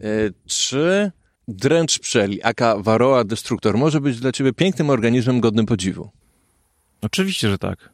E, 0.00 0.06
czy 0.46 1.12
dręcz 1.48 1.98
pszczeli, 1.98 2.42
aka 2.42 2.76
Varroa 2.78 3.24
destruktor, 3.24 3.78
może 3.78 4.00
być 4.00 4.20
dla 4.20 4.32
ciebie 4.32 4.52
pięknym 4.52 4.90
organizmem 4.90 5.40
godnym 5.40 5.66
podziwu? 5.66 6.10
Oczywiście, 7.02 7.48
że 7.48 7.58
tak 7.58 7.93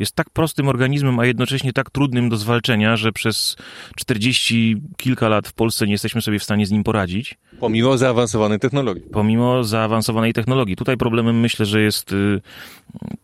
jest 0.00 0.14
tak 0.14 0.30
prostym 0.30 0.68
organizmem, 0.68 1.18
a 1.18 1.26
jednocześnie 1.26 1.72
tak 1.72 1.90
trudnym 1.90 2.28
do 2.28 2.36
zwalczenia, 2.36 2.96
że 2.96 3.12
przez 3.12 3.56
40 3.96 4.76
kilka 4.96 5.28
lat 5.28 5.48
w 5.48 5.52
Polsce 5.52 5.86
nie 5.86 5.92
jesteśmy 5.92 6.22
sobie 6.22 6.38
w 6.38 6.44
stanie 6.44 6.66
z 6.66 6.70
nim 6.70 6.84
poradzić. 6.84 7.38
Pomimo 7.60 7.98
zaawansowanej 7.98 8.58
technologii. 8.58 9.02
Pomimo 9.12 9.64
zaawansowanej 9.64 10.32
technologii. 10.32 10.76
Tutaj 10.76 10.96
problemem 10.96 11.40
myślę, 11.40 11.66
że 11.66 11.80
jest 11.80 12.12
y, 12.12 12.40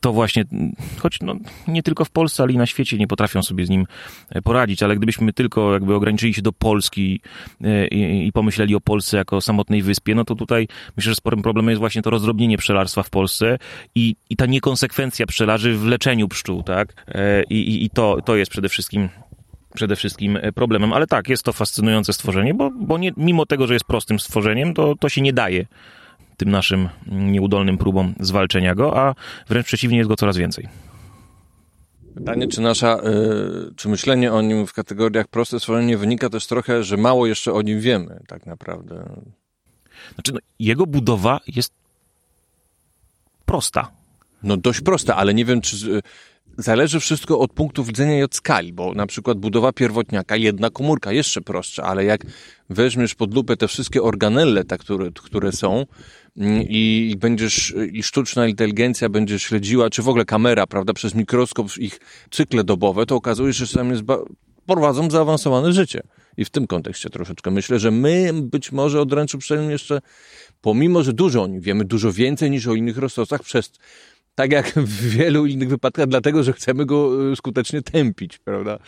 to 0.01 0.13
właśnie, 0.13 0.45
choć 0.99 1.21
no, 1.21 1.35
nie 1.69 1.83
tylko 1.83 2.05
w 2.05 2.11
Polsce, 2.11 2.43
ale 2.43 2.53
i 2.53 2.57
na 2.57 2.67
świecie 2.67 2.99
nie 2.99 3.07
potrafią 3.07 3.43
sobie 3.43 3.67
z 3.67 3.71
nim 3.71 3.87
e, 4.31 4.43
poradzić, 4.43 4.83
ale 4.83 4.97
gdybyśmy 4.97 5.33
tylko 5.33 5.73
jakby 5.73 5.95
ograniczyli 5.95 6.35
się 6.35 6.43
do 6.43 6.53
Polski 6.53 7.21
e, 7.65 7.89
i, 7.89 8.27
i 8.27 8.33
pomyśleli 8.33 8.75
o 8.75 8.81
Polsce 8.81 9.17
jako 9.17 9.41
samotnej 9.41 9.83
wyspie, 9.83 10.15
no 10.15 10.25
to 10.25 10.35
tutaj 10.35 10.69
myślę, 10.97 11.11
że 11.11 11.15
sporym 11.15 11.43
problemem 11.43 11.71
jest 11.71 11.81
właśnie 11.81 12.03
to 12.03 12.11
rozdrobnienie 12.11 12.59
pszczelarstwa 12.59 13.03
w 13.03 13.11
Polsce 13.11 13.59
i, 13.95 14.17
i 14.31 14.37
ta 14.37 14.47
niekonsekwencja 14.47 15.27
pszczelarzy 15.27 15.75
w 15.75 15.87
leczeniu 15.87 16.29
pszczół, 16.29 16.63
tak? 16.67 17.05
E, 17.09 17.43
I, 17.43 17.85
i, 17.85 17.91
to, 17.91 18.19
to 18.25 18.37
jest 18.37 18.51
przede 18.51 18.69
wszystkim 18.69 19.09
przede 19.75 19.97
wszystkim 19.97 20.39
problemem. 20.55 20.93
Ale 20.93 21.07
tak, 21.07 21.29
jest 21.29 21.43
to 21.43 21.53
fascynujące 21.53 22.13
stworzenie, 22.13 22.55
bo, 22.55 22.71
bo 22.71 22.99
nie, 22.99 23.13
mimo 23.17 23.47
tego, 23.47 23.67
że 23.67 23.75
jest 23.75 23.85
prostym 23.85 24.19
stworzeniem, 24.19 24.75
to, 24.75 24.95
to 25.01 25.09
się 25.09 25.21
nie 25.21 25.33
daje 25.33 25.67
tym 26.37 26.51
naszym 26.51 26.89
nieudolnym 27.07 27.79
próbom 27.79 28.15
zwalczenia 28.21 28.75
go, 28.75 28.99
a 28.99 29.15
wręcz 29.49 29.67
przeciwnie 29.67 29.99
jest 29.99 30.09
go 30.09 30.17
coraz 30.17 30.37
więcej. 30.37 30.69
Pytanie, 32.15 32.49
czy 32.49 32.61
nasza, 32.61 32.99
y, 33.71 33.75
czy 33.75 33.89
myślenie 33.89 34.33
o 34.33 34.43
nim 34.43 34.67
w 34.67 34.73
kategoriach 34.73 35.29
proste 35.29 35.61
stworzenie 35.61 35.99
wynika 35.99 36.31
też 36.31 36.47
trochę, 36.47 36.85
że 36.85 36.97
mało 36.97 37.27
jeszcze 37.27 37.53
o 37.53 37.63
nim 37.63 37.81
wiemy, 37.81 38.21
tak 38.27 38.47
naprawdę. 38.47 39.21
Znaczy, 40.15 40.33
no, 40.33 40.39
jego 40.59 40.87
budowa 40.87 41.41
jest 41.47 41.73
prosta. 43.47 43.91
No 44.43 44.57
dość 44.57 44.81
prosta, 44.81 45.17
ale 45.17 45.35
nie 45.35 45.45
wiem, 45.45 45.61
czy 45.61 46.03
zależy 46.59 47.01
wszystko 47.01 47.39
od 47.39 47.53
punktu 47.53 47.85
widzenia 47.85 48.19
i 48.19 48.23
od 48.23 48.35
skali, 48.35 48.73
bo 48.73 48.95
na 48.95 49.07
przykład 49.07 49.39
budowa 49.39 49.73
pierwotniaka, 49.73 50.37
jedna 50.37 50.71
komórka, 50.71 51.13
jeszcze 51.13 51.41
prostsza, 51.41 51.83
ale 51.83 52.05
jak 52.05 52.27
weźmiesz 52.71 53.15
pod 53.15 53.35
lupę 53.35 53.57
te 53.57 53.69
wszystkie 53.69 54.03
organelle, 54.03 54.65
te, 54.65 54.79
które, 54.79 55.11
które 55.11 55.53
są 55.53 55.87
mm, 56.37 56.63
i, 56.63 57.15
będziesz, 57.19 57.75
i 57.93 58.03
sztuczna 58.03 58.47
inteligencja 58.47 59.09
będzie 59.09 59.39
śledziła, 59.39 59.91
czy 59.91 60.03
w 60.03 60.09
ogóle 60.09 60.25
kamera, 60.25 60.67
prawda, 60.67 60.93
przez 60.93 61.15
mikroskop 61.15 61.79
ich 61.79 62.01
cykle 62.31 62.65
dobowe, 62.65 63.07
to 63.07 63.15
okazuje 63.15 63.55
się, 63.55 63.67
że 63.67 63.75
tam 63.75 63.91
jest 63.91 64.03
prowadzą 64.67 65.11
zaawansowane 65.11 65.73
życie. 65.73 66.03
I 66.37 66.45
w 66.45 66.51
tym 66.51 66.67
kontekście 66.67 67.11
troszeczkę 67.11 67.51
myślę, 67.51 67.79
że 67.79 67.91
my 67.91 68.31
być 68.43 68.73
może 68.73 69.01
od 69.01 69.13
ręczu 69.13 69.39
przynajmniej 69.39 69.73
jeszcze, 69.73 70.01
pomimo, 70.61 71.03
że 71.03 71.13
dużo 71.13 71.43
o 71.43 71.47
nim 71.47 71.61
wiemy, 71.61 71.85
dużo 71.85 72.13
więcej 72.13 72.51
niż 72.51 72.67
o 72.67 72.75
innych 72.75 72.99
roztocach, 72.99 73.43
przez 73.43 73.73
tak 74.37 74.53
jak 74.53 74.73
w 74.73 75.09
wielu 75.09 75.47
innych 75.47 75.69
wypadkach, 75.69 76.07
dlatego, 76.07 76.43
że 76.43 76.53
chcemy 76.53 76.87
go 76.87 77.31
y, 77.33 77.37
skutecznie 77.37 77.83
tępić, 77.83 78.39
prawda? 78.39 78.79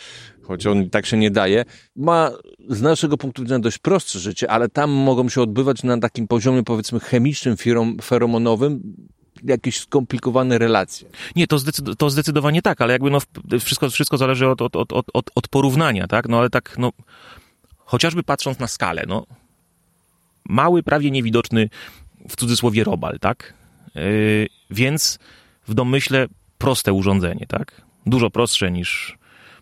Choć 0.43 0.67
on 0.67 0.91
tak 0.91 1.07
się 1.07 1.17
nie 1.17 1.31
daje. 1.31 1.65
Ma 1.97 2.31
z 2.69 2.83
naszego 2.83 3.17
punktu 3.17 3.43
widzenia 3.43 3.59
dość 3.59 3.79
prostsze 3.79 4.19
życie, 4.19 4.51
ale 4.51 4.69
tam 4.69 4.91
mogą 4.91 5.29
się 5.29 5.43
odbywać 5.43 5.83
na 5.83 5.99
takim 5.99 6.29
poziomie, 6.29 6.63
powiedzmy, 6.63 7.01
chemicznym, 7.01 7.57
feromonowym, 8.03 8.97
jakieś 9.45 9.81
skomplikowane 9.81 10.59
relacje. 10.59 11.09
Nie, 11.37 11.47
to, 11.47 11.59
zdecyd 11.59 11.85
to 11.99 12.11
zdecydowanie 12.11 12.63
tak, 12.63 12.81
ale 12.81 12.93
jakby 12.93 13.11
no, 13.11 13.19
wszystko, 13.61 13.91
wszystko 13.91 14.17
zależy 14.17 14.49
od, 14.49 14.63
od, 14.63 14.77
od, 14.77 14.93
od, 14.93 15.31
od 15.35 15.49
porównania, 15.49 16.07
tak? 16.07 16.29
No 16.29 16.39
ale 16.39 16.51
tak, 16.51 16.75
no, 16.79 16.93
chociażby 17.79 18.23
patrząc 18.23 18.59
na 18.59 18.67
skalę, 18.67 19.05
no, 19.09 19.27
mały, 20.49 20.83
prawie 20.83 21.11
niewidoczny, 21.11 21.69
w 22.29 22.37
cudzysłowie 22.37 22.85
robal, 22.85 23.19
tak? 23.21 23.55
Yy, 23.95 24.49
więc 24.71 25.19
w 25.69 25.75
domyśle 25.75 26.27
proste 26.59 26.93
urządzenie, 26.93 27.47
tak? 27.49 27.83
Dużo 28.07 28.31
prostsze 28.31 28.71
niż 28.71 29.19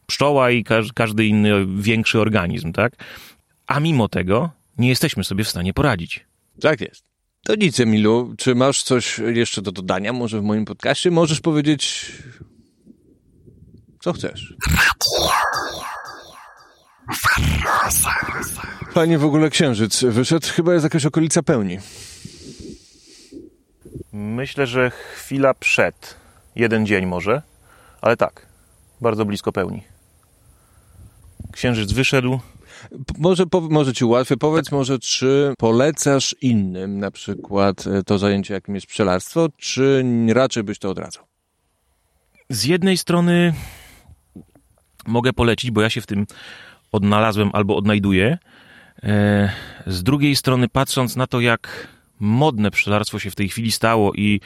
pszczoła 0.07 0.51
i 0.51 0.65
każdy 0.95 1.27
inny 1.27 1.67
większy 1.67 2.21
organizm, 2.21 2.73
tak? 2.73 2.93
A 3.67 3.81
mimo 3.81 4.09
tego 4.09 4.51
nie 4.79 4.89
jesteśmy 4.89 5.25
sobie 5.25 5.45
w 5.45 5.49
stanie 5.49 5.75
poradzić. 5.75 6.27
Tak 6.61 6.81
jest. 6.81 7.05
To 7.43 7.55
nic, 7.55 7.81
Emilu. 7.81 8.35
Czy 8.39 8.55
masz 8.55 8.83
coś 8.83 9.19
jeszcze 9.19 9.63
do 9.63 9.73
dodania 9.73 10.13
może 10.13 10.41
w 10.41 10.43
moim 10.43 10.65
podcaście? 10.65 11.11
Możesz 11.11 11.41
powiedzieć, 11.41 12.13
co 14.01 14.13
chcesz. 14.13 14.55
Panie 18.95 19.19
w 19.19 19.25
ogóle 19.25 19.51
księżyc 19.51 20.05
wyszedł, 20.05 20.47
chyba 20.53 20.73
jest 20.73 20.85
jakaś 20.85 21.07
okolica 21.07 21.43
pełni. 21.43 21.79
Myślę, 24.17 24.67
że 24.67 24.91
chwila 24.91 25.55
przed. 25.55 26.17
Jeden 26.55 26.87
dzień 26.87 27.07
może, 27.07 27.43
ale 28.01 28.17
tak, 28.17 28.47
bardzo 29.01 29.25
blisko 29.25 29.53
pełni. 29.53 29.83
Księżyc 31.53 31.93
wyszedł. 31.93 32.41
Może, 33.19 33.47
po, 33.47 33.61
może 33.61 33.93
ci 33.93 34.05
ułatwię. 34.05 34.37
Powiedz 34.37 34.73
może, 34.73 34.99
czy 34.99 35.55
polecasz 35.59 36.37
innym 36.41 36.99
na 36.99 37.11
przykład 37.11 37.87
e, 37.87 38.03
to 38.03 38.19
zajęcie, 38.19 38.55
jakim 38.55 38.75
jest 38.75 38.87
pszczelarstwo, 38.87 39.49
czy 39.57 40.05
raczej 40.29 40.63
byś 40.63 40.79
to 40.79 40.91
odradzał? 40.91 41.25
Z 42.51 42.65
jednej 42.65 42.97
strony 42.97 43.55
mogę 45.07 45.33
polecić, 45.33 45.71
bo 45.71 45.83
ja 45.83 45.91
się 45.91 46.01
w 46.01 46.07
tym 46.07 46.27
odnalazłem 46.93 47.51
albo 47.53 47.77
odnajduję. 47.77 48.39
E, 49.03 49.53
z 49.87 50.03
drugiej 50.03 50.37
strony, 50.37 50.69
patrząc 50.69 51.17
na 51.17 51.27
to, 51.27 51.41
jak 51.41 51.96
modne 52.21 52.71
pszczelarstwo 52.71 53.19
się 53.19 53.31
w 53.31 53.35
tej 53.35 53.49
chwili 53.49 53.73
stało 53.73 54.13
i 54.15 54.41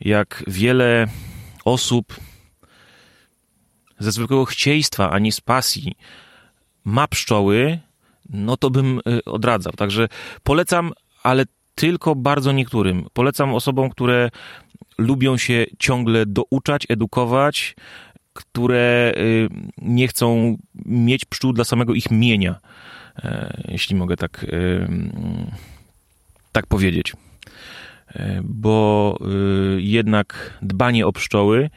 jak 0.00 0.44
wiele 0.46 1.06
osób 1.64 2.16
ze 3.98 4.12
zwykłego 4.12 4.44
chcieństwa, 4.44 5.10
a 5.10 5.18
nie 5.18 5.32
z 5.32 5.40
pasji 5.40 5.96
ma 6.84 7.08
pszczoły, 7.08 7.78
no 8.30 8.56
to 8.56 8.70
bym 8.70 9.00
y, 9.08 9.24
odradzał. 9.24 9.72
Także 9.72 10.08
polecam, 10.42 10.92
ale 11.22 11.44
tylko 11.74 12.14
bardzo 12.14 12.52
niektórym. 12.52 13.06
Polecam 13.12 13.54
osobom, 13.54 13.90
które 13.90 14.30
lubią 14.98 15.36
się 15.36 15.66
ciągle 15.78 16.26
douczać, 16.26 16.86
edukować, 16.88 17.76
które 18.32 19.12
y, 19.16 19.48
nie 19.78 20.08
chcą 20.08 20.56
mieć 20.86 21.24
pszczół 21.24 21.52
dla 21.52 21.64
samego 21.64 21.94
ich 21.94 22.10
mienia, 22.10 22.60
e, 23.16 23.62
jeśli 23.68 23.96
mogę 23.96 24.16
tak 24.16 24.44
y, 24.44 24.88
tak 26.54 26.66
powiedzieć. 26.66 27.12
E, 28.08 28.40
bo 28.44 29.18
y, 29.76 29.82
jednak 29.82 30.58
dbanie 30.62 31.06
o 31.06 31.12
pszczoły 31.12 31.70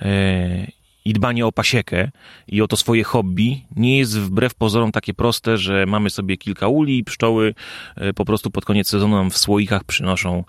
e, 0.00 0.66
i 1.04 1.12
dbanie 1.12 1.46
o 1.46 1.52
pasiekę 1.52 2.10
i 2.48 2.62
o 2.62 2.68
to 2.68 2.76
swoje 2.76 3.04
hobby 3.04 3.60
nie 3.76 3.98
jest 3.98 4.18
wbrew 4.18 4.54
pozorom 4.54 4.92
takie 4.92 5.14
proste, 5.14 5.56
że 5.56 5.86
mamy 5.86 6.10
sobie 6.10 6.36
kilka 6.36 6.68
uli 6.68 6.98
i 6.98 7.04
pszczoły 7.04 7.54
e, 7.96 8.12
po 8.12 8.24
prostu 8.24 8.50
pod 8.50 8.64
koniec 8.64 8.88
sezonu 8.88 9.16
nam 9.16 9.30
w 9.30 9.38
słoikach 9.38 9.84
przynoszą 9.84 10.44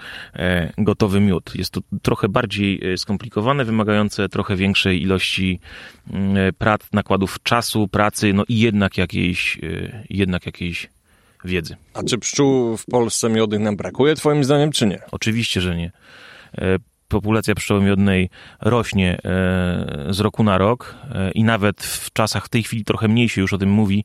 gotowy 0.78 1.20
miód. 1.20 1.56
Jest 1.56 1.72
to 1.72 1.82
trochę 2.02 2.30
bardziej 2.30 2.82
skomplikowane, 2.98 3.66
wymagające 3.66 4.30
trochę 4.30 4.56
większej 4.56 5.02
ilości 5.02 5.60
mm, 6.12 6.54
prac, 6.54 6.82
nakładów 6.94 7.44
czasu, 7.44 7.88
pracy, 7.88 8.34
no 8.34 8.44
i 8.48 8.60
jednak 8.60 8.98
jakiejś, 8.98 9.60
jednak 10.10 10.46
jakiejś 10.46 10.90
wiedzy. 11.48 11.76
A 11.94 12.04
czy 12.04 12.18
pszczół 12.18 12.78
w 12.78 12.86
Polsce 12.86 13.30
miodnych 13.30 13.60
nam 13.60 13.76
brakuje, 13.76 14.16
twoim 14.16 14.44
zdaniem, 14.44 14.72
czy 14.72 14.88
nie? 14.88 15.00
Oczywiście, 15.12 15.62
że 15.62 15.76
nie. 15.76 15.92
Populacja 17.08 17.56
pszczoły 17.56 17.82
miodnej 17.82 18.30
rośnie 18.62 19.18
e, 19.18 19.20
z 20.10 20.20
roku 20.20 20.44
na 20.44 20.58
rok 20.58 20.96
e, 21.12 21.32
i 21.32 21.44
nawet 21.44 21.84
w 21.84 22.14
czasach 22.14 22.46
w 22.46 22.50
tej 22.50 22.64
chwili 22.64 22.84
trochę 22.84 23.08
mniej 23.08 23.30
się 23.30 23.42
już 23.42 23.54
o 23.54 23.58
tym 23.58 23.70
mówi. 23.70 24.04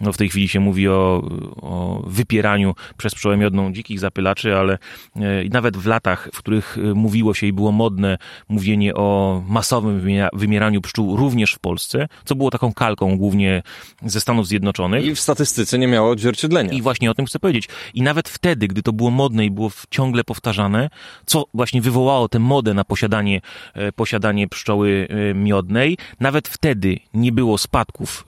No 0.00 0.12
w 0.12 0.16
tej 0.16 0.28
chwili 0.28 0.48
się 0.48 0.60
mówi 0.60 0.88
o, 0.88 1.22
o 1.56 2.02
wypieraniu 2.06 2.74
przez 2.96 3.14
pszczołę 3.14 3.36
miodną 3.36 3.72
dzikich 3.72 4.00
zapylaczy, 4.00 4.56
ale 4.56 4.78
e, 5.16 5.20
nawet 5.50 5.76
w 5.76 5.86
latach, 5.86 6.28
w 6.34 6.38
których 6.38 6.76
mówiło 6.94 7.34
się 7.34 7.46
i 7.46 7.52
było 7.52 7.72
modne 7.72 8.18
mówienie 8.48 8.94
o 8.94 9.42
masowym 9.48 10.00
wymieraniu 10.32 10.80
pszczół 10.80 11.16
również 11.16 11.52
w 11.52 11.58
Polsce, 11.58 12.08
co 12.24 12.34
było 12.34 12.50
taką 12.50 12.72
kalką 12.72 13.18
głównie 13.18 13.62
ze 14.02 14.20
Stanów 14.20 14.46
Zjednoczonych. 14.46 15.04
I 15.04 15.14
w 15.14 15.20
statystyce 15.20 15.78
nie 15.78 15.88
miało 15.88 16.10
odzwierciedlenia. 16.10 16.72
I 16.72 16.82
właśnie 16.82 17.10
o 17.10 17.14
tym 17.14 17.26
chcę 17.26 17.38
powiedzieć. 17.38 17.68
I 17.94 18.02
nawet 18.02 18.28
wtedy, 18.28 18.68
gdy 18.68 18.82
to 18.82 18.92
było 18.92 19.10
modne 19.10 19.44
i 19.44 19.50
było 19.50 19.70
ciągle 19.90 20.24
powtarzane, 20.24 20.90
co 21.26 21.44
właśnie 21.54 21.82
wywołało 21.82 22.28
ten 22.28 22.41
modę 22.42 22.74
na 22.74 22.84
posiadanie, 22.84 23.40
e, 23.74 23.92
posiadanie 23.92 24.48
pszczoły 24.48 25.08
e, 25.10 25.34
miodnej. 25.34 25.98
Nawet 26.20 26.48
wtedy 26.48 26.98
nie 27.14 27.32
było 27.32 27.58
spadków 27.58 28.24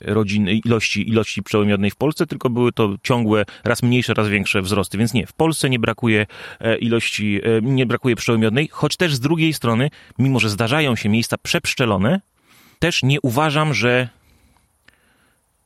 e, 0.00 0.12
rodziny, 0.12 0.54
ilości, 0.54 1.08
ilości 1.08 1.42
pszczoły 1.42 1.66
miodnej 1.66 1.90
w 1.90 1.96
Polsce, 1.96 2.26
tylko 2.26 2.50
były 2.50 2.72
to 2.72 2.96
ciągłe, 3.02 3.44
raz 3.64 3.82
mniejsze, 3.82 4.14
raz 4.14 4.28
większe 4.28 4.62
wzrosty. 4.62 4.98
Więc 4.98 5.14
nie, 5.14 5.26
w 5.26 5.32
Polsce 5.32 5.70
nie 5.70 5.78
brakuje 5.78 6.26
ilości, 6.80 7.40
nie 7.62 7.86
brakuje 7.86 8.16
pszczoły 8.16 8.38
miodnej, 8.38 8.68
choć 8.72 8.96
też 8.96 9.14
z 9.14 9.20
drugiej 9.20 9.52
strony, 9.52 9.90
mimo 10.18 10.40
że 10.40 10.50
zdarzają 10.50 10.96
się 10.96 11.08
miejsca 11.08 11.36
przepszczelone, 11.38 12.20
też 12.78 13.02
nie 13.02 13.20
uważam, 13.20 13.74
że 13.74 14.08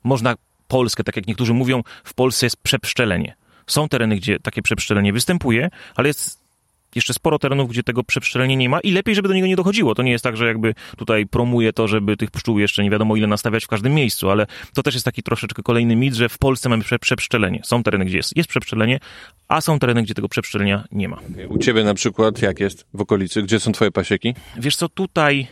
można 0.04 0.34
Polskę, 0.68 1.04
tak 1.04 1.16
jak 1.16 1.26
niektórzy 1.26 1.54
mówią, 1.54 1.82
w 2.04 2.14
Polsce 2.14 2.46
jest 2.46 2.56
przepszczelenie. 2.56 3.36
Są 3.66 3.88
tereny, 3.88 4.16
gdzie 4.16 4.40
takie 4.40 4.62
przepszczelenie 4.62 5.12
występuje, 5.12 5.70
ale 5.94 6.08
jest 6.08 6.43
jeszcze 6.96 7.14
sporo 7.14 7.38
terenów, 7.38 7.70
gdzie 7.70 7.82
tego 7.82 8.04
przepszczelenia 8.04 8.54
nie 8.54 8.68
ma 8.68 8.80
i 8.80 8.90
lepiej, 8.90 9.14
żeby 9.14 9.28
do 9.28 9.34
niego 9.34 9.46
nie 9.46 9.56
dochodziło. 9.56 9.94
To 9.94 10.02
nie 10.02 10.10
jest 10.10 10.24
tak, 10.24 10.36
że 10.36 10.46
jakby 10.46 10.74
tutaj 10.96 11.26
promuje 11.26 11.72
to, 11.72 11.88
żeby 11.88 12.16
tych 12.16 12.30
pszczół 12.30 12.58
jeszcze 12.58 12.82
nie 12.82 12.90
wiadomo 12.90 13.16
ile 13.16 13.26
nastawiać 13.26 13.64
w 13.64 13.68
każdym 13.68 13.94
miejscu, 13.94 14.30
ale 14.30 14.46
to 14.74 14.82
też 14.82 14.94
jest 14.94 15.04
taki 15.04 15.22
troszeczkę 15.22 15.62
kolejny 15.62 15.96
mit, 15.96 16.14
że 16.14 16.28
w 16.28 16.38
Polsce 16.38 16.68
mamy 16.68 16.84
przepszczelenie. 17.00 17.60
Są 17.64 17.82
tereny, 17.82 18.04
gdzie 18.04 18.16
jest, 18.16 18.36
jest 18.36 18.48
przepszczelenie, 18.48 19.00
a 19.48 19.60
są 19.60 19.78
tereny, 19.78 20.02
gdzie 20.02 20.14
tego 20.14 20.28
przepszczelenia 20.28 20.84
nie 20.92 21.08
ma. 21.08 21.18
U 21.48 21.58
ciebie 21.58 21.84
na 21.84 21.94
przykład 21.94 22.42
jak 22.42 22.60
jest 22.60 22.86
w 22.94 23.00
okolicy? 23.00 23.42
Gdzie 23.42 23.60
są 23.60 23.72
twoje 23.72 23.90
pasieki? 23.90 24.34
Wiesz 24.56 24.76
co, 24.76 24.88
tutaj, 24.88 25.46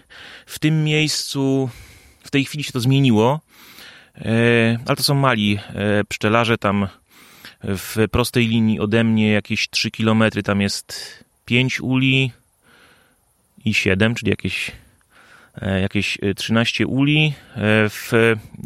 w 0.47 0.59
tym 0.59 0.85
miejscu, 0.85 1.71
w 2.25 2.31
tej 2.31 2.45
chwili 2.45 2.65
się 2.65 2.73
to 2.73 2.81
zmieniło, 2.81 3.41
e, 4.17 4.79
ale 4.87 4.97
to 4.97 5.03
są 5.03 5.15
mali 5.15 5.59
e, 5.75 6.05
pszczelarze, 6.05 6.59
tam 6.59 6.89
w 7.65 7.97
prostej 8.11 8.47
linii 8.49 8.81
ode 8.81 9.05
mnie 9.05 9.33
jakieś 9.33 9.71
3 9.71 9.91
kilometry, 9.91 10.43
tam 10.43 10.61
jest 10.61 11.19
5 11.45 11.81
uli 11.81 12.33
i 13.65 13.75
7, 13.75 14.15
czyli 14.15 14.31
jakieś, 14.31 14.73
e, 15.55 15.81
jakieś 15.81 16.19
13 16.37 16.85
e, 16.85 16.87
uli. 16.87 17.35
E, 17.57 17.89
w 17.89 18.13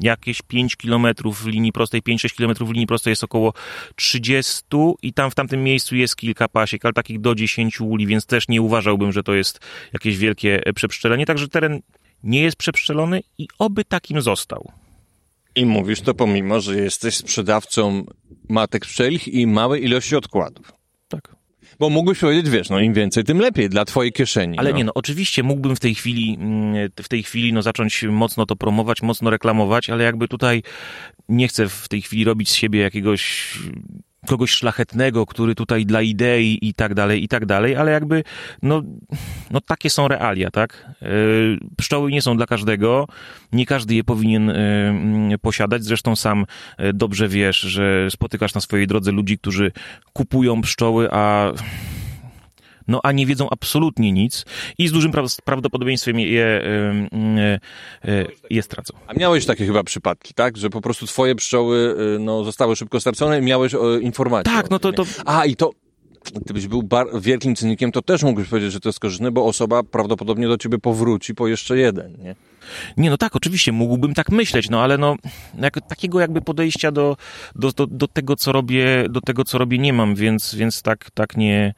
jakieś 0.01 0.43
5 0.43 0.77
km 0.77 1.07
w 1.24 1.47
linii 1.47 1.72
prostej, 1.72 2.03
5-6 2.03 2.37
km 2.37 2.55
w 2.55 2.70
linii 2.70 2.87
prostej 2.87 3.11
jest 3.11 3.24
około 3.24 3.53
30 3.97 4.62
i 5.03 5.12
tam 5.12 5.31
w 5.31 5.35
tamtym 5.35 5.62
miejscu 5.62 5.97
jest 5.97 6.16
kilka 6.16 6.49
pasiek, 6.49 6.85
ale 6.85 6.93
takich 6.93 7.20
do 7.20 7.35
10 7.35 7.81
uli, 7.81 8.07
więc 8.07 8.27
też 8.27 8.49
nie 8.49 8.62
uważałbym, 8.62 9.12
że 9.12 9.22
to 9.22 9.35
jest 9.35 9.61
jakieś 9.93 10.16
wielkie 10.18 10.62
przepszczelenie. 10.74 11.27
Także 11.27 11.49
teren 11.49 11.81
nie 12.22 12.43
jest 12.43 12.57
przepszczelony 12.57 13.22
i 13.39 13.49
oby 13.59 13.85
takim 13.85 14.20
został. 14.20 14.72
I 15.55 15.66
mówisz 15.66 16.01
to 16.01 16.14
pomimo, 16.14 16.61
że 16.61 16.77
jesteś 16.77 17.16
sprzedawcą 17.16 18.07
matek 18.49 18.87
pszczelich 18.87 19.29
i 19.29 19.47
małej 19.47 19.85
ilości 19.85 20.16
odkładów. 20.16 20.72
Tak. 21.09 21.36
Bo 21.78 21.90
mógłbyś 21.90 22.18
powiedzieć, 22.18 22.50
wiesz, 22.50 22.70
no 22.70 22.80
im 22.80 22.94
więcej, 22.94 23.24
tym 23.24 23.38
lepiej 23.38 23.68
dla 23.68 23.84
twojej 23.84 24.12
kieszeni. 24.12 24.58
Ale 24.58 24.70
no. 24.70 24.76
nie, 24.76 24.84
no 24.84 24.92
oczywiście 24.94 25.42
mógłbym 25.42 25.76
w 25.76 25.80
tej 25.80 25.94
chwili, 25.94 26.36
mm, 26.40 26.90
w 27.02 27.08
tej 27.08 27.22
chwili 27.22 27.52
no, 27.52 27.62
zacząć 27.62 28.02
mocno 28.02 28.46
to 28.46 28.56
promować, 28.56 29.02
mocno 29.02 29.30
reklamować, 29.30 29.90
ale 29.90 30.04
jakby 30.04 30.28
tutaj 30.28 30.62
nie 31.28 31.48
chcę 31.48 31.68
w 31.68 31.88
tej 31.88 32.02
chwili 32.02 32.24
robić 32.24 32.50
z 32.50 32.54
siebie 32.54 32.80
jakiegoś 32.80 33.52
kogoś 34.27 34.51
szlachetnego, 34.51 35.27
który 35.27 35.55
tutaj 35.55 35.87
dla 35.87 36.03
idei 36.03 36.59
i 36.62 36.74
tak 36.74 36.95
dalej, 36.95 37.24
i 37.24 37.29
tak 37.29 37.47
dalej, 37.47 37.77
ale 37.77 37.91
jakby, 37.93 38.24
no, 38.62 38.83
no 39.51 39.61
takie 39.61 39.91
są 39.91 40.09
realia, 40.09 40.51
tak? 40.51 40.91
Yy, 41.03 41.59
Pszczoły 41.77 42.11
nie 42.11 42.22
są 42.22 42.37
dla 42.37 42.47
każdego, 42.47 43.07
nie 43.53 43.66
każdy 43.66 43.95
je 43.95 44.05
powinien 44.05 44.53
yy, 45.31 45.39
posiadać, 45.39 45.85
zresztą 45.85 46.16
sam 46.16 46.47
yy, 46.79 46.93
dobrze 46.93 47.29
wiesz, 47.29 47.61
że 47.61 48.11
spotykasz 48.11 48.55
na 48.55 48.61
swojej 48.61 48.87
drodze 48.87 49.12
ludzi, 49.12 49.39
którzy 49.39 49.72
kupują 50.12 50.62
pszczoły, 50.62 51.09
a 51.12 51.53
no 52.89 53.01
a 53.03 53.12
nie 53.12 53.26
wiedzą 53.26 53.49
absolutnie 53.51 54.12
nic 54.12 54.45
i 54.78 54.89
z 54.89 54.93
dużym 54.93 55.12
pra- 55.12 55.43
prawdopodobieństwem 55.45 56.20
je, 56.20 56.32
je, 56.32 56.62
je, 58.05 58.26
je 58.51 58.62
stracą. 58.62 58.95
A 59.07 59.14
miałeś 59.14 59.47
takie 59.47 59.66
chyba 59.66 59.84
przypadki, 59.84 60.34
tak? 60.34 60.57
Że 60.57 60.70
po 60.70 60.80
prostu 60.80 61.07
twoje 61.07 61.34
pszczoły 61.34 61.97
y, 62.16 62.18
no, 62.18 62.45
zostały 62.45 62.76
szybko 62.76 63.01
stracone 63.01 63.39
i 63.39 63.43
miałeś 63.43 63.74
o, 63.74 63.99
informacje. 63.99 64.53
Tak, 64.53 64.70
no 64.70 64.78
to, 64.78 64.93
to? 64.93 65.05
A, 65.24 65.45
i 65.45 65.57
to... 65.57 65.70
Gdybyś 66.45 66.66
był 66.66 66.89
wielkim 67.20 67.57
cynikiem, 67.57 67.93
to 67.93 68.03
też 68.03 68.22
mógłbyś 68.22 68.49
powiedzieć, 68.49 68.72
że 68.72 68.80
to 68.80 68.89
jest 68.89 69.01
korzystne, 69.01 69.30
bo 69.30 69.47
osoba 69.47 69.82
prawdopodobnie 69.82 70.49
do 70.49 70.59
ciebie 70.59 70.78
powróci 70.78 71.34
po 71.34 71.49
jeszcze 71.49 71.78
jeden, 71.78 72.16
nie? 72.22 72.34
Nie, 72.97 73.11
no 73.11 73.16
tak, 73.16 73.37
oczywiście 73.37 73.72
mógłbym 73.72 74.14
tak 74.14 74.30
myśleć, 74.30 74.70
no 74.70 74.82
ale 74.82 74.99
no 74.99 75.16
jak, 75.61 75.89
takiego 75.89 76.20
jakby 76.20 76.43
podejścia 76.43 76.93
do, 76.93 77.16
do, 77.55 77.72
do, 77.72 77.87
do 77.87 78.09
tego, 78.09 78.37
co 78.37 78.53
robię, 78.53 79.07
do 79.11 79.20
tego, 79.20 79.45
co 79.45 79.59
robię, 79.59 79.78
nie 79.78 79.93
mam, 79.93 80.14
więc, 80.14 80.55
więc 80.55 80.82
tak, 80.82 81.11
tak 81.11 81.37
nie, 81.37 81.74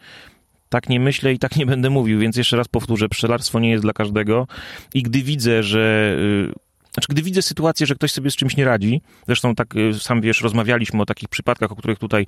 tak 0.68 0.88
nie 0.88 1.00
myślę 1.00 1.32
i 1.32 1.38
tak 1.38 1.56
nie 1.56 1.66
będę 1.66 1.90
mówił, 1.90 2.18
więc 2.18 2.36
jeszcze 2.36 2.56
raz 2.56 2.68
powtórzę, 2.68 3.08
pszczelarstwo 3.08 3.60
nie 3.60 3.70
jest 3.70 3.84
dla 3.84 3.92
każdego. 3.92 4.46
I 4.94 5.02
gdy 5.02 5.22
widzę, 5.22 5.62
że... 5.62 6.16
Yy, 6.20 6.52
znaczy, 6.92 7.06
gdy 7.10 7.22
widzę 7.22 7.42
sytuację, 7.42 7.86
że 7.86 7.94
ktoś 7.94 8.12
sobie 8.12 8.30
z 8.30 8.36
czymś 8.36 8.56
nie 8.56 8.64
radzi, 8.64 9.00
zresztą 9.26 9.54
tak 9.54 9.74
sam 9.98 10.20
wiesz, 10.20 10.40
rozmawialiśmy 10.40 11.02
o 11.02 11.06
takich 11.06 11.28
przypadkach, 11.28 11.72
o 11.72 11.76
których 11.76 11.98
tutaj 11.98 12.26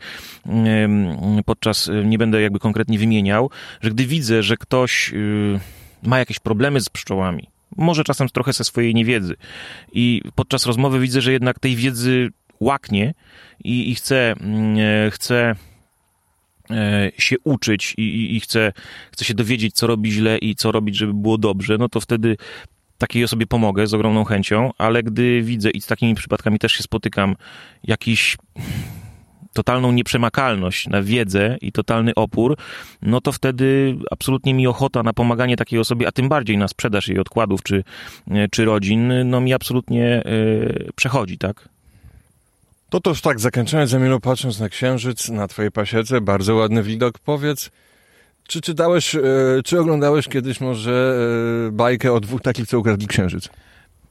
podczas, 1.44 1.90
nie 2.04 2.18
będę 2.18 2.42
jakby 2.42 2.58
konkretnie 2.58 2.98
wymieniał, 2.98 3.50
że 3.80 3.90
gdy 3.90 4.06
widzę, 4.06 4.42
że 4.42 4.56
ktoś 4.56 5.14
ma 6.02 6.18
jakieś 6.18 6.38
problemy 6.38 6.80
z 6.80 6.88
pszczołami, 6.88 7.48
może 7.76 8.04
czasem 8.04 8.28
trochę 8.28 8.52
ze 8.52 8.64
swojej 8.64 8.94
niewiedzy 8.94 9.36
i 9.92 10.22
podczas 10.34 10.66
rozmowy 10.66 11.00
widzę, 11.00 11.20
że 11.20 11.32
jednak 11.32 11.58
tej 11.58 11.76
wiedzy 11.76 12.28
łaknie 12.60 13.14
i, 13.64 13.90
i 13.90 13.94
chce, 13.94 14.34
yy, 15.04 15.10
chce 15.10 15.54
się 17.18 17.36
uczyć 17.44 17.94
i, 17.98 18.02
i, 18.02 18.36
i 18.36 18.40
chce, 18.40 18.72
chce 19.12 19.24
się 19.24 19.34
dowiedzieć, 19.34 19.74
co 19.74 19.86
robi 19.86 20.12
źle 20.12 20.38
i 20.38 20.54
co 20.54 20.72
robić, 20.72 20.96
żeby 20.96 21.14
było 21.14 21.38
dobrze, 21.38 21.78
no 21.78 21.88
to 21.88 22.00
wtedy 22.00 22.36
takiej 22.98 23.24
osobie 23.24 23.46
pomogę 23.46 23.86
z 23.86 23.94
ogromną 23.94 24.24
chęcią, 24.24 24.70
ale 24.78 25.02
gdy 25.02 25.42
widzę 25.42 25.70
i 25.70 25.80
z 25.80 25.86
takimi 25.86 26.14
przypadkami 26.14 26.58
też 26.58 26.72
się 26.72 26.82
spotykam, 26.82 27.36
jakiś 27.84 28.36
totalną 29.52 29.92
nieprzemakalność 29.92 30.88
na 30.88 31.02
wiedzę 31.02 31.56
i 31.60 31.72
totalny 31.72 32.14
opór, 32.14 32.56
no 33.02 33.20
to 33.20 33.32
wtedy 33.32 33.96
absolutnie 34.10 34.54
mi 34.54 34.66
ochota 34.66 35.02
na 35.02 35.12
pomaganie 35.12 35.56
takiej 35.56 35.78
osobie, 35.78 36.08
a 36.08 36.12
tym 36.12 36.28
bardziej 36.28 36.58
na 36.58 36.68
sprzedaż 36.68 37.08
jej 37.08 37.18
odkładów 37.18 37.62
czy, 37.62 37.84
czy 38.50 38.64
rodzin, 38.64 39.12
no 39.24 39.40
mi 39.40 39.52
absolutnie 39.52 40.22
yy, 40.24 40.90
przechodzi, 40.94 41.38
tak? 41.38 41.68
To 42.90 43.00
to 43.00 43.10
już 43.10 43.20
tak, 43.20 43.40
zakończając, 43.40 43.94
Emilu, 43.94 44.20
patrząc 44.20 44.60
na 44.60 44.68
księżyc, 44.68 45.28
na 45.28 45.48
twojej 45.48 45.70
pasiece, 45.70 46.20
bardzo 46.20 46.54
ładny 46.54 46.82
widok, 46.82 47.18
powiedz, 47.18 47.70
czy 48.48 48.60
czytałeś, 48.60 49.14
e, 49.14 49.20
czy 49.64 49.80
oglądałeś 49.80 50.28
kiedyś 50.28 50.60
może 50.60 51.16
e, 51.68 51.72
bajkę 51.72 52.12
o 52.12 52.20
dwóch 52.20 52.42
takich, 52.42 52.66
co 52.66 52.78
ukradli 52.78 53.06
księżyc? 53.06 53.48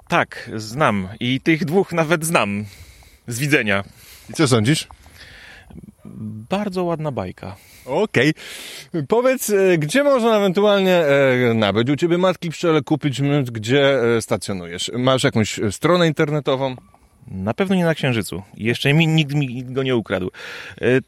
Tak, 0.08 0.50
znam 0.56 1.08
i 1.20 1.42
tych 1.42 1.66
dwóch 1.66 1.94
nawet 1.94 2.26
znam 2.26 2.66
z 3.28 3.40
widzenia. 3.40 3.84
I 4.30 4.34
co 4.34 4.48
sądzisz? 4.48 4.88
Bardzo 6.50 6.84
ładna 6.84 7.12
bajka. 7.12 7.56
Okej. 7.86 8.34
Okay. 8.90 9.06
Powiedz, 9.08 9.50
e, 9.50 9.78
gdzie 9.78 10.04
można 10.04 10.38
ewentualnie 10.38 11.04
nabyć 11.56 11.90
u 11.90 11.96
ciebie 11.96 12.18
matki 12.18 12.50
pszczele, 12.50 12.82
kupić 12.82 13.22
gdzie 13.52 14.00
stacjonujesz? 14.22 14.92
Masz 14.98 15.24
jakąś 15.24 15.60
stronę 15.72 16.08
internetową? 16.08 16.76
Na 17.28 17.54
pewno 17.54 17.76
nie 17.76 17.86
na 17.86 17.96
Księżycu. 17.96 18.44
Jeszcze 18.58 18.94
mi 18.94 19.08
nikt 19.08 19.34
mi 19.34 19.64
go 19.64 19.84
nie 19.84 19.96
ukradł. 19.96 20.32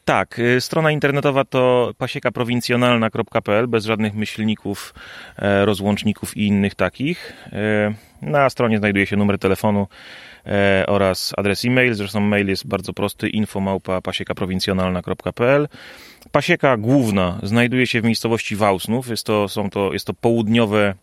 Tak, 0.06 0.42
strona 0.60 0.92
internetowa 0.92 1.46
to 1.46 1.94
pasiekaprowincjonalna.pl 1.98 3.68
bez 3.68 3.86
żadnych 3.86 4.14
myślników, 4.14 4.94
rozłączników 5.38 6.38
i 6.38 6.48
innych 6.48 6.76
takich. 6.76 7.34
Na 8.22 8.50
stronie 8.50 8.78
znajduje 8.78 9.06
się 9.06 9.18
numer 9.18 9.40
telefonu 9.40 9.88
oraz 10.88 11.34
adres 11.38 11.66
e-mail. 11.66 11.94
Zresztą 11.94 12.20
mail 12.20 12.48
jest 12.48 12.68
bardzo 12.68 12.94
prosty 12.94 13.30
infomałpa 13.30 14.02
pasiekaprowincjonalna.pl. 14.02 15.68
Pasieka 16.32 16.78
główna 16.78 17.40
znajduje 17.44 17.88
się 17.88 18.02
w 18.02 18.04
miejscowości 18.04 18.56
Wałsnów. 18.56 19.10
Jest 19.10 19.26
to, 19.26 19.48
są 19.48 19.70
to, 19.70 19.94
jest 19.94 20.06
to 20.06 20.14
południowe 20.14 20.94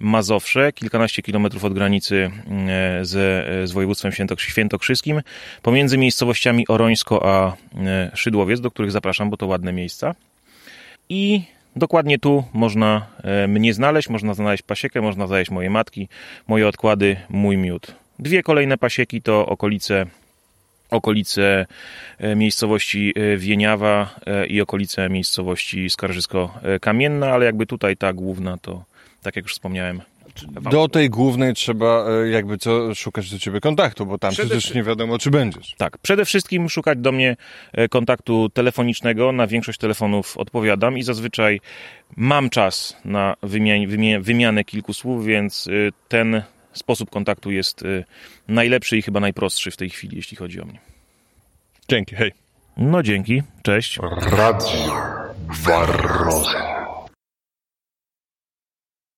Mazowsze, 0.00 0.72
kilkanaście 0.72 1.22
kilometrów 1.22 1.64
od 1.64 1.74
granicy 1.74 2.30
z, 3.02 3.10
z 3.68 3.72
województwem 3.72 4.12
świętokrzyskim, 4.36 5.22
pomiędzy 5.62 5.98
miejscowościami 5.98 6.68
Orońsko 6.68 7.26
a 7.28 7.56
Szydłowiec, 8.14 8.60
do 8.60 8.70
których 8.70 8.92
zapraszam, 8.92 9.30
bo 9.30 9.36
to 9.36 9.46
ładne 9.46 9.72
miejsca. 9.72 10.14
I 11.08 11.42
dokładnie 11.76 12.18
tu 12.18 12.44
można 12.52 13.06
mnie 13.48 13.74
znaleźć, 13.74 14.08
można 14.08 14.34
znaleźć 14.34 14.62
pasiekę, 14.62 15.00
można 15.00 15.26
znaleźć 15.26 15.50
moje 15.50 15.70
matki, 15.70 16.08
moje 16.48 16.68
odkłady, 16.68 17.16
mój 17.28 17.56
miód. 17.56 17.94
Dwie 18.18 18.42
kolejne 18.42 18.78
pasieki 18.78 19.22
to 19.22 19.46
okolice 19.46 20.06
okolice 20.90 21.66
miejscowości 22.36 23.14
Wieniawa 23.36 24.14
i 24.48 24.60
okolice 24.60 25.08
miejscowości 25.08 25.90
Skarżysko-Kamienna, 25.90 27.26
ale 27.26 27.44
jakby 27.46 27.66
tutaj 27.66 27.96
ta 27.96 28.12
główna 28.12 28.58
to 28.58 28.84
tak 29.22 29.36
jak 29.36 29.44
już 29.44 29.52
wspomniałem. 29.52 30.00
Do 30.70 30.88
tej 30.88 31.10
głównej 31.10 31.54
trzeba 31.54 32.04
jakby 32.30 32.58
co 32.58 32.94
szukać 32.94 33.30
do 33.30 33.38
ciebie 33.38 33.60
kontaktu, 33.60 34.06
bo 34.06 34.18
tam 34.18 34.32
przede 34.32 34.48
przecież 34.48 34.74
nie 34.74 34.82
wiadomo, 34.82 35.18
czy 35.18 35.30
będziesz. 35.30 35.74
Tak, 35.78 35.98
przede 35.98 36.24
wszystkim 36.24 36.68
szukać 36.68 36.98
do 36.98 37.12
mnie 37.12 37.36
kontaktu 37.90 38.48
telefonicznego. 38.48 39.32
Na 39.32 39.46
większość 39.46 39.78
telefonów 39.78 40.36
odpowiadam 40.36 40.98
i 40.98 41.02
zazwyczaj 41.02 41.60
mam 42.16 42.50
czas 42.50 42.96
na 43.04 43.36
wymian 43.42 43.80
wymianę 44.20 44.64
kilku 44.64 44.92
słów, 44.94 45.26
więc 45.26 45.68
ten 46.08 46.42
sposób 46.72 47.10
kontaktu 47.10 47.50
jest 47.50 47.84
najlepszy 48.48 48.96
i 48.96 49.02
chyba 49.02 49.20
najprostszy 49.20 49.70
w 49.70 49.76
tej 49.76 49.90
chwili, 49.90 50.16
jeśli 50.16 50.36
chodzi 50.36 50.60
o 50.60 50.64
mnie. 50.64 50.78
Dzięki, 51.88 52.16
hej. 52.16 52.32
No 52.76 53.02
dzięki, 53.02 53.42
cześć. 53.62 53.98
Radio 54.32 54.94
Barroza. 55.66 56.79